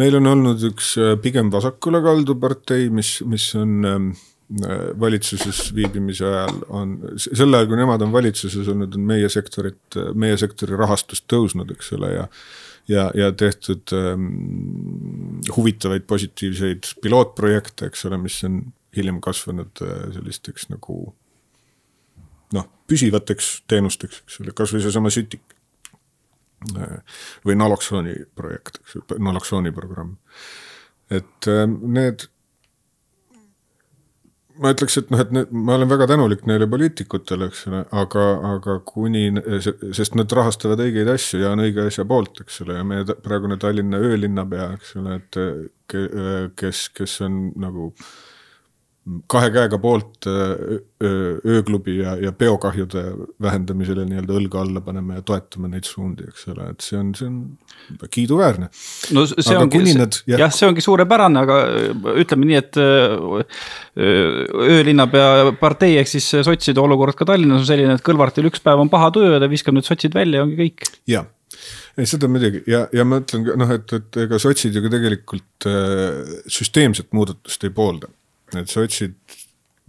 meil 0.00 0.18
on 0.20 0.30
olnud 0.34 0.68
üks 0.70 0.94
äh, 0.98 1.14
pigem 1.22 1.52
vasakule 1.54 2.02
kaldu 2.04 2.38
partei, 2.42 2.88
mis, 2.90 3.16
mis 3.28 3.50
on 3.60 3.90
äh, 3.90 3.98
valitsuses 5.00 5.70
viibimise 5.74 6.26
ajal 6.28 6.60
on, 6.68 6.98
sel 7.16 7.54
ajal, 7.54 7.68
kui 7.70 7.78
nemad 7.80 8.02
on 8.04 8.12
valitsuses 8.12 8.68
olnud, 8.68 8.94
on 8.98 9.06
meie 9.08 9.28
sektorit, 9.32 9.98
meie 10.14 10.36
sektori 10.40 10.76
rahastus 10.76 11.24
tõusnud, 11.30 11.72
eks 11.74 11.92
ole, 11.96 12.12
ja 12.18 12.28
ja, 12.88 13.10
ja 13.14 13.32
tehtud 13.32 13.92
ähm, 13.92 15.40
huvitavaid 15.56 16.04
positiivseid 16.06 16.90
pilootprojekte, 17.02 17.88
eks 17.88 18.04
ole, 18.08 18.18
mis 18.20 18.36
on 18.44 18.60
hiljem 18.96 19.20
kasvanud 19.24 19.82
äh, 19.82 20.06
sellisteks 20.14 20.68
nagu 20.72 20.98
noh, 22.54 22.68
püsivateks 22.90 23.62
teenusteks, 23.70 24.22
eks 24.26 24.40
ole, 24.44 24.54
kasvõi 24.56 24.84
seesama 24.84 25.12
sütik. 25.14 25.56
Äh, 26.76 27.00
või 27.44 27.56
naloksooni 27.60 28.14
projekt, 28.36 28.80
eks 28.82 28.98
ju, 28.98 29.04
naloksooni 29.20 29.72
programm. 29.74 30.16
et 31.10 31.48
äh, 31.48 31.66
need 31.68 32.28
ma 34.62 34.72
ütleks, 34.74 34.98
et 35.00 35.10
noh, 35.12 35.20
et 35.22 35.32
need, 35.34 35.52
ma 35.54 35.76
olen 35.78 35.90
väga 35.90 36.06
tänulik 36.10 36.44
neile 36.48 36.68
poliitikutele, 36.70 37.48
eks 37.50 37.64
ole, 37.70 37.80
aga, 38.02 38.26
aga 38.54 38.76
kuni, 38.86 39.26
sest 39.96 40.18
nad 40.18 40.30
rahastavad 40.38 40.82
õigeid 40.84 41.10
asju 41.14 41.42
ja 41.42 41.54
on 41.54 41.64
õige 41.64 41.88
asja 41.88 42.06
poolt, 42.08 42.44
eks 42.44 42.60
ole, 42.66 42.78
ja 42.78 42.86
meie 42.86 43.06
praegune 43.24 43.58
Tallinna 43.60 44.00
öölinnapea, 44.02 44.70
eks 44.78 44.94
ole, 45.00 45.18
et 45.20 45.40
kes, 46.60 46.86
kes 46.94 47.18
on 47.26 47.42
nagu 47.60 47.90
kahe 49.28 49.50
käega 49.52 49.76
poolt 49.80 50.24
ööklubi 51.04 51.98
ja, 51.98 52.14
ja 52.16 52.30
peokahjude 52.32 53.02
vähendamisele 53.42 54.06
nii-öelda 54.08 54.36
õlga 54.38 54.62
alla 54.62 54.80
panema 54.84 55.18
ja 55.18 55.24
toetama 55.28 55.68
neid 55.68 55.84
suundi, 55.84 56.24
eks 56.30 56.46
ole, 56.54 56.70
et 56.72 56.86
see 56.86 56.96
on, 56.96 57.10
see 57.18 57.28
on 57.28 58.08
kiiduväärne. 58.14 58.70
no 59.16 59.26
see 59.28 59.44
aga 59.52 59.66
ongi, 59.66 59.92
jah, 59.92 60.40
jah, 60.46 60.54
see 60.56 60.70
ongi 60.70 60.84
suurepärane, 60.84 61.44
aga 61.44 61.60
ütleme 62.24 62.48
nii, 62.48 62.62
et 62.62 62.80
öölinnapea 64.00 65.52
partei 65.60 65.98
ehk 66.00 66.08
siis 66.14 66.30
sotside 66.48 66.80
olukord 66.80 67.18
ka 67.18 67.28
Tallinnas 67.28 67.60
on 67.66 67.68
selline, 67.74 67.98
et 67.98 68.04
Kõlvartil 68.04 68.48
üks 68.48 68.64
päev 68.64 68.80
on 68.80 68.92
paha 68.92 69.12
tuju 69.12 69.36
ja 69.36 69.42
ta 69.42 69.52
viskab 69.52 69.76
need 69.76 69.88
sotsid 69.88 70.16
välja 70.16 70.40
ja 70.40 70.48
ongi 70.48 70.60
kõik. 70.64 70.88
jah 71.10 71.28
ei, 71.98 72.08
seda 72.08 72.28
muidugi 72.30 72.64
ja, 72.70 72.86
ja 72.94 73.04
ma 73.06 73.20
ütlen 73.22 73.46
noh, 73.60 73.70
et, 73.76 73.92
et 73.94 74.20
ega 74.24 74.40
sotsid 74.42 74.74
ju 74.74 74.82
ka 74.84 74.90
tegelikult 74.96 75.68
äh, 75.70 76.36
süsteemset 76.50 77.12
muudatust 77.14 77.68
ei 77.68 77.74
poolda 77.74 78.08
et 78.62 78.70
sotsid 78.70 79.16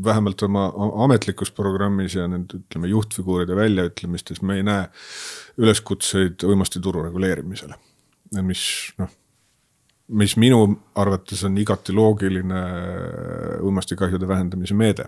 vähemalt 0.04 0.42
oma 0.44 0.66
ametlikus 1.06 1.52
programmis 1.56 2.16
ja 2.16 2.28
nende 2.28 2.60
ütleme 2.60 2.90
juhtfiguuride 2.92 3.56
väljaütlemistes 3.56 4.42
me 4.42 4.58
ei 4.60 4.64
näe 4.68 4.88
üleskutseid 5.58 6.44
uimastituru 6.44 7.04
reguleerimisele. 7.06 7.78
mis 8.44 8.66
noh, 8.98 9.12
mis 10.08 10.36
minu 10.38 10.66
arvates 10.96 11.44
on 11.48 11.58
igati 11.58 11.94
loogiline 11.96 12.62
uimastikahjude 13.62 14.28
vähendamise 14.28 14.74
meede. 14.74 15.08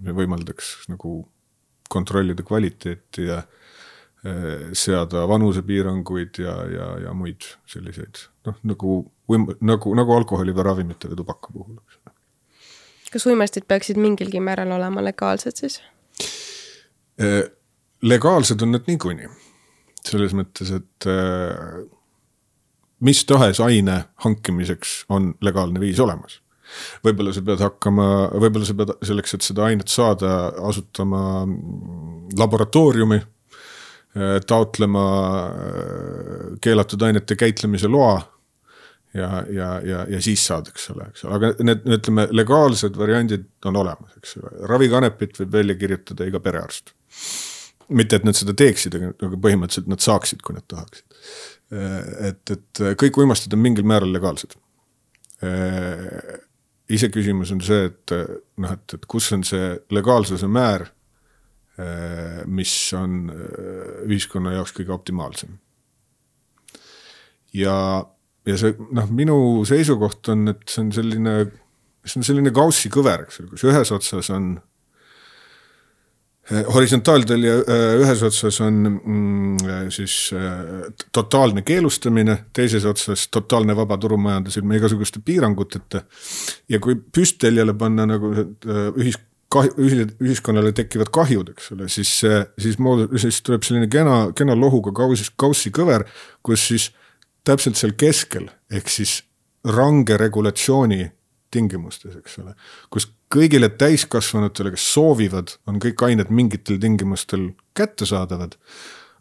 me 0.00 0.14
võimaldaks 0.16 0.88
nagu 0.88 1.28
kontrollida 1.92 2.42
kvaliteeti 2.42 3.26
ja 3.26 3.42
eh, 4.24 4.70
seada 4.72 5.26
vanusepiiranguid 5.28 6.38
ja, 6.40 6.54
ja, 6.72 6.86
ja 7.04 7.12
muid 7.14 7.44
selliseid 7.68 8.22
noh, 8.48 8.56
nagu, 8.64 8.94
nagu, 9.60 9.92
nagu 9.98 10.14
alkoholi 10.16 10.54
või 10.56 10.64
ravimite 10.70 11.10
või 11.10 11.20
tubaka 11.20 11.52
puhul, 11.52 11.76
eks 11.84 11.99
kas 13.12 13.26
uimastid 13.26 13.66
peaksid 13.68 13.98
mingilgi 14.00 14.40
määral 14.40 14.72
olema 14.76 15.04
legaalsed 15.04 15.62
siis? 15.62 15.80
Äh, 17.20 17.44
legaalsed 18.02 18.62
on 18.62 18.76
nad 18.76 18.86
niikuinii, 18.88 19.30
selles 20.06 20.34
mõttes, 20.36 20.70
et 20.76 21.08
äh, 21.10 21.82
mis 23.04 23.24
tahes 23.28 23.60
aine 23.64 24.04
hankimiseks 24.24 25.02
on 25.12 25.34
legaalne 25.44 25.82
viis 25.82 26.00
olemas 26.00 26.40
võib-olla 27.02 27.32
sa 27.34 27.42
pead 27.42 27.62
hakkama, 27.64 28.04
võib-olla 28.38 28.66
sa 28.68 28.76
pead 28.78 28.92
selleks, 29.02 29.32
et 29.34 29.42
seda 29.42 29.64
ainet 29.66 29.90
saada, 29.90 30.52
asutama 30.68 31.22
laboratooriumi, 32.38 33.18
äh, 33.18 34.36
taotlema 34.46 35.06
keelatud 36.62 37.02
ainete 37.08 37.34
käitlemise 37.40 37.90
loa 37.90 38.20
ja, 39.14 39.44
ja, 39.50 39.68
ja, 39.84 40.04
ja 40.08 40.20
siis 40.22 40.42
saad, 40.46 40.70
eks 40.70 40.90
ole, 40.94 41.06
eks 41.10 41.24
ole, 41.26 41.38
aga 41.38 41.52
need, 41.66 41.86
ütleme, 41.98 42.26
legaalsed 42.34 42.98
variandid 42.98 43.46
on 43.68 43.78
olemas, 43.80 44.16
eks 44.20 44.36
ole, 44.40 44.52
ravikanepit 44.70 45.40
võib 45.42 45.56
välja 45.58 45.78
kirjutada 45.80 46.28
iga 46.28 46.42
perearst. 46.42 46.94
mitte, 47.90 48.20
et 48.20 48.24
nad 48.24 48.38
seda 48.38 48.54
teeksid, 48.54 48.94
aga 48.94 49.38
põhimõtteliselt 49.42 49.88
nad 49.90 50.02
saaksid, 50.04 50.44
kui 50.46 50.54
nad 50.54 50.66
tahaksid. 50.70 51.06
et, 52.28 52.54
et 52.54 52.82
kõik 52.98 53.18
uimastid 53.22 53.54
on 53.54 53.62
mingil 53.62 53.86
määral 53.86 54.12
legaalsed. 54.14 54.54
iseküsimus 56.90 57.50
on 57.54 57.60
see, 57.62 57.90
et 57.90 58.14
noh, 58.58 58.72
et, 58.72 58.94
et 58.94 59.06
kus 59.06 59.32
on 59.32 59.42
see 59.46 59.74
legaalsuse 59.90 60.46
määr, 60.46 60.86
mis 62.46 62.72
on 62.94 63.30
ühiskonna 64.06 64.54
jaoks 64.58 64.74
kõige 64.76 64.94
optimaalsem. 64.94 65.58
ja 67.54 67.76
ja 68.48 68.56
see 68.60 68.74
noh, 68.96 69.10
minu 69.12 69.36
seisukoht 69.68 70.32
on, 70.32 70.48
et 70.54 70.64
see 70.70 70.84
on 70.84 70.90
selline, 70.96 71.36
see 72.04 72.20
on 72.20 72.26
selline 72.26 72.52
kaussi 72.56 72.92
kõver, 72.92 73.26
eks 73.26 73.42
ole, 73.42 73.52
kus 73.52 73.68
ühes 73.68 73.94
otsas 73.96 74.30
on 74.34 74.54
Eh, 76.50 76.64
horisontaaltelje 76.66 77.50
eh, 77.62 78.00
ühes 78.02 78.22
otsas 78.26 78.56
on 78.64 78.78
mm, 78.90 79.90
siis 79.94 80.14
eh, 80.34 80.88
totaalne 81.14 81.62
keelustamine, 81.62 82.34
teises 82.56 82.86
otsas 82.90 83.28
totaalne 83.30 83.76
vaba 83.78 83.98
turumajandus 84.02 84.58
ilma 84.58 84.74
igasuguste 84.74 85.22
piiranguteta. 85.24 86.02
ja 86.68 86.80
kui 86.82 86.96
püstteljele 86.96 87.76
panna 87.78 88.08
nagu 88.10 88.32
ühis-, 88.34 89.20
ühiskonnale 89.54 90.72
tekivad 90.74 91.12
kahjud, 91.14 91.52
eks 91.54 91.70
ole, 91.76 91.86
siis, 91.88 92.16
siis 92.58 92.80
moodu-, 92.82 93.12
siis 93.18 93.38
tuleb 93.46 93.62
selline 93.66 93.86
kena, 93.92 94.32
kena 94.34 94.58
lohuga 94.58 94.90
kaussi, 94.96 95.30
kaussi 95.38 95.70
kõver, 95.70 96.08
kus 96.42 96.66
siis 96.72 96.90
täpselt 97.44 97.78
seal 97.80 97.96
keskel, 97.98 98.50
ehk 98.70 98.88
siis 98.92 99.20
range 99.64 100.16
regulatsiooni 100.16 101.10
tingimustes, 101.50 102.16
eks 102.20 102.38
ole. 102.42 102.54
kus 102.90 103.08
kõigile 103.32 103.70
täiskasvanutele, 103.78 104.72
kes 104.74 104.86
soovivad, 104.94 105.54
on 105.70 105.80
kõik 105.82 106.02
ained 106.06 106.30
mingitel 106.34 106.78
tingimustel 106.82 107.50
kättesaadavad. 107.78 108.56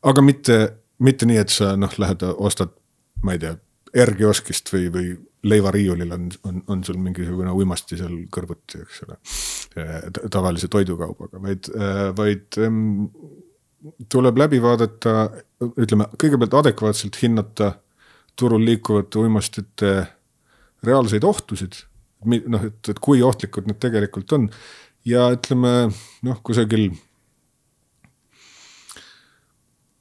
aga 0.04 0.22
mitte, 0.22 0.60
mitte 1.00 1.26
nii, 1.26 1.38
et 1.38 1.50
sa 1.50 1.76
noh, 1.78 1.94
lähed 1.98 2.24
ostad, 2.38 2.72
ma 3.24 3.36
ei 3.36 3.42
tea, 3.42 3.58
R-kioskist 3.90 4.70
või, 4.74 4.88
või 4.94 5.10
leivariiulil 5.50 6.12
on, 6.14 6.30
on, 6.46 6.64
on 6.68 6.84
sul 6.84 7.00
mingisugune 7.02 7.52
uimasti 7.56 7.98
seal 7.98 8.16
kõrvuti, 8.32 8.84
eks 8.84 9.04
ole. 9.08 9.18
tavalise 10.30 10.68
toidukaubaga, 10.68 11.42
vaid, 11.42 11.70
vaid 12.18 12.58
tuleb 14.12 14.38
läbi 14.38 14.60
vaadata, 14.62 15.30
ütleme 15.80 16.10
kõigepealt 16.20 16.58
adekvaatselt 16.62 17.18
hinnata 17.22 17.74
turul 18.40 18.64
liikuvate 18.66 19.20
uimastite 19.20 19.94
reaalseid 20.88 21.26
ohtusid 21.28 21.82
noh, 22.26 22.66
et, 22.68 22.92
et 22.92 23.02
kui 23.02 23.22
ohtlikud 23.24 23.68
need 23.70 23.80
tegelikult 23.82 24.34
on. 24.36 24.48
ja 25.08 25.30
ütleme 25.34 25.90
noh, 26.26 26.42
kusagil. 26.44 26.90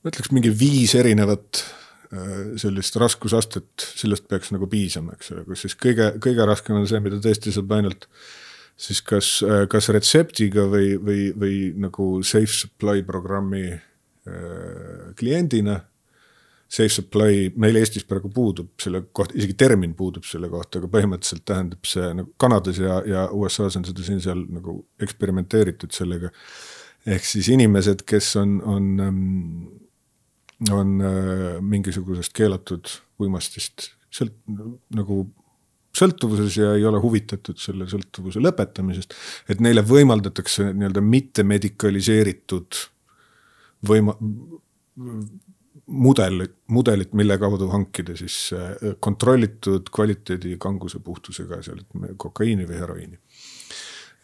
ma 0.02 0.12
ütleks 0.12 0.32
mingi 0.34 0.50
viis 0.54 0.94
erinevat 0.98 1.62
äh, 2.12 2.58
sellist 2.60 2.96
raskusastet, 2.98 3.70
sellest 3.98 4.28
peaks 4.30 4.52
nagu 4.54 4.68
piisama, 4.70 5.16
eks 5.16 5.32
ole, 5.34 5.44
kus 5.46 5.66
siis 5.66 5.78
kõige, 5.78 6.12
kõige 6.22 6.46
raskem 6.48 6.78
on 6.78 6.86
see, 6.90 7.02
mida 7.04 7.20
tõesti 7.22 7.54
saab 7.54 7.74
ainult 7.78 8.08
siis 8.78 9.02
kas, 9.02 9.30
äh, 9.46 9.66
kas 9.70 9.90
retseptiga 9.94 10.66
või, 10.70 10.94
või, 11.02 11.28
või 11.38 11.60
nagu 11.78 12.10
safe 12.26 12.54
supply 12.54 13.02
programmi 13.06 13.66
äh, 13.74 15.14
kliendina 15.18 15.80
safe 16.68 16.92
supply 16.92 17.48
meil 17.56 17.78
Eestis 17.80 18.04
praegu 18.08 18.28
puudub 18.32 18.74
selle 18.82 19.00
kohta, 19.16 19.36
isegi 19.38 19.56
termin 19.58 19.94
puudub 19.96 20.26
selle 20.28 20.50
kohta, 20.52 20.82
aga 20.82 20.90
põhimõtteliselt 20.92 21.46
tähendab 21.48 21.88
see 21.88 22.10
nagu 22.20 22.34
Kanadas 22.40 22.80
ja, 22.82 22.98
ja 23.08 23.24
USA-s 23.32 23.80
on 23.80 23.86
seda 23.88 24.04
siin-seal 24.04 24.44
nagu 24.52 24.76
eksperimenteeritud 25.00 25.96
sellega. 25.96 26.30
ehk 27.08 27.24
siis 27.24 27.48
inimesed, 27.54 28.04
kes 28.08 28.34
on, 28.36 28.58
on, 28.68 28.88
ähm, 29.00 29.22
on 30.74 30.94
äh, 31.00 31.56
mingisugusest 31.64 32.36
keelatud 32.36 32.92
uimastist 33.22 33.94
sõlt-, 34.12 34.36
nagu 34.94 35.22
sõltuvuses 35.98 36.60
ja 36.60 36.74
ei 36.76 36.84
ole 36.86 37.00
huvitatud 37.00 37.58
selle 37.60 37.88
sõltuvuse 37.90 38.42
lõpetamisest. 38.44 39.16
et 39.48 39.64
neile 39.64 39.82
võimaldatakse 39.88 40.68
nii-öelda 40.74 41.00
mittemedikaliseeritud 41.00 42.84
võima-, 43.88 44.18
mudel, 45.88 46.46
mudelit, 46.66 47.12
mille 47.12 47.38
kaudu 47.38 47.68
hankida 47.72 48.16
siis 48.16 48.50
äh, 48.52 48.94
kontrollitud 49.00 49.88
kvaliteedi 49.94 50.56
kanguse 50.60 51.00
puhtusega 51.04 51.62
seal 51.64 51.80
kokaiini 52.16 52.68
või 52.68 52.80
heroiini. 52.82 53.18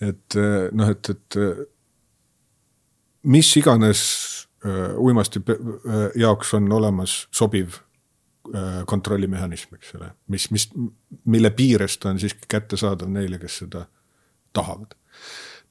et 0.00 0.36
äh, 0.36 0.68
noh, 0.72 0.90
et, 0.90 1.10
et 1.10 1.38
äh, 1.40 1.64
mis 3.22 3.56
iganes 3.56 4.04
uimasti 4.96 5.42
jaoks 6.16 6.54
on 6.56 6.70
olemas 6.72 7.26
sobiv 7.36 7.74
kontrollimehhanism, 8.88 9.74
eks 9.76 9.90
ole, 9.98 10.06
mis, 10.32 10.46
mis, 10.52 10.64
mille 11.28 11.50
piires 11.52 11.98
ta 12.00 12.08
on 12.08 12.20
siiski 12.20 12.48
kättesaadav 12.48 13.10
neile, 13.12 13.36
kes 13.40 13.58
seda 13.60 13.82
tahavad 14.56 14.96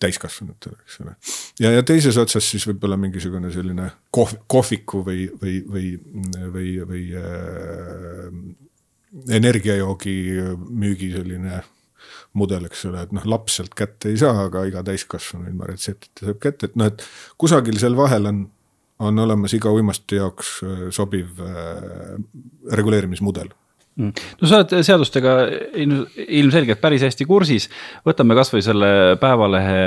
täiskasvanutele, 0.02 0.80
eks 0.84 1.00
ole. 1.04 1.16
ja, 1.60 1.72
ja 1.78 1.84
teises 1.88 2.18
otsas 2.18 2.48
siis 2.50 2.66
võib-olla 2.70 2.98
mingisugune 3.00 3.52
selline 3.54 3.89
kohv, 4.14 4.36
kohviku 4.48 5.04
või, 5.06 5.28
või, 5.41 5.60
või, 5.70 5.88
või, 6.56 6.74
või 6.89 7.06
äh, 7.20 8.28
energiajoogi 9.38 10.18
müügi 10.58 11.14
selline 11.14 11.62
mudel, 12.38 12.66
eks 12.68 12.86
ole, 12.89 13.06
et 13.06 13.14
noh, 13.16 13.26
laps 13.30 13.60
sealt 13.60 13.76
kätte 13.78 14.12
ei 14.12 14.18
saa, 14.20 14.48
aga 14.48 14.66
iga 14.70 14.84
täiskasvanu 14.86 15.52
ilma 15.52 15.70
retseptita 15.70 16.28
saab 16.28 16.39
kätte, 16.44 16.70
et 16.70 16.78
noh, 16.80 16.89
et 16.89 17.06
kusagil 17.41 17.78
seal 17.82 17.98
vahel 17.98 18.30
on, 18.30 18.44
on 19.04 19.26
olemas 19.26 19.54
iga 19.56 19.72
uimaste 19.74 20.18
jaoks 20.22 20.56
äh, 20.66 20.88
sobiv 20.96 21.41
äh, 21.44 22.16
reguleerimismudel. 22.74 23.54
No 23.98 24.50
sa 24.50 24.62
oled 24.62 24.76
seadustega 24.86 25.38
ilmselgelt 25.78 26.82
päris 26.82 27.06
hästi 27.06 27.28
kursis, 27.30 27.70
võtame 28.08 28.38
kasvõi 28.38 28.64
selle 28.66 28.91
Päevalehe 29.22 29.84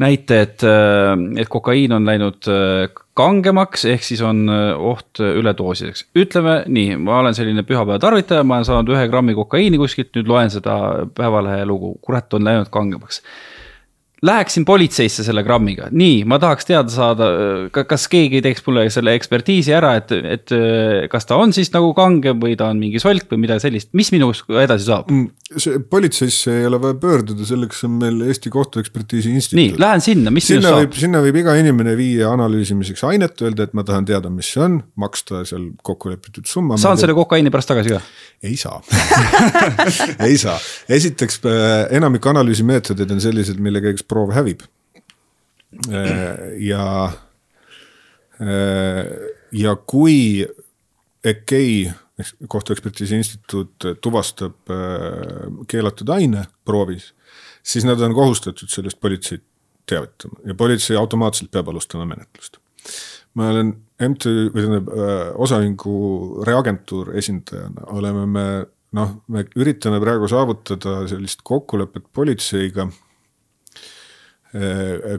näite, 0.00 0.40
et, 0.46 0.64
et 1.36 1.48
kokaiin 1.52 1.92
on 1.92 2.06
läinud 2.08 2.48
äh, 2.48 3.02
kangemaks, 3.18 3.84
ehk 3.90 4.06
siis 4.06 4.22
on 4.24 4.46
äh, 4.48 4.72
oht 4.72 5.20
üledoosiseks. 5.20 6.06
ütleme 6.16 6.62
nii, 6.72 6.96
ma 7.04 7.18
olen 7.20 7.36
selline 7.36 7.64
pühapäeva 7.68 8.00
tarvitaja, 8.00 8.44
ma 8.44 8.58
olen 8.58 8.68
saanud 8.68 8.94
ühe 8.94 9.06
grammi 9.12 9.36
kokaiini 9.36 9.80
kuskilt, 9.80 10.14
nüüd 10.16 10.30
loen 10.30 10.52
seda 10.52 10.76
Päevalehe 11.16 11.66
lugu, 11.68 11.98
kurat, 12.00 12.32
on 12.34 12.48
läinud 12.48 12.72
kangemaks 12.72 13.20
Läheksin 14.26 14.66
politseisse 14.68 15.24
selle 15.24 15.40
grammiga, 15.46 15.86
nii, 15.96 16.26
ma 16.28 16.36
tahaks 16.42 16.68
teada 16.68 16.92
saada, 16.92 17.28
kas 17.72 18.04
keegi 18.12 18.42
teeks 18.44 18.60
mulle 18.66 18.82
selle 18.92 19.14
ekspertiisi 19.16 19.72
ära, 19.72 19.94
et, 19.96 20.12
et 20.12 20.52
kas 21.12 21.24
ta 21.28 21.38
on 21.40 21.54
siis 21.56 21.72
nagu 21.72 21.94
kange 21.96 22.34
või 22.36 22.52
ta 22.60 22.68
on 22.68 22.82
mingi 22.82 23.00
solk 23.00 23.32
või 23.32 23.46
midagi 23.46 23.64
sellist, 23.64 23.94
mis 23.96 24.12
minust 24.12 24.50
edasi 24.52 24.90
saab? 24.90 25.08
See 25.58 25.80
politseisse 25.82 26.52
ei 26.60 26.66
ole 26.68 26.78
vaja 26.78 26.94
pöörduda, 27.02 27.42
selleks 27.42 27.80
on 27.82 27.96
meil 27.98 28.20
Eesti 28.22 28.52
Kohtuekspertiisi 28.54 29.32
Instituut. 29.34 29.58
nii, 29.58 29.78
lähen 29.82 30.02
sinna, 30.04 30.30
mis 30.30 30.46
sinna 30.46 30.70
võib, 30.76 30.92
sinna 30.94 31.22
võib 31.24 31.40
iga 31.40 31.56
inimene 31.58 31.96
viia 31.98 32.28
analüüsimiseks 32.30 33.02
ainet, 33.08 33.34
öelda, 33.42 33.66
et 33.66 33.72
ma 33.74 33.82
tahan 33.86 34.06
teada, 34.06 34.30
mis 34.30 34.46
see 34.54 34.62
on, 34.62 34.76
maksta 35.02 35.40
seal 35.48 35.64
kokkulepitud 35.82 36.46
summa. 36.46 36.78
saan 36.78 37.00
selle 37.02 37.16
kokaiini 37.18 37.50
pärast 37.50 37.72
tagasi 37.72 37.96
ka? 37.96 37.98
ei 38.46 38.54
saa 38.60 38.78
ei 40.28 40.38
saa, 40.38 40.54
esiteks 40.86 41.40
äh, 41.50 41.64
enamik 41.98 42.30
analüüsimeetodeid 42.30 43.10
on 43.10 43.22
sellised, 43.24 43.58
mille 43.58 43.82
käigus 43.82 44.06
proov 44.06 44.30
hävib. 44.36 44.62
Äh, 45.90 46.62
ja, 46.62 46.86
äh, 48.38 49.02
ja 49.50 49.74
kui 49.82 50.46
EKEI 51.26 51.90
kohtuekspertiisi 52.48 53.20
instituut 53.20 53.86
tuvastab 54.02 54.72
äh, 54.72 55.46
keelatud 55.68 56.08
aine 56.16 56.46
proovis, 56.64 57.12
siis 57.62 57.86
nad 57.88 58.00
on 58.00 58.14
kohustatud 58.16 58.72
sellest 58.72 59.00
politseid 59.00 59.44
teavitama 59.90 60.42
ja 60.46 60.54
politsei 60.54 60.96
automaatselt 60.96 61.50
peab 61.50 61.68
alustama 61.68 62.06
menetlust. 62.06 62.58
ma 63.34 63.48
olen 63.50 63.72
MTÜ 64.00 64.50
või 64.54 64.62
tähendab 64.64 64.88
osaühingu 65.44 65.94
Reagentuur 66.46 67.12
esindajana 67.20 67.84
oleme 67.94 68.26
me 68.26 68.44
noh, 68.96 69.12
me 69.30 69.44
üritame 69.58 70.00
praegu 70.02 70.28
saavutada 70.30 71.04
sellist 71.10 71.44
kokkulepet 71.46 72.08
politseiga 72.16 72.88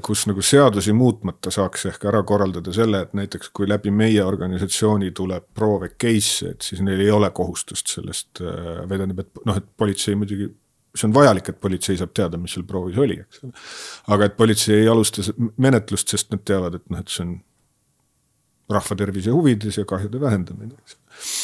kus 0.04 0.26
nagu 0.28 0.44
seadusi 0.44 0.92
muutmata 0.96 1.52
saaks 1.54 1.86
ehk 1.88 2.08
ära 2.10 2.20
korraldada 2.28 2.74
selle, 2.76 3.04
et 3.06 3.14
näiteks 3.16 3.52
kui 3.56 3.70
läbi 3.70 3.94
meie 3.96 4.24
organisatsiooni 4.28 5.14
tuleb 5.16 5.46
proove 5.56 5.94
case, 5.96 6.52
et 6.52 6.66
siis 6.68 6.82
neil 6.84 7.00
ei 7.00 7.12
ole 7.16 7.30
kohustust 7.36 7.94
sellest 7.94 8.42
äh, 8.44 8.82
või 8.84 8.98
tähendab, 8.98 9.22
et 9.24 9.46
noh, 9.48 9.62
et 9.62 9.70
politsei 9.80 10.18
muidugi 10.20 10.50
see 10.92 11.08
on 11.08 11.16
vajalik, 11.16 11.48
et 11.48 11.62
politsei 11.64 11.96
saab 12.00 12.12
teada, 12.18 12.40
mis 12.42 12.52
seal 12.52 12.66
proovis 12.68 13.00
oli, 13.00 13.16
eks 13.24 13.46
ole. 13.46 13.54
aga 14.16 14.28
et 14.28 14.36
politsei 14.36 14.82
ei 14.82 14.90
alusta 14.92 15.24
menetlust, 15.64 16.12
sest 16.12 16.34
nad 16.36 16.44
teavad, 16.44 16.76
et 16.82 16.92
noh, 16.92 17.00
et 17.00 17.14
see 17.14 17.24
on 17.24 17.38
rahva 18.72 19.00
tervise 19.00 19.32
huvides 19.32 19.80
ja 19.80 19.88
kahjude 19.88 20.20
vähendamine, 20.20 20.76
eks 20.76 21.00
Äh, 21.12 21.41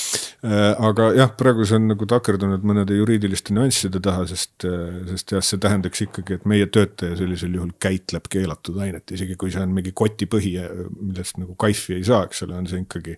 aga 0.87 1.09
jah, 1.17 1.31
praegu 1.39 1.65
see 1.67 1.79
on 1.79 1.87
nagu 1.91 2.07
takerdunud 2.09 2.65
mõnede 2.67 2.97
juriidiliste 2.97 3.55
nüansside 3.55 4.01
taha, 4.03 4.25
sest, 4.29 4.65
äh, 4.67 5.01
sest 5.11 5.33
jah, 5.35 5.43
see 5.45 5.61
tähendaks 5.63 6.03
ikkagi, 6.05 6.37
et 6.37 6.47
meie 6.49 6.69
töötaja 6.71 7.17
sellisel 7.19 7.55
juhul 7.57 7.73
käitleb 7.83 8.29
keelatud 8.31 8.79
ainet, 8.83 9.15
isegi 9.15 9.37
kui 9.39 9.53
see 9.53 9.63
on 9.63 9.75
mingi 9.75 9.93
kotipõhi, 9.97 10.55
millest 10.97 11.41
nagu 11.41 11.57
kaifi 11.59 11.97
ei 11.97 12.07
saa, 12.07 12.25
eks 12.29 12.45
ole, 12.47 12.57
on 12.59 12.69
see 12.69 12.83
ikkagi. 12.85 13.17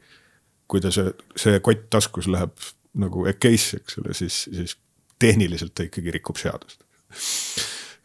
kui 0.69 0.81
ta 0.81 0.91
see, 0.93 1.09
see 1.33 1.57
kott 1.65 1.87
taskus 1.89 2.27
läheb 2.29 2.53
nagu 3.01 3.25
case, 3.41 3.79
eks 3.81 3.97
ole, 3.97 4.13
siis, 4.13 4.43
siis 4.53 4.77
tehniliselt 5.19 5.73
ta 5.73 5.87
ikkagi 5.87 6.13
rikub 6.13 6.37
seadust 6.37 6.85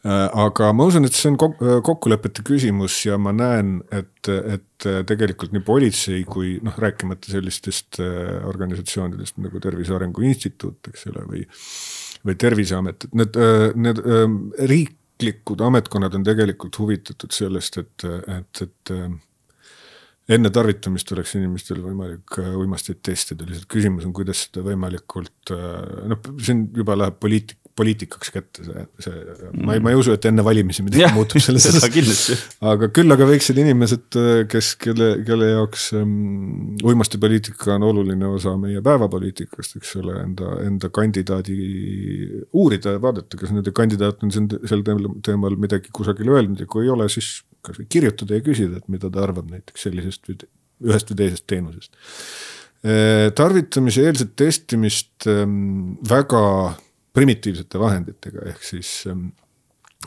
aga 0.05 0.71
ma 0.77 0.85
usun, 0.85 1.09
et 1.09 1.17
see 1.17 1.31
on 1.33 1.39
kok 1.41 1.61
kokkulepete 1.87 2.45
küsimus 2.45 2.99
ja 3.07 3.17
ma 3.17 3.33
näen, 3.33 3.79
et, 3.89 4.29
et 4.29 4.89
tegelikult 5.09 5.55
nii 5.55 5.65
politsei 5.65 6.27
kui 6.29 6.59
noh, 6.65 6.77
rääkimata 6.77 7.33
sellistest 7.33 8.03
organisatsioonidest 8.45 9.41
nagu 9.41 9.63
Tervise 9.65 9.97
Arengu 9.97 10.27
Instituut, 10.29 10.93
eks 10.93 11.09
ole, 11.13 11.25
või 11.31 11.47
või 12.25 12.37
Terviseamet, 12.41 13.07
et 13.07 13.17
need, 13.21 13.39
need 13.77 14.01
riiklikud 14.71 15.63
ametkonnad 15.65 16.17
on 16.17 16.25
tegelikult 16.27 16.79
huvitatud 16.81 17.35
sellest, 17.37 17.79
et, 17.83 18.07
et, 18.39 18.63
et 18.65 18.95
enne 20.35 20.53
tarvitamist 20.53 21.13
oleks 21.13 21.35
inimestel 21.37 21.83
võimalik 21.85 22.39
uimasteid 22.41 23.03
testida, 23.05 23.45
lihtsalt 23.49 23.69
küsimus 23.71 24.09
on, 24.09 24.15
kuidas 24.17 24.47
seda 24.47 24.65
võimalikult 24.65 25.53
noh, 25.53 26.23
siin 26.41 26.67
juba 26.77 26.97
läheb 26.97 27.21
poliitik, 27.21 27.61
poliitikaks 27.79 28.31
kätte 28.35 28.65
see, 28.65 28.83
see 29.03 29.15
mm., 29.15 29.65
ma 29.67 29.75
ei, 29.77 29.83
ma 29.83 29.93
ei 29.93 29.99
usu, 29.99 30.15
et 30.15 30.27
enne 30.29 30.45
valimisi 30.47 30.85
midagi 30.87 31.11
muutub 31.15 31.43
selles 31.43 31.67
osas. 31.71 32.45
aga 32.73 32.89
küll 32.95 33.15
aga 33.15 33.27
võiksid 33.29 33.59
inimesed, 33.63 34.19
kes, 34.51 34.71
kelle, 34.81 35.11
kelle 35.27 35.51
jaoks 35.51 35.89
um, 35.99 36.15
uimastipoliitika 36.87 37.75
on 37.77 37.89
oluline 37.91 38.29
osa 38.31 38.55
meie 38.61 38.83
päevapoliitikast, 38.85 39.79
eks 39.81 39.95
ole, 40.03 40.17
enda, 40.23 40.55
enda 40.65 40.91
kandidaadi 40.95 41.59
uurida 42.55 42.97
ja 42.97 43.03
vaadata, 43.03 43.41
kas 43.41 43.55
nende 43.55 43.75
kandidaat 43.75 44.23
on 44.27 44.35
sel 44.35 44.87
teemal 44.87 45.59
midagi 45.61 45.93
kusagil 45.95 46.31
öelnud 46.35 46.63
ja 46.63 46.71
kui 46.71 46.87
ei 46.87 46.95
ole, 46.95 47.11
siis 47.13 47.41
kasvõi 47.65 47.89
kirjutada 47.91 48.39
ja 48.39 48.45
küsida, 48.45 48.79
et 48.79 48.91
mida 48.93 49.11
ta 49.11 49.25
arvab 49.25 49.51
näiteks 49.51 49.89
sellisest 49.89 50.31
või 50.31 50.45
ühest 50.85 51.11
või 51.11 51.23
teisest 51.23 51.49
teenusest 51.51 51.95
tarvitamise 52.85 54.03
eelset 54.05 54.35
testimist 54.37 55.25
ähm, 55.31 55.95
väga 56.05 56.75
primitiivsete 57.15 57.79
vahenditega, 57.79 58.45
ehk 58.51 58.63
siis 58.67 58.91
ähm, 59.11 59.29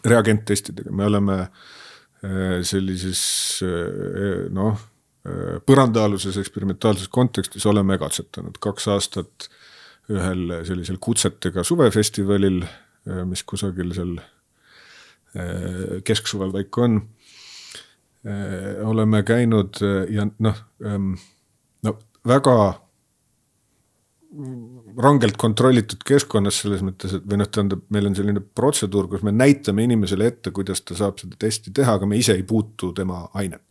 reagenttestidega, 0.05 0.91
me 0.91 1.05
oleme 1.05 1.39
äh, 1.41 2.61
sellises 2.67 3.23
äh, 3.65 4.47
noh, 4.53 4.77
äh, 5.27 5.57
põrandaaluses 5.65 6.39
eksperimentaalses 6.41 7.09
kontekstis 7.13 7.65
oleme 7.69 7.97
katsetanud 8.01 8.59
kaks 8.63 8.89
aastat 8.93 9.49
ühel 10.07 10.61
sellisel 10.63 11.01
kutsetega 11.03 11.65
suvefestivalil, 11.67 12.61
mis 13.27 13.41
kusagil 13.43 13.89
seal 13.91 14.13
kesksuvel 16.07 16.53
paika 16.53 16.85
on. 16.85 17.01
oleme 18.87 19.19
käinud 19.27 19.81
ja 20.07 20.23
noh, 20.39 20.61
ähm, 20.79 21.11
no 21.83 21.93
väga 22.27 22.55
rangelt 25.01 25.37
kontrollitud 25.39 26.01
keskkonnas 26.07 26.61
selles 26.63 26.81
mõttes, 26.85 27.13
et 27.17 27.27
või 27.27 27.39
noh, 27.41 27.47
tähendab, 27.51 27.83
meil 27.93 28.09
on 28.09 28.15
selline 28.17 28.41
protseduur, 28.41 29.07
kus 29.11 29.23
me 29.25 29.31
näitame 29.31 29.85
inimesele 29.87 30.27
ette, 30.27 30.51
kuidas 30.55 30.83
ta 30.83 30.97
saab 30.99 31.21
seda 31.21 31.39
testi 31.39 31.71
teha, 31.75 31.95
aga 31.97 32.09
me 32.09 32.19
ise 32.19 32.35
ei 32.35 32.43
puutu 32.47 32.91
tema 32.97 33.23
ainet, 33.39 33.63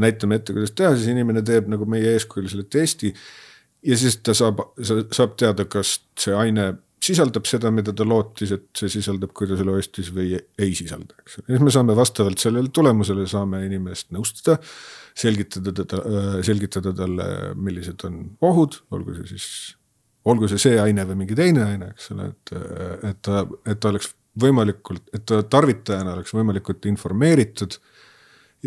näitame 0.00 0.40
ette, 0.40 0.54
kuidas 0.56 0.74
teha, 0.76 0.92
siis 0.96 1.08
inimene 1.12 1.42
teeb 1.46 1.70
nagu 1.72 1.88
meie 1.88 2.12
eeskujul 2.16 2.50
selle 2.52 2.68
testi. 2.68 3.14
ja 3.86 3.96
siis 3.96 4.18
ta 4.20 4.34
saab, 4.36 4.60
saab 4.84 5.36
teada, 5.40 5.64
kas 5.64 5.96
see 6.20 6.36
aine 6.36 6.74
sisaldab 7.00 7.46
seda, 7.48 7.70
mida 7.72 7.94
ta 7.96 8.04
lootis, 8.04 8.52
et 8.52 8.68
see 8.76 8.92
sisaldab, 8.92 9.32
kui 9.32 9.48
ta 9.48 9.56
selle 9.56 9.72
ostis 9.72 10.10
või 10.12 10.34
ei 10.36 10.74
sisalda, 10.76 11.16
eks. 11.22 11.40
ja 11.40 11.54
siis 11.54 11.64
me 11.64 11.72
saame 11.72 11.96
vastavalt 11.96 12.42
sellele 12.42 12.68
tulemusele 12.68 13.24
saame 13.30 13.64
inimest 13.64 14.10
nõustada 14.12 14.58
selgitada 15.16 15.74
teda, 15.76 16.00
selgitada 16.46 16.94
talle, 16.96 17.26
millised 17.58 18.06
on 18.08 18.22
ohud, 18.46 18.80
olgu 18.94 19.16
see 19.18 19.34
siis, 19.34 19.48
olgu 20.30 20.48
see 20.50 20.60
see 20.62 20.80
aine 20.82 21.06
või 21.08 21.22
mingi 21.24 21.38
teine 21.38 21.66
aine, 21.66 21.92
eks 21.94 22.10
ole, 22.14 22.30
et, 22.32 22.54
et 23.10 23.22
ta, 23.26 23.44
et 23.66 23.80
ta 23.80 23.92
oleks 23.92 24.12
võimalikult, 24.40 25.08
et 25.16 25.24
ta 25.26 25.42
tarvitajana 25.42 26.14
oleks 26.18 26.34
võimalikult 26.36 26.86
informeeritud 26.90 27.80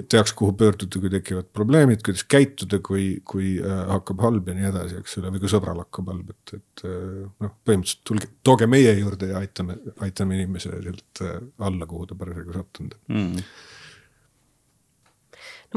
teaks, 0.10 0.34
kuhu 0.34 0.56
pöörduda, 0.58 1.00
kui 1.00 1.10
tekivad 1.14 1.50
probleemid, 1.54 2.02
kuidas 2.06 2.24
käituda, 2.30 2.80
kui, 2.86 3.20
kui 3.30 3.54
äh, 3.62 3.84
hakkab 3.92 4.24
halb 4.26 4.48
ja 4.50 4.56
nii 4.58 4.70
edasi, 4.72 4.98
eks 5.04 5.20
ole, 5.22 5.30
või 5.36 5.44
kui 5.44 5.52
sõbral 5.52 5.84
hakkab 5.84 6.10
halb, 6.10 6.32
et, 6.34 6.56
et 6.58 6.84
äh, 6.90 7.20
noh, 7.44 7.54
põhimõtteliselt 7.62 8.02
tulge, 8.10 8.30
tooge 8.46 8.68
meie 8.70 8.96
juurde 8.98 9.30
ja 9.30 9.44
aitame, 9.44 9.78
aitame 10.06 10.40
inimese 10.40 10.74
sealt 10.74 11.22
äh, 11.22 11.38
alla, 11.70 11.88
kuhu 11.90 12.10
ta 12.10 12.18
parasjagu 12.18 12.58
sattunud 12.58 12.98
mm. 13.12 13.30
no 13.38 13.46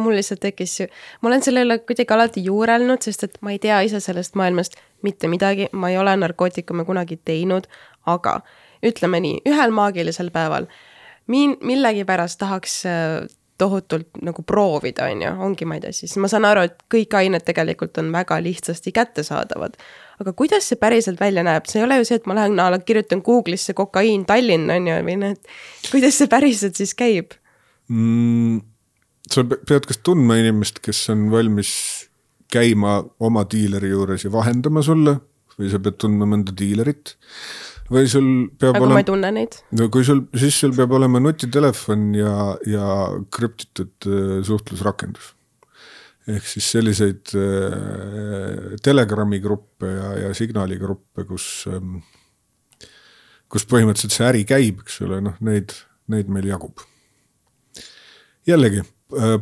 mul 0.01 0.17
lihtsalt 0.19 0.43
tekkis 0.43 0.79
ma 1.21 1.31
olen 1.31 1.45
selle 1.45 1.65
üle 1.67 1.79
kuidagi 1.79 2.15
alati 2.15 2.45
juurelnud, 2.45 3.03
sest 3.03 3.25
et 3.29 3.39
ma 3.41 3.55
ei 3.55 3.61
tea 3.63 3.81
ise 3.87 4.01
sellest 4.01 4.37
maailmast 4.39 4.77
mitte 5.07 5.29
midagi, 5.29 5.69
ma 5.73 5.91
ei 5.91 5.99
ole 5.99 6.17
narkootikume 6.17 6.85
kunagi 6.85 7.21
teinud, 7.25 7.69
aga 8.07 8.41
ütleme 8.87 9.21
nii, 9.23 9.41
ühel 9.49 9.75
maagilisel 9.75 10.31
päeval 10.35 10.69
min-, 11.33 11.59
millegipärast 11.63 12.39
tahaks 12.39 12.81
äh, 12.87 13.27
tohutult 13.59 14.09
nagu 14.23 14.43
proovida, 14.43 15.07
on 15.11 15.23
ju, 15.23 15.31
ongi, 15.49 15.65
ma 15.69 15.79
ei 15.79 15.85
tea, 15.87 15.95
siis 15.97 16.17
ma 16.21 16.29
saan 16.29 16.45
aru, 16.49 16.67
et 16.69 16.77
kõik 16.93 17.17
ained 17.17 17.45
tegelikult 17.47 17.97
on 18.03 18.11
väga 18.13 18.39
lihtsasti 18.45 18.93
kättesaadavad. 18.93 19.79
aga 20.21 20.33
kuidas 20.33 20.69
see 20.69 20.81
päriselt 20.81 21.21
välja 21.21 21.45
näeb, 21.45 21.65
see 21.69 21.81
ei 21.81 21.85
ole 21.85 21.99
ju 22.01 22.09
see, 22.09 22.21
et 22.21 22.27
ma 22.29 22.37
lähen 22.37 22.85
kirjutan 22.85 23.23
Google'isse 23.25 23.75
kokaiin 23.75 24.27
Tallinn, 24.29 24.71
on 24.71 24.89
ju, 24.89 25.01
või 25.09 25.17
noh, 25.21 25.37
et 25.37 25.91
kuidas 25.91 26.19
see 26.21 26.29
päriselt 26.29 26.77
siis 26.77 26.95
käib 26.95 27.37
mm,? 27.89 28.61
Sa 29.33 29.45
pead 29.45 29.87
kas 29.89 30.03
tundma 30.05 30.39
inimest, 30.41 30.81
kes 30.85 31.09
on 31.15 31.29
valmis 31.33 31.73
käima 32.53 32.99
oma 33.27 33.45
diileri 33.51 33.91
juures 33.91 34.27
ja 34.27 34.33
vahendama 34.33 34.83
sulle 34.87 35.19
või 35.57 35.71
sa 35.73 35.81
pead 35.83 35.99
tundma 36.03 36.29
mõnda 36.29 36.55
diilerit. 36.57 37.17
või 37.91 38.09
sul 38.11 38.29
peab 38.59 38.77
aga 38.77 38.83
olema. 38.83 38.99
ma 38.99 39.03
ei 39.03 39.09
tunne 39.09 39.31
neid. 39.33 39.57
no 39.79 39.89
kui 39.95 40.05
sul, 40.05 40.27
siis 40.35 40.59
sul 40.63 40.75
peab 40.77 40.93
olema 40.99 41.23
nutitelefon 41.23 42.13
ja, 42.19 42.35
ja 42.67 42.89
krüptitud 43.31 44.09
äh, 44.11 44.43
suhtlusrakendus. 44.47 45.33
ehk 46.27 46.47
siis 46.51 46.71
selliseid 46.75 47.35
äh, 47.39 48.77
Telegrami 48.83 49.41
gruppe 49.41 49.91
ja, 49.91 50.13
ja 50.27 50.35
Signali 50.35 50.79
gruppe, 50.79 51.25
kus 51.25 51.67
ähm,, 51.71 52.03
kus 53.49 53.67
põhimõtteliselt 53.71 54.15
see 54.15 54.27
äri 54.27 54.45
käib, 54.45 54.83
eks 54.83 55.01
ole, 55.07 55.23
noh, 55.23 55.39
neid, 55.41 55.73
neid 56.13 56.29
meil 56.29 56.51
jagub. 56.51 56.85
jällegi 58.47 58.85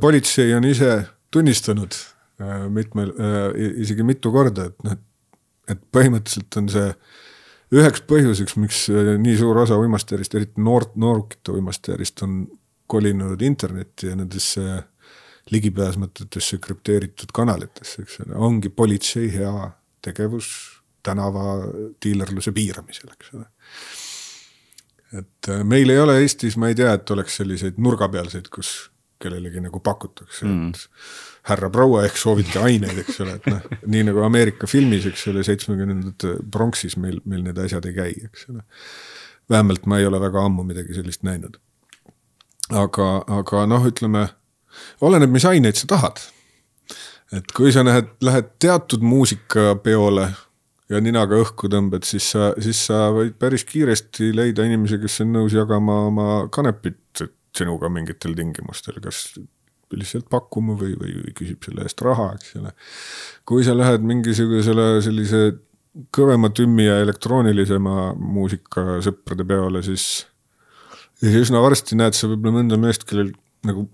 politsei 0.00 0.54
on 0.54 0.64
ise 0.68 1.06
tunnistanud 1.30 1.96
äh, 2.40 2.64
mitmel, 2.68 3.12
äh, 3.18 3.50
isegi 3.82 4.06
mitu 4.06 4.32
korda, 4.32 4.68
et 4.70 4.86
noh, 4.86 4.98
et 5.70 5.80
põhimõtteliselt 5.96 6.58
on 6.60 6.68
see 6.68 6.88
üheks 7.74 8.04
põhjuseks, 8.06 8.58
miks 8.60 8.82
nii 8.92 9.38
suur 9.40 9.62
osa 9.62 9.78
uimastijärist, 9.80 10.34
eriti 10.36 10.62
noort, 10.62 10.92
noorukite 11.00 11.54
uimastijärist 11.56 12.22
on 12.26 12.42
kolinud 12.86 13.40
internetti 13.42 14.10
ja 14.10 14.18
nendesse 14.18 14.82
ligipääsmatutesse 15.50 16.60
krüpteeritud 16.62 17.32
kanalitesse, 17.34 18.04
eks 18.04 18.20
ole, 18.24 18.36
ongi 18.36 18.68
politsei 18.68 19.32
hea 19.32 19.70
tegevus 20.04 20.48
tänavadiilerluse 21.04 22.52
piiramisel, 22.52 23.10
eks 23.16 23.34
ole. 23.34 23.48
et 25.20 25.50
meil 25.64 25.90
ei 25.92 26.00
ole 26.00 26.20
Eestis, 26.20 26.56
ma 26.60 26.68
ei 26.68 26.76
tea, 26.78 26.92
et 26.96 27.10
oleks 27.10 27.40
selliseid 27.40 27.80
nurgapealseid, 27.80 28.48
kus 28.52 28.74
kellelegi 29.22 29.62
nagu 29.64 29.80
pakutakse 29.84 30.46
mm., 30.46 30.68
et 30.68 31.48
härra-proua 31.48 32.04
ehk 32.06 32.16
soovite 32.18 32.60
aineid, 32.64 32.98
eks 33.02 33.20
ole, 33.24 33.36
et 33.38 33.48
noh, 33.52 33.64
nii 33.94 34.06
nagu 34.08 34.22
Ameerika 34.24 34.68
filmis, 34.70 35.06
eks 35.10 35.26
ole, 35.32 35.44
seitsmekümnendate 35.46 36.38
pronksis 36.52 36.96
meil, 37.00 37.20
meil 37.28 37.44
need 37.44 37.60
asjad 37.60 37.84
ei 37.90 37.96
käi, 37.96 38.14
eks 38.28 38.48
ole. 38.52 38.64
vähemalt 39.50 39.86
ma 39.90 40.00
ei 40.00 40.08
ole 40.08 40.20
väga 40.20 40.44
ammu 40.48 40.64
midagi 40.64 40.96
sellist 40.96 41.24
näinud. 41.26 41.58
aga, 42.72 43.10
aga 43.40 43.66
noh, 43.68 43.84
ütleme, 43.90 44.28
oleneb, 45.04 45.34
mis 45.34 45.44
aineid 45.48 45.76
sa 45.76 45.90
tahad. 45.90 46.24
et 47.32 47.52
kui 47.56 47.72
sa 47.72 47.84
lähed, 47.84 48.08
lähed 48.24 48.50
teatud 48.62 49.04
muusikapeole 49.04 50.28
ja 50.92 51.00
ninaga 51.00 51.36
õhku 51.40 51.68
tõmbad, 51.72 52.04
siis 52.08 52.26
sa, 52.34 52.52
siis 52.60 52.86
sa 52.88 53.08
võid 53.12 53.36
päris 53.40 53.64
kiiresti 53.68 54.32
leida 54.36 54.64
inimesi, 54.64 55.00
kes 55.02 55.20
on 55.24 55.32
nõus 55.36 55.56
jagama 55.56 56.06
oma 56.08 56.28
kanepit 56.52 56.98
sinuga 57.58 57.90
mingitel 57.92 58.34
tingimustel, 58.38 59.00
kas 59.04 59.26
lihtsalt 59.94 60.26
pakkuma 60.32 60.76
või, 60.78 60.94
või, 60.98 61.32
küsib 61.36 61.64
selle 61.66 61.84
eest 61.86 62.00
raha, 62.04 62.32
eks 62.38 62.56
ole. 62.60 62.72
kui 63.46 63.64
sa 63.66 63.76
lähed 63.76 64.04
mingisugusele 64.06 64.88
sellise 65.04 65.42
kõvema 66.14 66.50
tümmi 66.54 66.88
ja 66.88 66.98
elektroonilisema 67.04 68.14
muusika 68.18 68.98
sõprade 69.04 69.46
peole, 69.46 69.84
siis, 69.86 70.24
siis 71.20 71.44
üsna 71.44 71.62
varsti 71.62 71.98
näed 72.00 72.16
sa 72.18 72.30
võib-olla 72.30 72.58
mõnda 72.58 72.80
meest, 72.80 73.06
kellel 73.08 73.34
nagu 73.66 73.86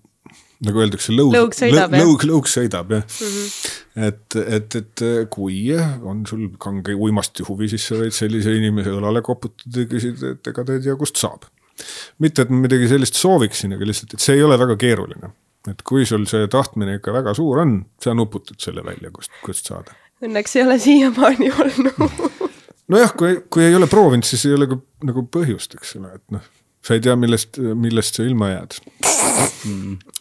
nagu 0.61 0.82
öeldakse, 0.82 1.14
lõug, 1.16 1.32
lõug 1.32 1.54
sõidab, 1.56 1.94
lõug, 1.94 2.02
lõug, 2.04 2.24
lõug 2.28 2.48
sõidab 2.50 2.90
jah 2.92 3.04
mm. 3.06 3.30
-hmm. 3.30 4.08
et, 4.11 4.36
et, 4.58 4.76
et 4.76 5.04
kui 5.32 5.62
on 6.04 6.20
sul 6.28 6.50
kange 6.61 6.92
uimasti 6.92 7.46
huvi, 7.48 7.70
siis 7.72 7.86
sa 7.88 7.96
võid 7.96 8.12
sellise 8.16 8.52
inimese 8.58 8.92
õlale 8.92 9.22
koputada 9.24 9.84
ja 9.84 9.88
küsida, 9.88 10.34
et 10.36 10.52
ega 10.52 10.66
ta 10.66 10.76
ei 10.76 10.84
tea, 10.84 10.98
kust 11.00 11.20
saab 11.20 11.48
mitte, 12.22 12.47
et 12.47 12.53
ma 12.53 12.64
midagi 12.64 12.91
sellist 12.91 13.18
sooviksin, 13.20 13.76
aga 13.76 13.89
lihtsalt, 13.89 14.14
et 14.16 14.24
see 14.24 14.39
ei 14.39 14.45
ole 14.47 14.59
väga 14.61 14.76
keeruline. 14.81 15.33
et 15.68 15.83
kui 15.85 16.07
sul 16.09 16.24
see 16.28 16.47
tahtmine 16.49 16.97
ikka 16.97 17.12
väga 17.12 17.35
suur 17.37 17.61
on, 17.61 17.83
sa 18.01 18.14
nuputad 18.16 18.57
selle 18.62 18.85
välja, 18.85 19.11
kust, 19.12 19.33
kust 19.45 19.68
saada. 19.68 19.93
Õnneks 20.24 20.57
ei 20.57 20.64
ole 20.64 20.78
siiamaani 20.81 21.51
olnud 21.53 22.14
nojah, 22.91 23.12
kui, 23.16 23.43
kui 23.53 23.66
ei 23.68 23.76
ole 23.76 23.87
proovinud, 23.91 24.26
siis 24.26 24.47
ei 24.49 24.57
ole 24.57 24.66
ka 24.70 24.81
nagu 25.07 25.26
põhjust, 25.33 25.76
eks 25.78 25.99
ole, 26.01 26.14
et 26.16 26.24
noh 26.35 26.49
sa 26.81 26.97
ei 26.97 27.03
tea, 27.05 27.14
millest, 27.20 27.59
millest 27.76 28.16
sa 28.16 28.24
ilma 28.24 28.51
jääd 28.55 28.76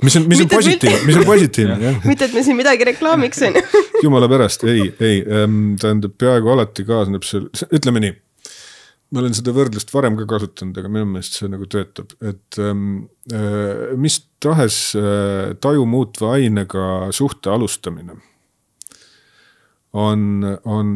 mis 0.04 0.16
on, 0.20 0.26
mis 0.28 0.42
on 0.44 0.50
positiivne, 0.52 1.04
mis 1.08 1.20
on 1.20 1.26
positiivne 1.28 1.78
jah. 1.86 2.00
mitte, 2.06 2.28
et 2.28 2.36
me 2.36 2.44
siin 2.44 2.60
midagi 2.60 2.88
reklaamiks 2.92 3.44
on 3.48 3.60
ju. 3.60 3.84
jumala 4.04 4.28
pärast, 4.32 4.66
ei, 4.68 4.90
ei 5.00 5.22
ähm,, 5.24 5.76
tähendab 5.80 6.18
peaaegu 6.20 6.52
alati 6.56 6.84
kaasneb 6.88 7.24
see, 7.28 7.48
ütleme 7.76 8.04
nii. 8.04 8.18
Ma 9.10 9.24
olen 9.24 9.36
seda 9.38 9.54
võrdlust 9.56 9.94
varem 9.94 10.18
ka 10.20 10.28
kasutanud, 10.30 10.78
aga 10.78 10.92
minu 10.92 11.08
meelest 11.14 11.40
see 11.40 11.50
nagu 11.50 11.66
töötab, 11.70 12.14
et 12.22 12.60
ähm, 12.62 13.10
äh, 13.34 13.96
mis 13.98 14.22
tahes 14.44 14.94
äh, 15.00 15.56
taju 15.62 15.88
muutva 15.90 16.36
ainega 16.38 17.10
suhte 17.16 17.52
alustamine 17.54 18.20
on, 19.98 20.46
on 20.64 20.90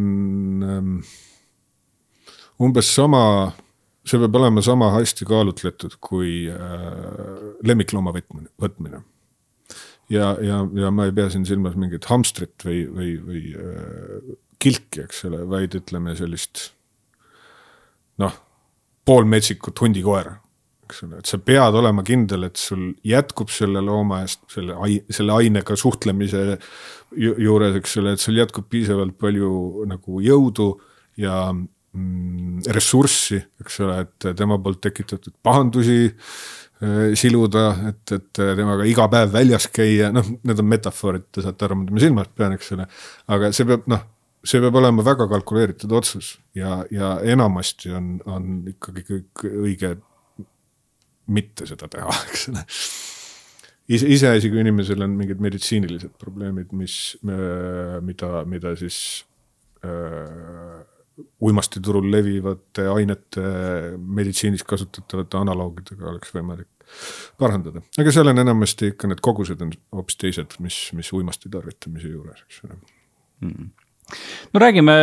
ähm, 0.70 0.96
umbes 2.62 2.94
sama 2.94 3.24
see 4.08 4.20
peab 4.20 4.36
olema 4.36 4.62
sama 4.64 4.92
hästi 4.98 5.26
kaalutletud 5.28 5.98
kui 6.04 6.44
äh, 6.52 6.86
lemmiklooma 7.66 8.14
võtmine, 8.16 8.50
võtmine. 8.62 9.02
ja, 10.12 10.34
ja, 10.44 10.62
ja 10.76 10.92
ma 10.92 11.08
ei 11.08 11.16
pea 11.16 11.30
siin 11.32 11.48
silmas 11.48 11.78
mingit 11.80 12.06
hamstrit 12.12 12.66
või, 12.68 12.84
või, 12.92 13.12
või 13.24 13.44
äh, 13.56 14.32
kilki, 14.64 15.06
eks 15.08 15.26
ole, 15.30 15.44
vaid 15.50 15.76
ütleme 15.80 16.16
sellist 16.20 16.70
noh, 18.22 18.40
poolmetsikut 19.08 19.82
hundikoera, 19.84 20.36
eks 20.88 21.04
ole, 21.08 21.20
et 21.24 21.30
sa 21.30 21.40
pead 21.42 21.76
olema 21.80 22.06
kindel, 22.08 22.48
et 22.48 22.60
sul 22.60 22.92
jätkub 23.08 23.52
selle 23.52 23.82
looma 23.84 24.22
eest, 24.24 24.44
selle, 24.54 24.78
selle 25.10 25.38
ainega 25.40 25.78
suhtlemise 25.80 26.44
juures, 27.18 27.78
eks 27.80 27.98
ole, 28.02 28.16
et 28.16 28.24
sul 28.24 28.38
jätkub 28.40 28.68
piisavalt 28.72 29.18
palju 29.20 29.88
nagu 29.90 30.24
jõudu 30.24 30.74
ja 31.20 31.52
Mm, 31.94 32.64
ressurssi, 32.74 33.38
eks 33.62 33.76
ole, 33.86 34.00
et 34.02 34.26
tema 34.34 34.56
poolt 34.58 34.80
tekitatud 34.82 35.36
pahandusi 35.46 36.08
äh, 36.08 37.12
siluda, 37.14 37.68
et, 37.92 38.14
et 38.16 38.40
temaga 38.58 38.88
iga 38.90 39.06
päev 39.14 39.30
väljas 39.36 39.68
käia, 39.70 40.08
noh, 40.16 40.26
need 40.42 40.64
on 40.64 40.72
metafoorid, 40.72 41.28
te 41.30 41.44
saate 41.46 41.68
aru, 41.68 41.78
mida 41.84 41.94
ma 41.94 42.02
silmas 42.02 42.32
pean, 42.34 42.56
eks 42.58 42.74
ole. 42.74 42.88
aga 43.36 43.52
see 43.54 43.70
peab 43.70 43.86
noh, 43.94 44.02
see 44.44 44.62
peab 44.64 44.76
olema 44.76 45.06
väga 45.06 45.28
kalkuleeritud 45.32 45.92
otsus 45.96 46.34
ja, 46.56 46.82
ja 46.92 47.16
enamasti 47.34 47.94
on, 47.96 48.18
on 48.28 48.50
ikkagi 48.74 49.06
kõik 49.08 49.46
õige 49.50 49.96
mitte 51.34 51.68
seda 51.70 51.88
teha, 51.92 52.12
eks 52.28 52.48
ole. 52.52 52.66
Ise, 53.94 54.08
iseasi, 54.16 54.48
kui 54.52 54.62
inimesel 54.64 55.04
on 55.04 55.16
mingid 55.20 55.42
meditsiinilised 55.44 56.14
probleemid, 56.20 56.72
mis, 56.80 56.96
mida, 57.24 58.30
mida 58.48 58.72
siis 58.80 58.98
äh, 59.84 60.80
uimastiturul 61.44 62.08
levivate 62.12 62.88
ainete 62.88 63.44
meditsiinis 63.98 64.64
kasutatavate 64.68 65.38
analoogidega 65.42 66.08
oleks 66.14 66.32
võimalik 66.34 66.70
parandada, 67.40 67.84
aga 68.00 68.14
seal 68.14 68.32
on 68.32 68.40
enamasti 68.44 68.94
ikka 68.94 69.10
need 69.12 69.22
kogused 69.24 69.62
on 69.66 69.72
hoopis 69.96 70.20
teised, 70.22 70.58
mis, 70.64 70.80
mis 70.98 71.12
uimasti 71.16 71.52
tarvitamise 71.54 72.12
juures, 72.12 72.44
eks 72.48 72.64
ole. 72.68 72.80
Mm. 73.44 73.72
No 74.54 74.62
räägime 74.64 74.96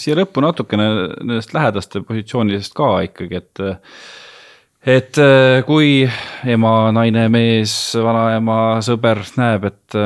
siia 0.00 0.16
lõppu 0.18 0.44
natukene 0.44 0.88
nendest 1.20 1.54
lähedaste 1.56 2.02
positsioonidest 2.06 2.76
ka 2.78 2.94
ikkagi, 3.08 3.42
et 3.42 3.64
et 4.88 5.20
kui 5.66 5.92
ema, 6.48 6.74
naine, 6.94 7.26
mees, 7.32 7.72
vanaema, 7.98 8.78
sõber 8.86 9.20
näeb, 9.36 9.66
et, 9.68 9.96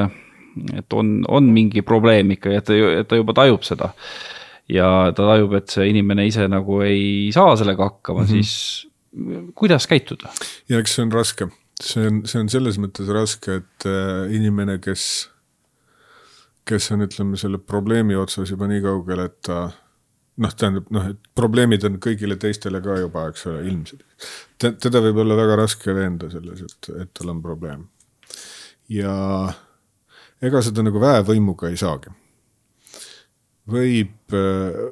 et 0.80 0.96
on, 0.96 1.18
on 1.28 1.50
mingi 1.54 1.84
probleem 1.86 2.32
ikkagi, 2.34 2.58
et 2.58 2.66
ta, 2.66 2.78
et 3.02 3.10
ta 3.10 3.20
juba 3.20 3.36
tajub 3.36 3.66
seda 3.68 3.92
ja 4.70 4.86
ta 5.16 5.26
tajub, 5.32 5.56
et 5.58 5.72
see 5.72 5.88
inimene 5.90 6.26
ise 6.28 6.46
nagu 6.50 6.80
ei 6.86 7.30
saa 7.34 7.54
sellega 7.58 7.90
hakkama 7.90 8.22
mm, 8.22 8.26
-hmm. 8.26 8.42
siis 8.42 9.52
kuidas 9.54 9.86
käituda? 9.86 10.32
ja 10.68 10.78
eks 10.78 10.94
see 10.96 11.04
on 11.04 11.12
raske, 11.12 11.48
see 11.80 12.06
on, 12.06 12.22
see 12.26 12.40
on 12.40 12.48
selles 12.52 12.78
mõttes 12.78 13.10
raske, 13.12 13.60
et 13.62 13.86
äh, 13.88 14.32
inimene, 14.34 14.78
kes, 14.78 15.28
kes 16.68 16.92
on, 16.94 17.06
ütleme 17.06 17.38
selle 17.40 17.58
probleemi 17.58 18.16
otsas 18.18 18.52
juba 18.52 18.68
nii 18.70 18.82
kaugel, 18.84 19.24
et 19.26 19.38
ta 19.46 19.64
noh, 20.42 20.54
tähendab 20.56 20.88
noh, 20.94 21.10
et 21.12 21.32
probleemid 21.36 21.84
on 21.88 21.98
kõigile 22.02 22.38
teistele 22.40 22.80
ka 22.84 22.96
juba, 23.00 23.26
eks 23.32 23.46
ole, 23.50 23.64
ilmsed. 23.68 24.06
teda 24.62 25.02
võib 25.04 25.20
olla 25.24 25.36
väga 25.38 25.58
raske 25.64 25.94
veenda 25.96 26.30
selles, 26.32 26.64
et, 26.64 26.90
et 27.04 27.12
tal 27.18 27.34
on 27.34 27.42
probleem. 27.44 27.86
ja 28.92 29.12
ega 30.42 30.62
seda 30.64 30.84
nagu 30.84 31.00
väevõimuga 31.02 31.70
ei 31.70 31.78
saagi 31.80 32.12
võib 33.70 34.34
äh, 34.34 34.90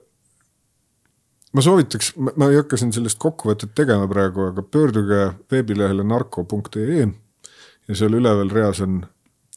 ma 1.53 1.65
soovitaks, 1.65 2.13
ma 2.19 2.51
ei 2.51 2.61
hakka 2.61 2.79
siin 2.81 2.93
sellest 2.95 3.19
kokkuvõtet 3.23 3.75
tegema 3.79 4.09
praegu, 4.11 4.51
aga 4.51 4.63
pöörduge 4.63 5.23
veebilehele 5.51 6.07
narko.ee 6.07 7.07
ja 7.07 7.99
seal 7.99 8.15
üleval 8.19 8.53
reas 8.55 8.83
on 8.85 9.03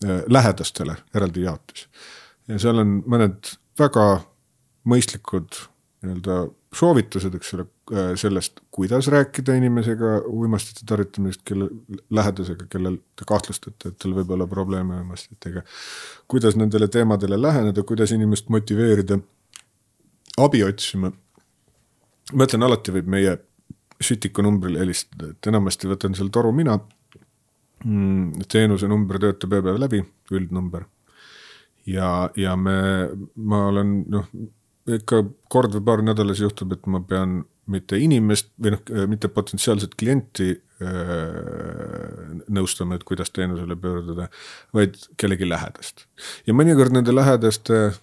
lähedastele 0.04 0.96
eraldi 1.16 1.46
jaotus. 1.46 1.88
ja 2.48 2.58
seal 2.60 2.82
on 2.82 2.98
mõned 3.08 3.54
väga 3.80 4.08
mõistlikud 4.90 5.60
nii-öelda 6.04 6.38
soovitused, 6.76 7.36
eks 7.38 7.54
ole, 7.56 7.66
äh, 7.94 8.12
sellest, 8.20 8.60
kuidas 8.72 9.08
rääkida 9.12 9.56
inimesega 9.56 10.18
uimastite 10.28 10.86
tarvitamisest, 10.90 11.44
kelle 11.46 11.70
lähedasega, 12.10 12.68
kellel 12.70 12.98
te 13.20 13.28
kahtlustate, 13.30 13.92
et 13.92 14.00
tal 14.02 14.16
võib 14.18 14.34
olla 14.36 14.48
probleeme 14.48 14.98
uimastitega. 15.02 15.64
kuidas 16.28 16.56
nendele 16.60 16.88
teemadele 16.88 17.42
läheneda, 17.42 17.84
kuidas 17.84 18.12
inimest 18.12 18.50
motiveerida 18.50 19.20
abi 20.38 20.64
otsima. 20.64 21.12
ma 22.34 22.44
ütlen, 22.44 22.64
alati 22.64 22.92
võib 22.92 23.08
meie 23.08 23.38
sütiku 24.02 24.42
numbrile 24.42 24.80
helistada, 24.80 25.32
et 25.32 25.48
enamasti 25.48 25.88
võtan 25.88 26.16
seal 26.16 26.30
toru 26.30 26.52
mina. 26.52 26.80
Teenuse 27.84 28.88
number 28.88 29.20
töötab 29.20 29.56
ööpäev 29.60 29.80
läbi, 29.82 30.04
üldnumber. 30.32 30.86
ja, 31.86 32.30
ja 32.40 32.56
me, 32.56 32.78
ma 33.36 33.66
olen 33.68 34.04
noh 34.12 34.30
ikka 34.88 35.24
kord 35.52 35.76
või 35.78 35.86
paar 35.88 36.04
nädalas 36.04 36.42
juhtub, 36.44 36.74
et 36.76 36.88
ma 36.92 37.00
pean 37.08 37.42
mitte 37.72 37.96
inimest 38.00 38.50
või 38.60 38.74
noh, 38.76 38.82
mitte 39.08 39.30
potentsiaalset 39.32 39.96
klienti 40.00 40.52
nõustama, 42.52 42.98
et 42.98 43.06
kuidas 43.08 43.32
teenusele 43.32 43.78
pöörduda, 43.80 44.28
vaid 44.76 44.98
kellegi 45.18 45.48
lähedast. 45.48 46.08
ja 46.48 46.54
mõnikord 46.54 46.92
nende 46.96 47.16
lähedaste, 47.16 47.94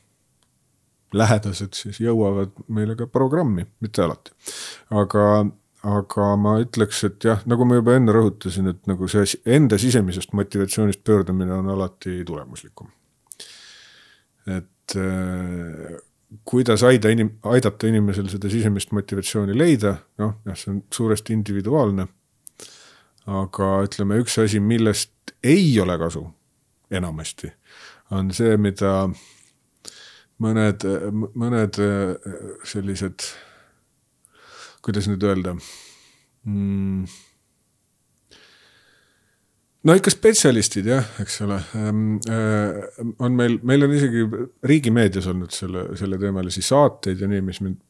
lähedased 1.13 1.75
siis 1.77 2.01
jõuavad 2.01 2.55
meile 2.69 2.97
ka 2.97 3.07
programmi, 3.07 3.67
mitte 3.81 4.03
alati. 4.03 4.33
aga, 4.91 5.25
aga 5.87 6.27
ma 6.37 6.59
ütleks, 6.61 7.05
et 7.09 7.25
jah, 7.25 7.41
nagu 7.49 7.65
ma 7.65 7.79
juba 7.79 7.95
enne 7.97 8.13
rõhutasin, 8.13 8.69
et 8.73 8.87
nagu 8.91 9.09
see 9.09 9.25
enda 9.49 9.79
sisemisest 9.81 10.35
motivatsioonist 10.37 11.03
pöördumine 11.05 11.55
on 11.57 11.71
alati 11.73 12.21
tulemuslikum. 12.27 12.91
et 14.47 14.97
äh, 14.97 16.01
kuidas 16.45 16.83
aida 16.83 17.11
inim-, 17.13 17.37
aidata 17.43 17.87
inimesel 17.87 18.29
seda 18.33 18.51
sisemist 18.51 18.93
motivatsiooni 18.97 19.57
leida, 19.57 19.97
noh, 20.21 20.37
jah, 20.47 20.57
see 20.59 20.75
on 20.75 20.83
suuresti 20.93 21.37
individuaalne. 21.37 22.07
aga 23.31 23.67
ütleme, 23.87 24.19
üks 24.21 24.39
asi, 24.43 24.61
millest 24.61 25.35
ei 25.45 25.73
ole 25.81 25.97
kasu 26.01 26.25
enamasti, 26.91 27.53
on 28.17 28.33
see, 28.35 28.57
mida 28.59 29.05
mõned, 30.43 30.87
mõned 31.39 31.79
sellised, 32.67 33.29
kuidas 34.85 35.09
nüüd 35.11 35.25
öelda 35.27 35.57
mm,, 36.49 37.05
no 39.87 39.97
ikka 39.97 40.13
spetsialistid 40.13 40.89
jah, 40.91 41.07
eks 41.23 41.39
ole, 41.47 41.57
ehm, 41.79 42.03
äh, 42.29 43.15
on 43.23 43.37
meil, 43.37 43.57
meil 43.67 43.87
on 43.87 43.95
isegi 43.97 44.27
riigimeedias 44.67 45.29
olnud 45.31 45.55
selle, 45.55 45.87
selleteemalisi 45.99 46.65
saateid 46.65 47.23
ja 47.25 47.31
nii, 47.31 47.41
mis 47.47 47.63
mind, 47.65 47.81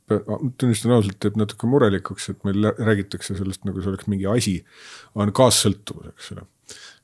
tunnistan 0.60 0.94
ausalt, 0.96 1.18
teeb 1.22 1.38
natuke 1.40 1.70
murelikuks, 1.70 2.30
et 2.32 2.46
meil 2.46 2.70
räägitakse 2.78 3.36
sellest, 3.38 3.64
nagu 3.66 3.82
see 3.82 3.92
oleks 3.92 4.10
mingi 4.10 4.28
asi, 4.30 4.56
on 5.18 5.34
kaassõltuvus, 5.34 6.14
eks 6.14 6.32
ole. 6.36 6.46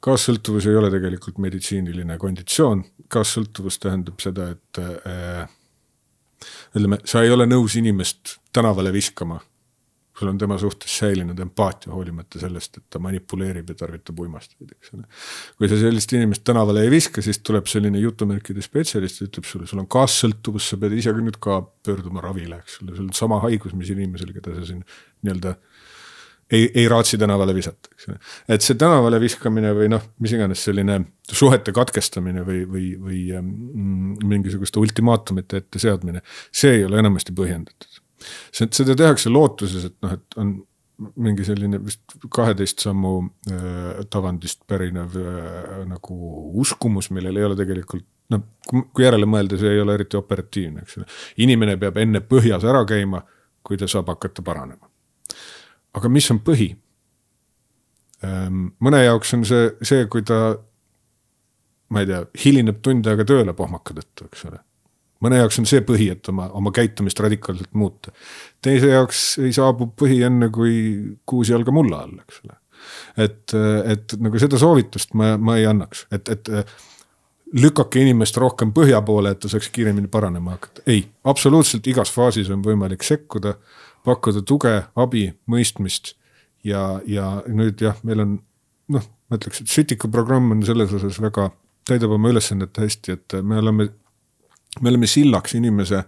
kaassõltuvus 0.07 0.71
ei 0.71 0.79
ole 0.79 0.93
tegelikult 0.95 1.43
meditsiiniline 1.43 2.19
konditsioon, 2.23 2.85
kaassõltuvus 3.13 3.81
tähendab 3.83 4.23
seda, 4.23 4.53
et 4.55 4.83
äh, 4.83 5.51
ütleme, 6.77 7.03
sa 7.09 7.27
ei 7.27 7.35
ole 7.35 7.49
nõus 7.49 7.75
inimest 7.81 8.39
tänavale 8.55 8.93
viskama 8.95 9.41
sul 10.19 10.29
on 10.29 10.39
tema 10.39 10.57
suhtes 10.59 10.93
säilinud 10.99 11.39
empaatia, 11.45 11.93
hoolimata 11.93 12.41
sellest, 12.41 12.79
et 12.81 12.85
ta 12.91 13.01
manipuleerib 13.03 13.69
ja 13.73 13.79
tarvitab 13.83 14.21
uimasteid, 14.25 14.71
eks 14.73 14.95
ole. 14.97 15.05
kui 15.59 15.69
sa 15.71 15.81
sellist 15.81 16.13
inimest 16.17 16.45
tänavale 16.49 16.87
ei 16.87 16.93
viska, 16.93 17.25
siis 17.25 17.43
tuleb 17.45 17.69
selline 17.71 18.01
jutumärkide 18.01 18.65
spetsialist 18.65 19.21
ja 19.21 19.29
ütleb 19.29 19.49
sulle, 19.49 19.69
sul 19.69 19.83
on 19.83 19.89
kaassõltuvus, 19.93 20.71
sa 20.73 20.81
pead 20.81 20.97
ise 20.97 21.13
ka 21.13 21.25
nüüd 21.25 21.41
ka 21.43 21.59
pöörduma 21.85 22.25
ravile, 22.25 22.63
eks 22.65 22.81
ole, 22.83 22.95
sul 22.97 23.11
on 23.11 23.17
sama 23.17 23.43
haigus, 23.45 23.77
mis 23.77 23.93
inimesel, 23.93 24.33
keda 24.37 24.57
sa 24.57 24.65
siin 24.69 24.81
nii-öelda 25.27 25.57
ei, 26.57 26.71
ei 26.73 26.89
raatsi 26.89 27.19
tänavale 27.21 27.53
visata, 27.55 27.93
eks 27.93 28.09
ole. 28.09 28.19
et 28.57 28.65
see 28.65 28.79
tänavale 28.81 29.21
viskamine 29.21 29.75
või 29.77 29.91
noh, 29.93 30.09
mis 30.25 30.33
iganes 30.33 30.65
selline 30.65 31.01
suhete 31.27 31.75
katkestamine 31.77 32.47
või, 32.47 32.63
või, 32.71 32.89
või 33.03 33.21
mm, 33.43 34.27
mingisuguste 34.33 34.81
ultimaatumite 34.81 35.61
ette 35.65 35.83
seadmine, 35.83 36.25
see 36.55 36.79
ei 36.79 36.89
ole 36.89 37.03
enamasti 37.03 37.37
põhjendatud 37.37 38.01
see, 38.55 38.69
seda 38.75 38.97
tehakse 38.99 39.33
lootuses, 39.33 39.87
et 39.91 39.97
noh, 40.05 40.17
et 40.17 40.41
on 40.41 40.57
mingi 41.21 41.45
selline 41.45 41.79
vist 41.85 42.17
kaheteist 42.33 42.81
sammu 42.87 43.13
äh, 43.53 44.05
tavandist 44.13 44.63
pärinev 44.69 45.17
äh, 45.21 45.83
nagu 45.89 46.17
uskumus, 46.63 47.11
millel 47.13 47.37
ei 47.37 47.49
ole 47.49 47.59
tegelikult 47.59 48.07
noh, 48.33 48.43
kui 48.67 49.05
järele 49.05 49.29
mõelda, 49.29 49.59
see 49.61 49.75
ei 49.75 49.83
ole 49.83 49.95
eriti 49.99 50.19
operatiivne, 50.19 50.83
eks 50.87 50.99
ole. 50.99 51.09
inimene 51.45 51.77
peab 51.81 52.01
enne 52.03 52.23
põhjas 52.25 52.65
ära 52.67 52.83
käima, 52.89 53.21
kui 53.67 53.79
ta 53.79 53.89
saab 53.91 54.09
hakata 54.15 54.45
paranema. 54.47 54.89
aga 55.97 56.11
mis 56.13 56.31
on 56.33 56.41
põhi? 56.45 56.71
Ähm, 58.25 58.71
mõne 58.81 59.03
jaoks 59.05 59.35
on 59.37 59.45
see, 59.45 59.69
see, 59.85 60.07
kui 60.11 60.25
ta 60.27 60.57
ma 61.93 62.03
ei 62.03 62.09
tea, 62.09 62.25
hilineb 62.45 62.81
tund 62.83 63.07
aega 63.07 63.27
tööle 63.29 63.53
pohmaka 63.55 63.95
tõttu, 63.95 64.31
eks 64.31 64.49
ole 64.49 64.63
mõne 65.25 65.41
jaoks 65.41 65.61
on 65.63 65.69
see 65.69 65.83
põhi, 65.87 66.11
et 66.13 66.29
oma, 66.33 66.49
oma 66.59 66.73
käitumist 66.75 67.21
radikaalselt 67.21 67.73
muuta. 67.75 68.13
teise 68.63 68.93
jaoks 68.93 69.23
ei 69.45 69.53
saabu 69.57 69.91
põhi 69.97 70.23
enne, 70.27 70.51
kui 70.55 70.77
kuus 71.27 71.53
jalga 71.53 71.75
mulla 71.75 72.03
all, 72.05 72.19
eks 72.25 72.43
ole. 72.45 72.59
et, 73.25 73.57
et 73.93 74.19
nagu 74.21 74.43
seda 74.43 74.61
soovitust 74.61 75.15
ma, 75.15 75.35
ma 75.39 75.57
ei 75.61 75.67
annaks, 75.71 76.07
et, 76.13 76.29
et 76.29 76.53
lükake 77.57 78.03
inimest 78.03 78.37
rohkem 78.43 78.73
põhja 78.75 79.01
poole, 79.07 79.33
et 79.33 79.41
ta 79.41 79.51
saaks 79.51 79.71
kiiremini 79.73 80.11
paranema 80.13 80.57
hakata. 80.57 80.83
ei, 80.87 81.07
absoluutselt 81.25 81.87
igas 81.87 82.13
faasis 82.13 82.51
on 82.51 82.65
võimalik 82.65 83.07
sekkuda, 83.07 83.57
pakkuda 84.07 84.43
tuge, 84.47 84.75
abi, 84.97 85.29
mõistmist 85.51 86.15
ja, 86.67 87.01
ja 87.07 87.37
nüüd 87.47 87.81
jah, 87.83 87.99
meil 88.07 88.25
on 88.25 88.35
noh, 88.93 89.07
ma 89.31 89.39
ütleks, 89.39 89.63
et 89.63 89.71
Sütiku 89.71 90.11
programm 90.13 90.53
on 90.55 90.65
selles 90.67 90.93
osas 90.97 91.21
väga, 91.23 91.51
täidab 91.87 92.17
oma 92.17 92.31
ülesannet 92.33 92.79
hästi, 92.83 93.17
et 93.17 93.39
me 93.47 93.61
oleme 93.63 93.89
me 94.81 94.93
oleme 94.93 95.09
sillaks 95.11 95.57
inimese, 95.59 96.03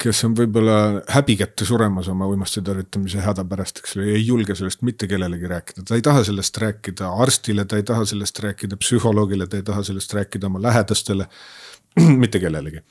kes 0.00 0.24
on 0.24 0.34
võib-olla 0.36 0.76
häbikätte 1.12 1.66
suremas 1.68 2.08
oma 2.08 2.28
uimaste 2.30 2.62
tarvitamise 2.64 3.20
häda 3.24 3.44
pärast, 3.48 3.82
eks 3.82 3.98
ole, 3.98 4.08
ei 4.14 4.24
julge 4.24 4.56
sellest 4.56 4.84
mitte 4.86 5.08
kellelegi 5.10 5.50
rääkida, 5.50 5.84
ta 5.88 5.98
ei 5.98 6.04
taha 6.04 6.24
sellest 6.24 6.56
rääkida 6.62 7.10
arstile, 7.24 7.66
ta 7.68 7.80
ei 7.80 7.86
taha 7.86 8.06
sellest 8.08 8.40
rääkida 8.44 8.80
psühholoogile, 8.80 9.48
ta 9.50 9.60
ei 9.60 9.66
taha 9.66 9.84
sellest 9.86 10.14
rääkida 10.16 10.48
oma 10.48 10.62
lähedastele, 10.62 11.28
mitte 12.22 12.40
kellelegi. 12.40 12.84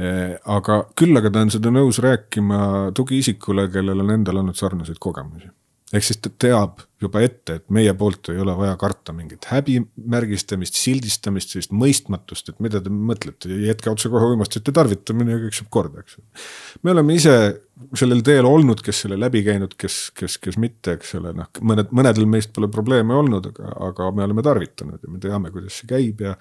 Aga 0.00 0.76
küll 0.96 1.18
aga 1.18 1.32
ta 1.34 1.42
on 1.44 1.50
seda 1.52 1.72
nõus 1.74 1.98
rääkima 2.00 2.60
tugiisikule, 2.96 3.66
kellel 3.74 4.00
on 4.04 4.14
endal 4.14 4.38
olnud 4.40 4.56
sarnaseid 4.56 5.00
kogemusi 5.02 5.50
ehk 5.90 6.06
siis 6.06 6.20
ta 6.22 6.30
teab 6.30 6.84
juba 7.00 7.22
ette, 7.24 7.56
et 7.58 7.64
meie 7.72 7.92
poolt 7.98 8.28
ei 8.30 8.38
ole 8.42 8.52
vaja 8.58 8.74
karta 8.78 9.14
mingit 9.16 9.46
häbimärgistamist, 9.50 10.76
sildistamist, 10.78 11.54
sellist 11.54 11.72
mõistmatust, 11.74 12.52
et 12.52 12.60
mida 12.62 12.82
te 12.84 12.92
mõtlete, 12.92 13.50
jätke 13.64 13.90
otsekohe 13.90 14.28
uimastite 14.34 14.74
tarvitamine 14.76 15.34
ja 15.34 15.40
kõik 15.46 15.56
saab 15.56 15.70
korda, 15.72 16.04
eks. 16.04 16.20
me 16.84 16.94
oleme 16.94 17.16
ise 17.16 17.36
sellel 17.96 18.20
teel 18.26 18.46
olnud, 18.46 18.84
kes 18.84 19.06
selle 19.06 19.18
läbi 19.18 19.42
käinud, 19.46 19.74
kes, 19.80 20.10
kes, 20.16 20.36
kes 20.42 20.60
mitte, 20.60 20.98
eks 20.98 21.16
ole, 21.18 21.32
noh, 21.36 21.48
mõned, 21.72 21.90
mõnedel 21.96 22.28
meist 22.30 22.52
pole 22.56 22.68
probleeme 22.72 23.16
olnud, 23.16 23.50
aga, 23.54 23.72
aga 23.88 24.10
me 24.14 24.28
oleme 24.28 24.44
tarvitanud 24.46 25.00
ja 25.00 25.14
me 25.14 25.22
teame, 25.22 25.54
kuidas 25.54 25.80
see 25.80 25.90
käib 25.90 26.22
ja 26.26 26.36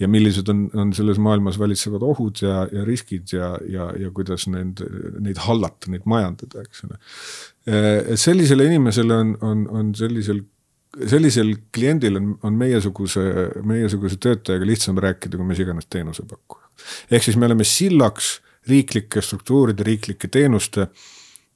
ja 0.00 0.08
millised 0.10 0.48
on, 0.50 0.64
on 0.74 0.92
selles 0.96 1.18
maailmas 1.22 1.58
valitsevad 1.58 2.02
ohud 2.02 2.42
ja, 2.42 2.64
ja 2.72 2.84
riskid 2.86 3.30
ja, 3.32 3.52
ja, 3.70 3.90
ja 3.98 4.10
kuidas 4.14 4.48
neid, 4.50 4.82
neid 5.22 5.38
hallata, 5.44 5.90
neid 5.92 6.06
majandada, 6.10 6.64
eks 6.64 6.84
ole. 6.88 6.98
Eh, 7.70 8.16
sellisele 8.20 8.66
inimesele 8.70 9.16
on, 9.16 9.32
on, 9.46 9.64
on 9.70 9.94
sellisel, 9.98 10.42
sellisel 11.06 11.54
kliendil 11.74 12.18
on, 12.18 12.34
on 12.42 12.58
meiesuguse, 12.58 13.24
meiesuguse 13.62 14.18
töötajaga 14.22 14.66
lihtsam 14.66 14.98
rääkida 15.02 15.38
kui 15.38 15.46
mis 15.52 15.62
iganes 15.62 15.86
teenusepakkuja. 15.90 16.66
ehk 17.10 17.28
siis 17.28 17.38
me 17.38 17.46
oleme 17.46 17.64
sillaks 17.64 18.38
riiklike 18.68 19.22
struktuuride, 19.22 19.86
riiklike 19.86 20.28
teenuste 20.28 20.88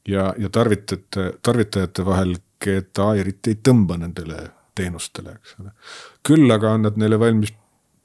ja, 0.09 0.31
ja 0.39 0.49
tarvitajate, 0.53 1.33
tarvitajate 1.43 2.05
vahel, 2.07 2.37
keda 2.59 3.13
eriti 3.15 3.55
ei 3.55 3.59
tõmba 3.63 3.99
nendele 3.99 4.49
teenustele, 4.79 5.35
eks 5.39 5.59
ole. 5.63 5.73
küll 6.27 6.51
aga 6.55 6.77
on 6.77 6.87
nad 6.87 6.99
neile 7.01 7.19
valmis 7.19 7.53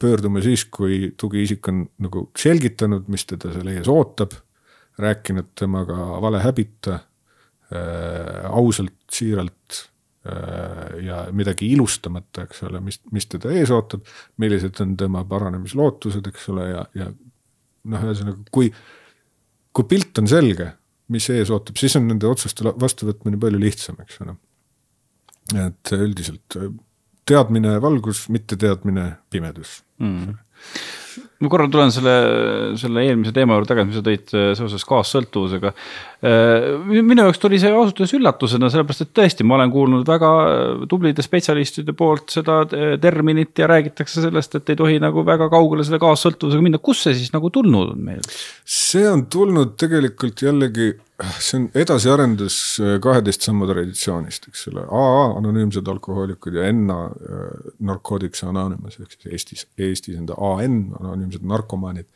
pöörduma 0.04 0.44
siis, 0.44 0.66
kui 0.72 1.14
tugiisik 1.20 1.68
on 1.72 1.86
nagu 2.04 2.28
selgitanud, 2.40 3.08
mis 3.12 3.26
teda 3.30 3.54
seal 3.54 3.72
ees 3.72 3.90
ootab, 3.92 4.36
rääkinud 5.02 5.54
temaga 5.58 5.98
valehäbita 6.22 6.94
äh,, 6.94 8.44
ausalt, 8.50 9.00
siiralt 9.12 9.80
äh, 10.28 11.00
ja 11.08 11.24
midagi 11.32 11.72
ilustamata, 11.74 12.46
eks 12.48 12.66
ole, 12.68 12.84
mis, 12.84 13.00
mis 13.16 13.30
teda 13.32 13.54
ees 13.56 13.72
ootab, 13.74 14.06
millised 14.44 14.84
on 14.84 14.96
tema 15.00 15.24
paránemislootused, 15.30 16.30
eks 16.34 16.50
ole, 16.54 16.70
ja, 16.74 16.86
ja 17.00 17.10
noh, 17.10 18.08
ühesõnaga, 18.08 18.44
kui, 18.54 18.70
kui 19.74 19.90
pilt 19.90 20.22
on 20.22 20.30
selge, 20.30 20.70
mis 21.14 21.28
ees 21.34 21.52
ootab, 21.54 21.80
siis 21.80 21.96
on 22.00 22.08
nende 22.12 22.30
otsuste 22.30 22.76
vastuvõtmine 22.80 23.40
palju 23.42 23.62
lihtsam, 23.62 23.98
eks 24.04 24.22
ole. 24.24 24.38
et 25.66 25.96
üldiselt 25.98 26.60
teadmine 27.26 27.78
valgus, 27.82 28.28
mitteteadmine 28.34 29.10
pimedus 29.32 29.82
mm 29.98 30.36
ma 31.44 31.50
korra 31.52 31.68
tulen 31.72 31.92
selle, 31.94 32.14
selle 32.80 33.04
eelmise 33.08 33.34
teema 33.36 33.58
juurde 33.58 33.70
tagasi, 33.72 33.90
mis 33.90 33.98
sa 34.00 34.04
tõid 34.06 34.34
äh, 34.38 34.50
seoses 34.58 34.86
kaassõltuvusega. 34.88 35.72
Äh, 36.24 36.68
minu 37.04 37.26
jaoks 37.26 37.42
tuli 37.42 37.60
see 37.62 37.72
ausalt 37.74 38.00
öeldes 38.00 38.16
üllatusena, 38.18 38.70
sellepärast 38.72 39.06
et 39.06 39.14
tõesti, 39.20 39.48
ma 39.48 39.58
olen 39.58 39.74
kuulnud 39.74 40.08
väga 40.08 40.32
äh, 40.44 40.86
tublide 40.92 41.26
spetsialistide 41.26 41.96
poolt 41.98 42.34
seda 42.34 42.62
terminit 43.02 43.60
ja 43.60 43.70
räägitakse 43.72 44.24
sellest, 44.24 44.60
et 44.60 44.74
ei 44.74 44.80
tohi 44.80 45.00
nagu 45.04 45.26
väga 45.28 45.50
kaugele 45.52 45.86
selle 45.86 46.00
kaassõltuvusega 46.04 46.66
minna, 46.66 46.82
kust 46.84 47.08
see 47.08 47.18
siis 47.20 47.34
nagu 47.36 47.52
tulnud 47.54 47.96
on 47.96 48.04
meil? 48.12 48.24
see 48.64 49.06
on 49.10 49.26
tulnud 49.32 49.76
tegelikult 49.80 50.46
jällegi, 50.46 50.94
see 51.22 51.60
on 51.60 51.68
edasiarendus 51.78 52.58
kaheteist 53.04 53.46
sammu 53.46 53.68
traditsioonist, 53.70 54.48
eks 54.50 54.68
ole, 54.72 54.86
AA 54.88 55.26
anonüümsed 55.38 55.88
alkohoolikud 55.94 56.58
ja 56.58 56.72
NA 56.74 57.00
Narcotics 57.86 58.44
Anonymous 58.48 58.98
ehk 59.00 59.14
siis 59.14 59.30
Eestis, 59.30 59.68
Eestis 59.78 60.18
on 60.20 60.28
ta 60.30 60.38
AN 60.38 60.80
anonüümsed 61.00 61.46
narkomaanid. 61.46 62.10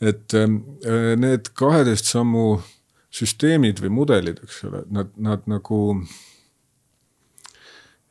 et 0.00 0.34
ähm, 0.34 0.60
äh, 0.86 1.16
need 1.18 1.50
kaheteist 1.58 2.06
sammu 2.06 2.60
süsteemid 3.10 3.80
või 3.82 3.90
mudelid, 3.90 4.38
eks 4.44 4.60
ole, 4.68 4.84
nad, 4.94 5.10
nad 5.16 5.48
nagu 5.50 5.80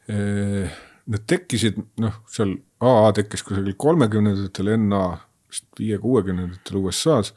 äh,. 0.09 0.83
Need 1.07 1.23
tekkisid, 1.23 1.77
noh, 2.03 2.17
seal 2.27 2.49
AA 2.83 3.13
tekkis 3.15 3.39
kusagil 3.47 3.77
kolmekümnendatel, 3.79 4.73
NA 4.75 5.05
vist 5.47 5.63
viie-kuuekümnendatel 5.79 6.81
USA-s 6.81 7.31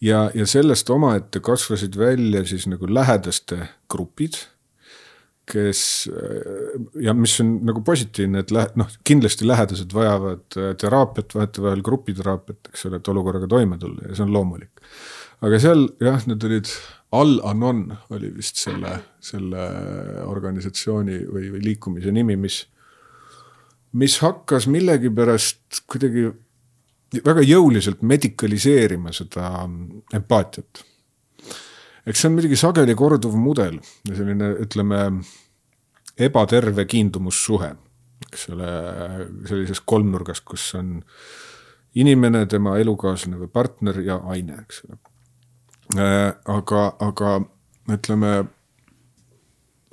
ja, 0.00 0.28
ja 0.34 0.46
sellest 0.46 0.90
omaette 0.90 1.40
kasvasid 1.40 1.98
välja 1.98 2.44
siis 2.46 2.66
nagu 2.70 2.88
lähedaste 2.90 3.66
grupid 3.90 4.38
kes 5.48 5.82
ja 7.00 7.14
mis 7.16 7.36
on 7.42 7.52
nagu 7.66 7.82
positiivne, 7.84 8.42
et 8.44 8.52
lähe-, 8.54 8.70
noh, 8.78 8.90
kindlasti 9.06 9.46
lähedased 9.48 9.94
vajavad 9.96 10.58
äh, 10.60 10.72
teraapiat, 10.80 11.34
vahetevahel 11.34 11.84
grupiteraapiat, 11.84 12.72
eks 12.72 12.86
ole, 12.88 13.00
et 13.00 13.12
olukorraga 13.12 13.48
toime 13.50 13.78
tulla 13.80 14.08
ja 14.08 14.16
see 14.16 14.26
on 14.26 14.34
loomulik. 14.34 14.84
aga 15.44 15.60
seal 15.62 15.86
jah, 16.02 16.24
need 16.28 16.44
olid, 16.48 16.72
Al-Anon 17.18 17.86
oli 18.12 18.28
vist 18.36 18.58
selle, 18.60 18.98
selle 19.24 19.62
organisatsiooni 20.28 21.22
või, 21.24 21.46
või 21.54 21.62
liikumise 21.70 22.12
nimi, 22.12 22.36
mis, 22.36 22.60
mis 23.96 24.18
hakkas 24.20 24.66
millegipärast 24.68 25.86
kuidagi 25.88 26.26
väga 27.24 27.42
jõuliselt 27.46 28.02
medikaliseerima 28.04 29.12
seda 29.16 29.50
empaatiat 30.14 30.84
eks 32.08 32.22
see 32.22 32.30
on 32.30 32.38
muidugi 32.38 32.58
sageli 32.58 32.96
korduv 32.98 33.36
mudel 33.38 33.78
ja 34.08 34.16
selline, 34.16 34.52
ütleme, 34.64 35.02
ebaterve 36.18 36.86
kiindumussuhe, 36.88 37.72
eks 38.28 38.48
ole, 38.54 38.70
sellises 39.48 39.82
kolmnurgas, 39.84 40.40
kus 40.46 40.70
on 40.78 40.98
inimene, 41.98 42.44
tema 42.50 42.76
elukaaslane 42.80 43.40
või 43.42 43.50
partner 43.52 44.00
ja 44.04 44.20
aine, 44.32 44.62
eks 44.64 44.82
ole. 44.86 44.98
Äh, 45.98 46.30
aga, 46.52 46.88
aga 47.04 47.38
ütleme, 47.92 48.32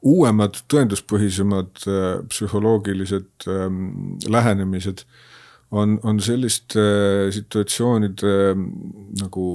uuemad 0.05 0.59
tõenduspõhisemad 0.71 1.85
äh, 1.87 2.09
psühholoogilised 2.31 3.47
ähm, 3.51 4.17
lähenemised 4.29 5.05
on, 5.75 5.97
on 6.07 6.19
selliste 6.23 6.83
situatsioonide 7.35 8.35
nagu 9.21 9.47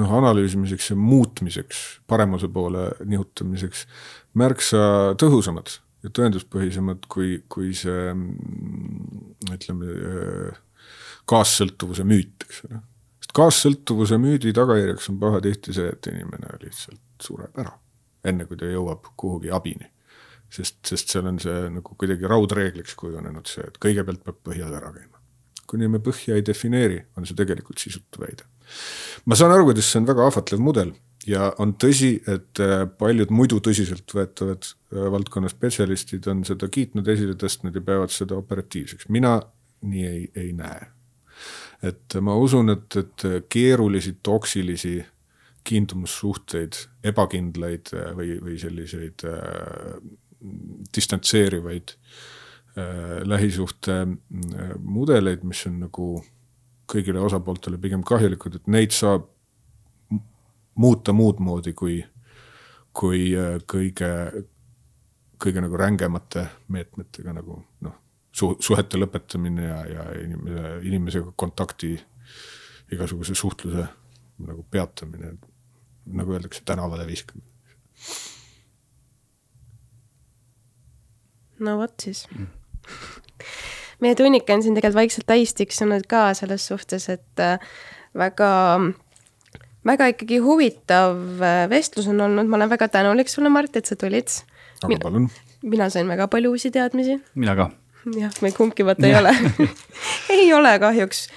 noh, 0.00 0.16
analüüsimiseks 0.20 0.92
ja 0.92 0.96
muutmiseks, 0.98 1.84
paremuse 2.10 2.50
poole 2.52 2.90
nihutamiseks 3.08 3.86
märksa 4.40 4.82
tõhusamad 5.20 5.72
ja 6.04 6.12
tõenduspõhisemad 6.16 7.06
kui, 7.12 7.40
kui 7.52 7.72
see 7.76 8.12
ütleme, 9.52 9.94
kaassõltuvuse 11.30 12.06
müüt, 12.08 12.46
eks 12.46 12.64
ole. 12.68 12.80
sest 13.20 13.36
kaassõltuvuse 13.36 14.18
müüdi 14.20 14.54
tagajärjeks 14.56 15.10
on 15.12 15.20
pahatihti 15.22 15.76
see, 15.76 15.92
et 15.92 16.10
inimene 16.12 16.56
lihtsalt 16.62 17.26
sureb 17.26 17.60
ära, 17.60 17.74
enne 18.26 18.46
kui 18.48 18.58
ta 18.60 18.70
jõuab 18.70 19.12
kuhugi 19.20 19.52
abini. 19.54 19.90
Sest, 20.50 20.80
sest 20.86 21.14
seal 21.14 21.28
on 21.30 21.38
see 21.42 21.68
nagu 21.76 21.96
kuidagi 21.98 22.28
raudreegliks 22.30 22.96
kujunenud 22.98 23.50
see, 23.50 23.66
et 23.66 23.78
kõigepealt 23.82 24.24
peab 24.26 24.40
põhjas 24.48 24.72
ära 24.76 24.92
käima. 24.94 25.18
kuni 25.70 25.86
me 25.88 26.00
põhja 26.02 26.34
ei 26.34 26.42
defineeri, 26.42 26.98
on 27.16 27.26
see 27.26 27.38
tegelikult 27.38 27.78
sisutu 27.78 28.24
väide. 28.24 28.48
ma 29.26 29.38
saan 29.38 29.54
aru, 29.54 29.70
kuidas 29.70 29.90
see 29.90 30.02
on 30.02 30.10
väga 30.10 30.26
ahvatlev 30.26 30.62
mudel 30.62 30.92
ja 31.26 31.52
on 31.62 31.74
tõsi, 31.78 32.14
et 32.28 32.62
äh, 32.64 32.86
paljud 32.98 33.30
muidu 33.34 33.60
tõsiseltvõetavad 33.64 34.70
äh, 34.70 35.06
valdkonna 35.14 35.50
spetsialistid 35.52 36.26
on 36.32 36.44
seda 36.48 36.68
kiitnud, 36.68 37.08
esile 37.08 37.36
tõstnud 37.38 37.76
ja 37.76 37.84
peavad 37.84 38.14
seda 38.14 38.38
operatiivseks, 38.40 39.08
mina 39.08 39.38
nii 39.86 40.06
ei, 40.06 40.24
ei 40.36 40.52
näe. 40.52 40.90
et 41.82 42.14
ma 42.20 42.34
usun, 42.36 42.68
et, 42.74 42.96
et 42.96 43.48
keerulisi 43.48 44.18
toksilisi 44.22 44.98
kiindumussuhteid, 45.64 46.78
ebakindlaid 47.04 47.92
äh, 47.94 48.10
või, 48.16 48.34
või 48.42 48.56
selliseid 48.60 49.24
äh, 49.28 50.00
distantseerivaid 50.96 51.94
äh, 51.94 53.20
lähisuhte 53.24 54.00
äh, 54.00 54.70
mis 55.44 55.66
on 55.66 55.80
nagu 55.84 56.12
kõigile 56.90 57.22
osapooltele 57.22 57.78
pigem 57.78 58.02
kahjulikud, 58.06 58.56
et 58.58 58.70
neid 58.72 58.94
saab 58.94 59.28
muuta 60.80 61.12
muud 61.12 61.40
moodi 61.44 61.74
kui, 61.76 62.00
kui 62.96 63.30
äh, 63.36 63.58
kõige, 63.70 64.10
kõige 65.40 65.64
nagu 65.64 65.78
rängemate 65.78 66.46
meetmetega 66.68 67.34
nagu 67.36 67.60
noh, 67.86 67.96
su-, 68.32 68.56
suhete 68.62 68.98
lõpetamine 69.00 69.68
ja, 69.68 69.80
ja 69.86 70.08
inimese, 70.24 70.66
inimesega 70.88 71.34
kontakti 71.36 71.94
igasuguse 72.90 73.36
suhtluse 73.38 73.86
nagu 74.40 74.64
peatamine, 74.70 75.34
nagu 76.16 76.32
öeldakse, 76.32 76.62
tänavale 76.64 77.06
viskamine. 77.06 77.46
No 81.60 81.76
vot 81.80 81.94
siis 82.02 82.26
meie 84.00 84.16
tunnika 84.18 84.54
on 84.56 84.64
siin 84.64 84.76
tegelikult 84.76 85.02
vaikselt 85.02 85.28
täis 85.28 85.54
tiksunud 85.56 86.06
ka 86.10 86.30
selles 86.38 86.66
suhtes, 86.70 87.08
et 87.12 87.44
äh, 87.44 87.58
väga 88.16 88.50
väga 89.86 90.10
ikkagi 90.14 90.40
huvitav 90.44 91.42
äh, 91.42 91.64
vestlus 91.70 92.08
on 92.10 92.20
olnud, 92.20 92.48
ma 92.48 92.58
olen 92.60 92.72
väga 92.72 92.88
tänulik 92.88 93.28
sulle, 93.32 93.52
Mart, 93.52 93.76
et 93.76 93.86
sa 93.86 93.96
tulid. 93.96 94.28
aga 94.82 94.98
palun. 95.02 95.28
mina 95.62 95.90
sain 95.90 96.08
väga 96.08 96.28
palju 96.28 96.50
uusi 96.50 96.70
teadmisi. 96.70 97.20
mina 97.34 97.56
ka. 97.56 97.70
jah, 98.16 98.32
me 98.42 98.52
kumbki 98.52 98.84
vaata 98.86 99.06
ei 99.06 99.16
ole 99.16 99.34
ei 100.36 100.52
ole 100.52 100.78
kahjuks. 100.78 101.28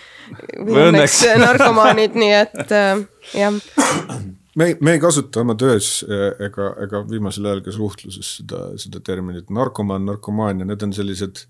või 0.59 0.89
õnneks 0.89 1.19
narkomaanid, 1.39 2.15
nii 2.15 2.33
et 2.43 2.71
äh, 2.71 3.03
jah. 3.35 3.59
me 4.55 4.75
me 4.81 4.93
ei 4.95 5.01
kasuta 5.01 5.41
oma 5.41 5.55
töös 5.59 6.03
äh, 6.07 6.29
ega, 6.47 6.73
ega 6.85 7.03
viimasel 7.09 7.49
ajal 7.49 7.63
ka 7.65 7.73
suhtluses 7.75 8.37
seda, 8.39 8.65
seda 8.81 9.01
terminit 9.05 9.51
narkomaan, 9.53 10.05
narkomaania, 10.09 10.67
need 10.69 10.85
on 10.85 10.93
sellised 10.95 11.45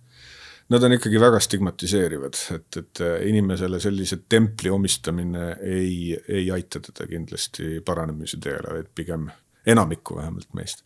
nad 0.71 0.83
on 0.87 0.95
ikkagi 0.95 1.19
väga 1.19 1.39
stigmatiseerivad, 1.43 2.39
et, 2.55 2.79
et 2.79 3.03
äh, 3.03 3.15
inimesele 3.29 3.79
sellise 3.83 4.21
templi 4.29 4.71
omistamine 4.73 5.53
ei, 5.59 6.13
ei 6.27 6.51
aita 6.55 6.81
teda 6.83 7.07
kindlasti 7.09 7.79
paranemise 7.85 8.39
teele, 8.43 8.77
vaid 8.79 8.91
pigem 8.95 9.27
enamikku 9.69 10.17
vähemalt 10.19 10.51
meist. 10.57 10.85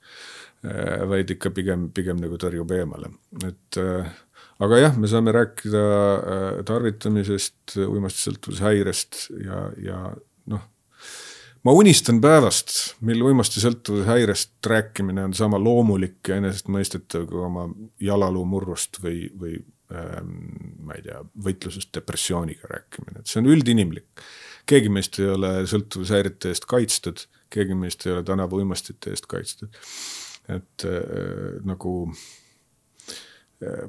Äh, 0.65 1.03
vaid 1.09 1.29
ikka 1.33 1.53
pigem, 1.53 1.89
pigem 1.93 2.17
nagu 2.21 2.39
tõrjub 2.41 2.73
eemale, 2.73 3.13
et 3.45 3.77
aga 4.65 4.79
jah, 4.81 4.97
me 4.97 5.09
saame 5.09 5.31
rääkida 5.35 5.83
tarvitamisest, 6.65 7.77
uimastisõltuvuse 7.85 8.65
häirest 8.65 9.19
ja, 9.45 9.67
ja 9.77 9.99
noh, 10.49 10.65
ma 11.67 11.73
unistan 11.75 12.21
päevast, 12.23 12.73
mil 13.03 13.25
uimastisõltuvuse 13.27 14.07
häirest 14.07 14.69
rääkimine 14.71 15.25
on 15.27 15.33
sama 15.35 15.59
loomulik 15.59 16.29
ja 16.29 16.37
enesestmõistetav 16.39 17.25
kui 17.27 17.41
oma 17.43 17.65
jalaluu 17.99 18.45
murrust 18.47 19.01
või, 19.03 19.25
või 19.35 19.57
Ähm, 19.87 20.31
ma 20.83 20.97
ei 20.97 21.03
tea, 21.05 21.21
võitlusest 21.45 21.93
depressiooniga 21.95 22.67
rääkimine, 22.67 23.21
et 23.21 23.31
see 23.31 23.39
on 23.39 23.47
üldinimlik. 23.53 24.23
keegi 24.67 24.89
meist 24.91 25.15
ei 25.21 25.29
ole 25.31 25.51
sõltuvushäirete 25.63 26.51
eest 26.51 26.65
kaitstud, 26.67 27.21
keegi 27.47 27.75
meist 27.79 28.03
ei 28.03 28.11
ole 28.11 28.25
tänavuuimastite 28.27 29.13
eest 29.15 29.29
kaitstud. 29.31 29.79
et 30.51 30.83
äh, 30.83 31.55
nagu 31.63 31.93
äh, 33.63 33.87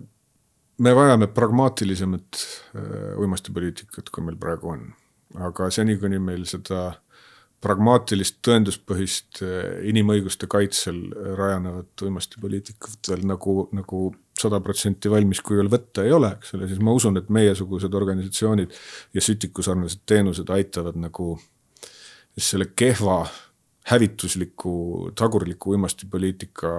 me 0.78 0.94
vajame 0.94 1.26
pragmaatilisemat 1.26 2.44
äh, 2.78 3.18
uimastipoliitikat, 3.18 4.14
kui 4.14 4.22
meil 4.22 4.38
praegu 4.38 4.70
on. 4.76 4.86
aga 5.34 5.70
seni, 5.74 5.98
kuni 5.98 6.22
meil 6.22 6.46
seda 6.46 6.92
pragmaatilist 7.64 8.38
tõenduspõhist 8.46 9.42
äh, 9.42 9.80
inimõiguste 9.90 10.48
kaitsel 10.50 11.00
rajanevat 11.38 12.06
uimastipoliitikat 12.06 13.10
veel 13.10 13.26
nagu, 13.26 13.60
nagu 13.74 14.02
sada 14.38 14.60
protsenti 14.62 15.10
valmis 15.10 15.42
kujul 15.42 15.70
võtta 15.72 16.04
ei 16.06 16.14
ole, 16.14 16.30
eks 16.38 16.54
ole, 16.54 16.68
siis 16.70 16.80
ma 16.84 16.94
usun, 16.94 17.18
et 17.18 17.30
meiesugused 17.34 17.94
organisatsioonid 17.94 18.74
ja 19.14 19.24
sütikusarnased 19.24 20.04
teenused 20.06 20.50
aitavad 20.54 20.98
nagu 21.00 21.34
selle 22.38 22.68
kehva, 22.78 23.24
hävitusliku, 23.90 25.10
tagurliku 25.18 25.72
uimastipoliitika 25.74 26.74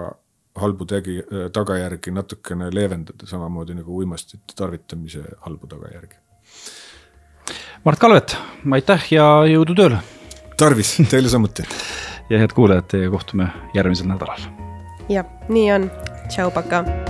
halbu 0.60 0.86
tegi, 0.88 1.18
tagajärgi 1.52 2.14
natukene 2.14 2.70
leevendada, 2.74 3.26
samamoodi 3.28 3.76
nagu 3.76 3.98
uimastite 4.00 4.56
tarvitamise 4.56 5.24
halbu 5.44 5.68
tagajärgi. 5.70 6.16
Mart 7.84 8.00
Kalvet, 8.00 8.36
aitäh 8.78 9.12
ja 9.14 9.28
jõudu 9.48 9.76
tööle! 9.76 10.00
Tarvis, 10.60 10.96
teile 11.10 11.28
samuti! 11.28 11.64
ja 12.30 12.38
head 12.38 12.52
kuulajad, 12.54 12.90
teiega 12.92 13.10
kohtume 13.10 13.48
järgmisel 13.74 14.10
nädalal. 14.12 14.44
jah, 15.08 15.32
nii 15.48 15.72
on, 15.78 15.88
tšau, 16.28 16.50
pakaa! 16.54 17.09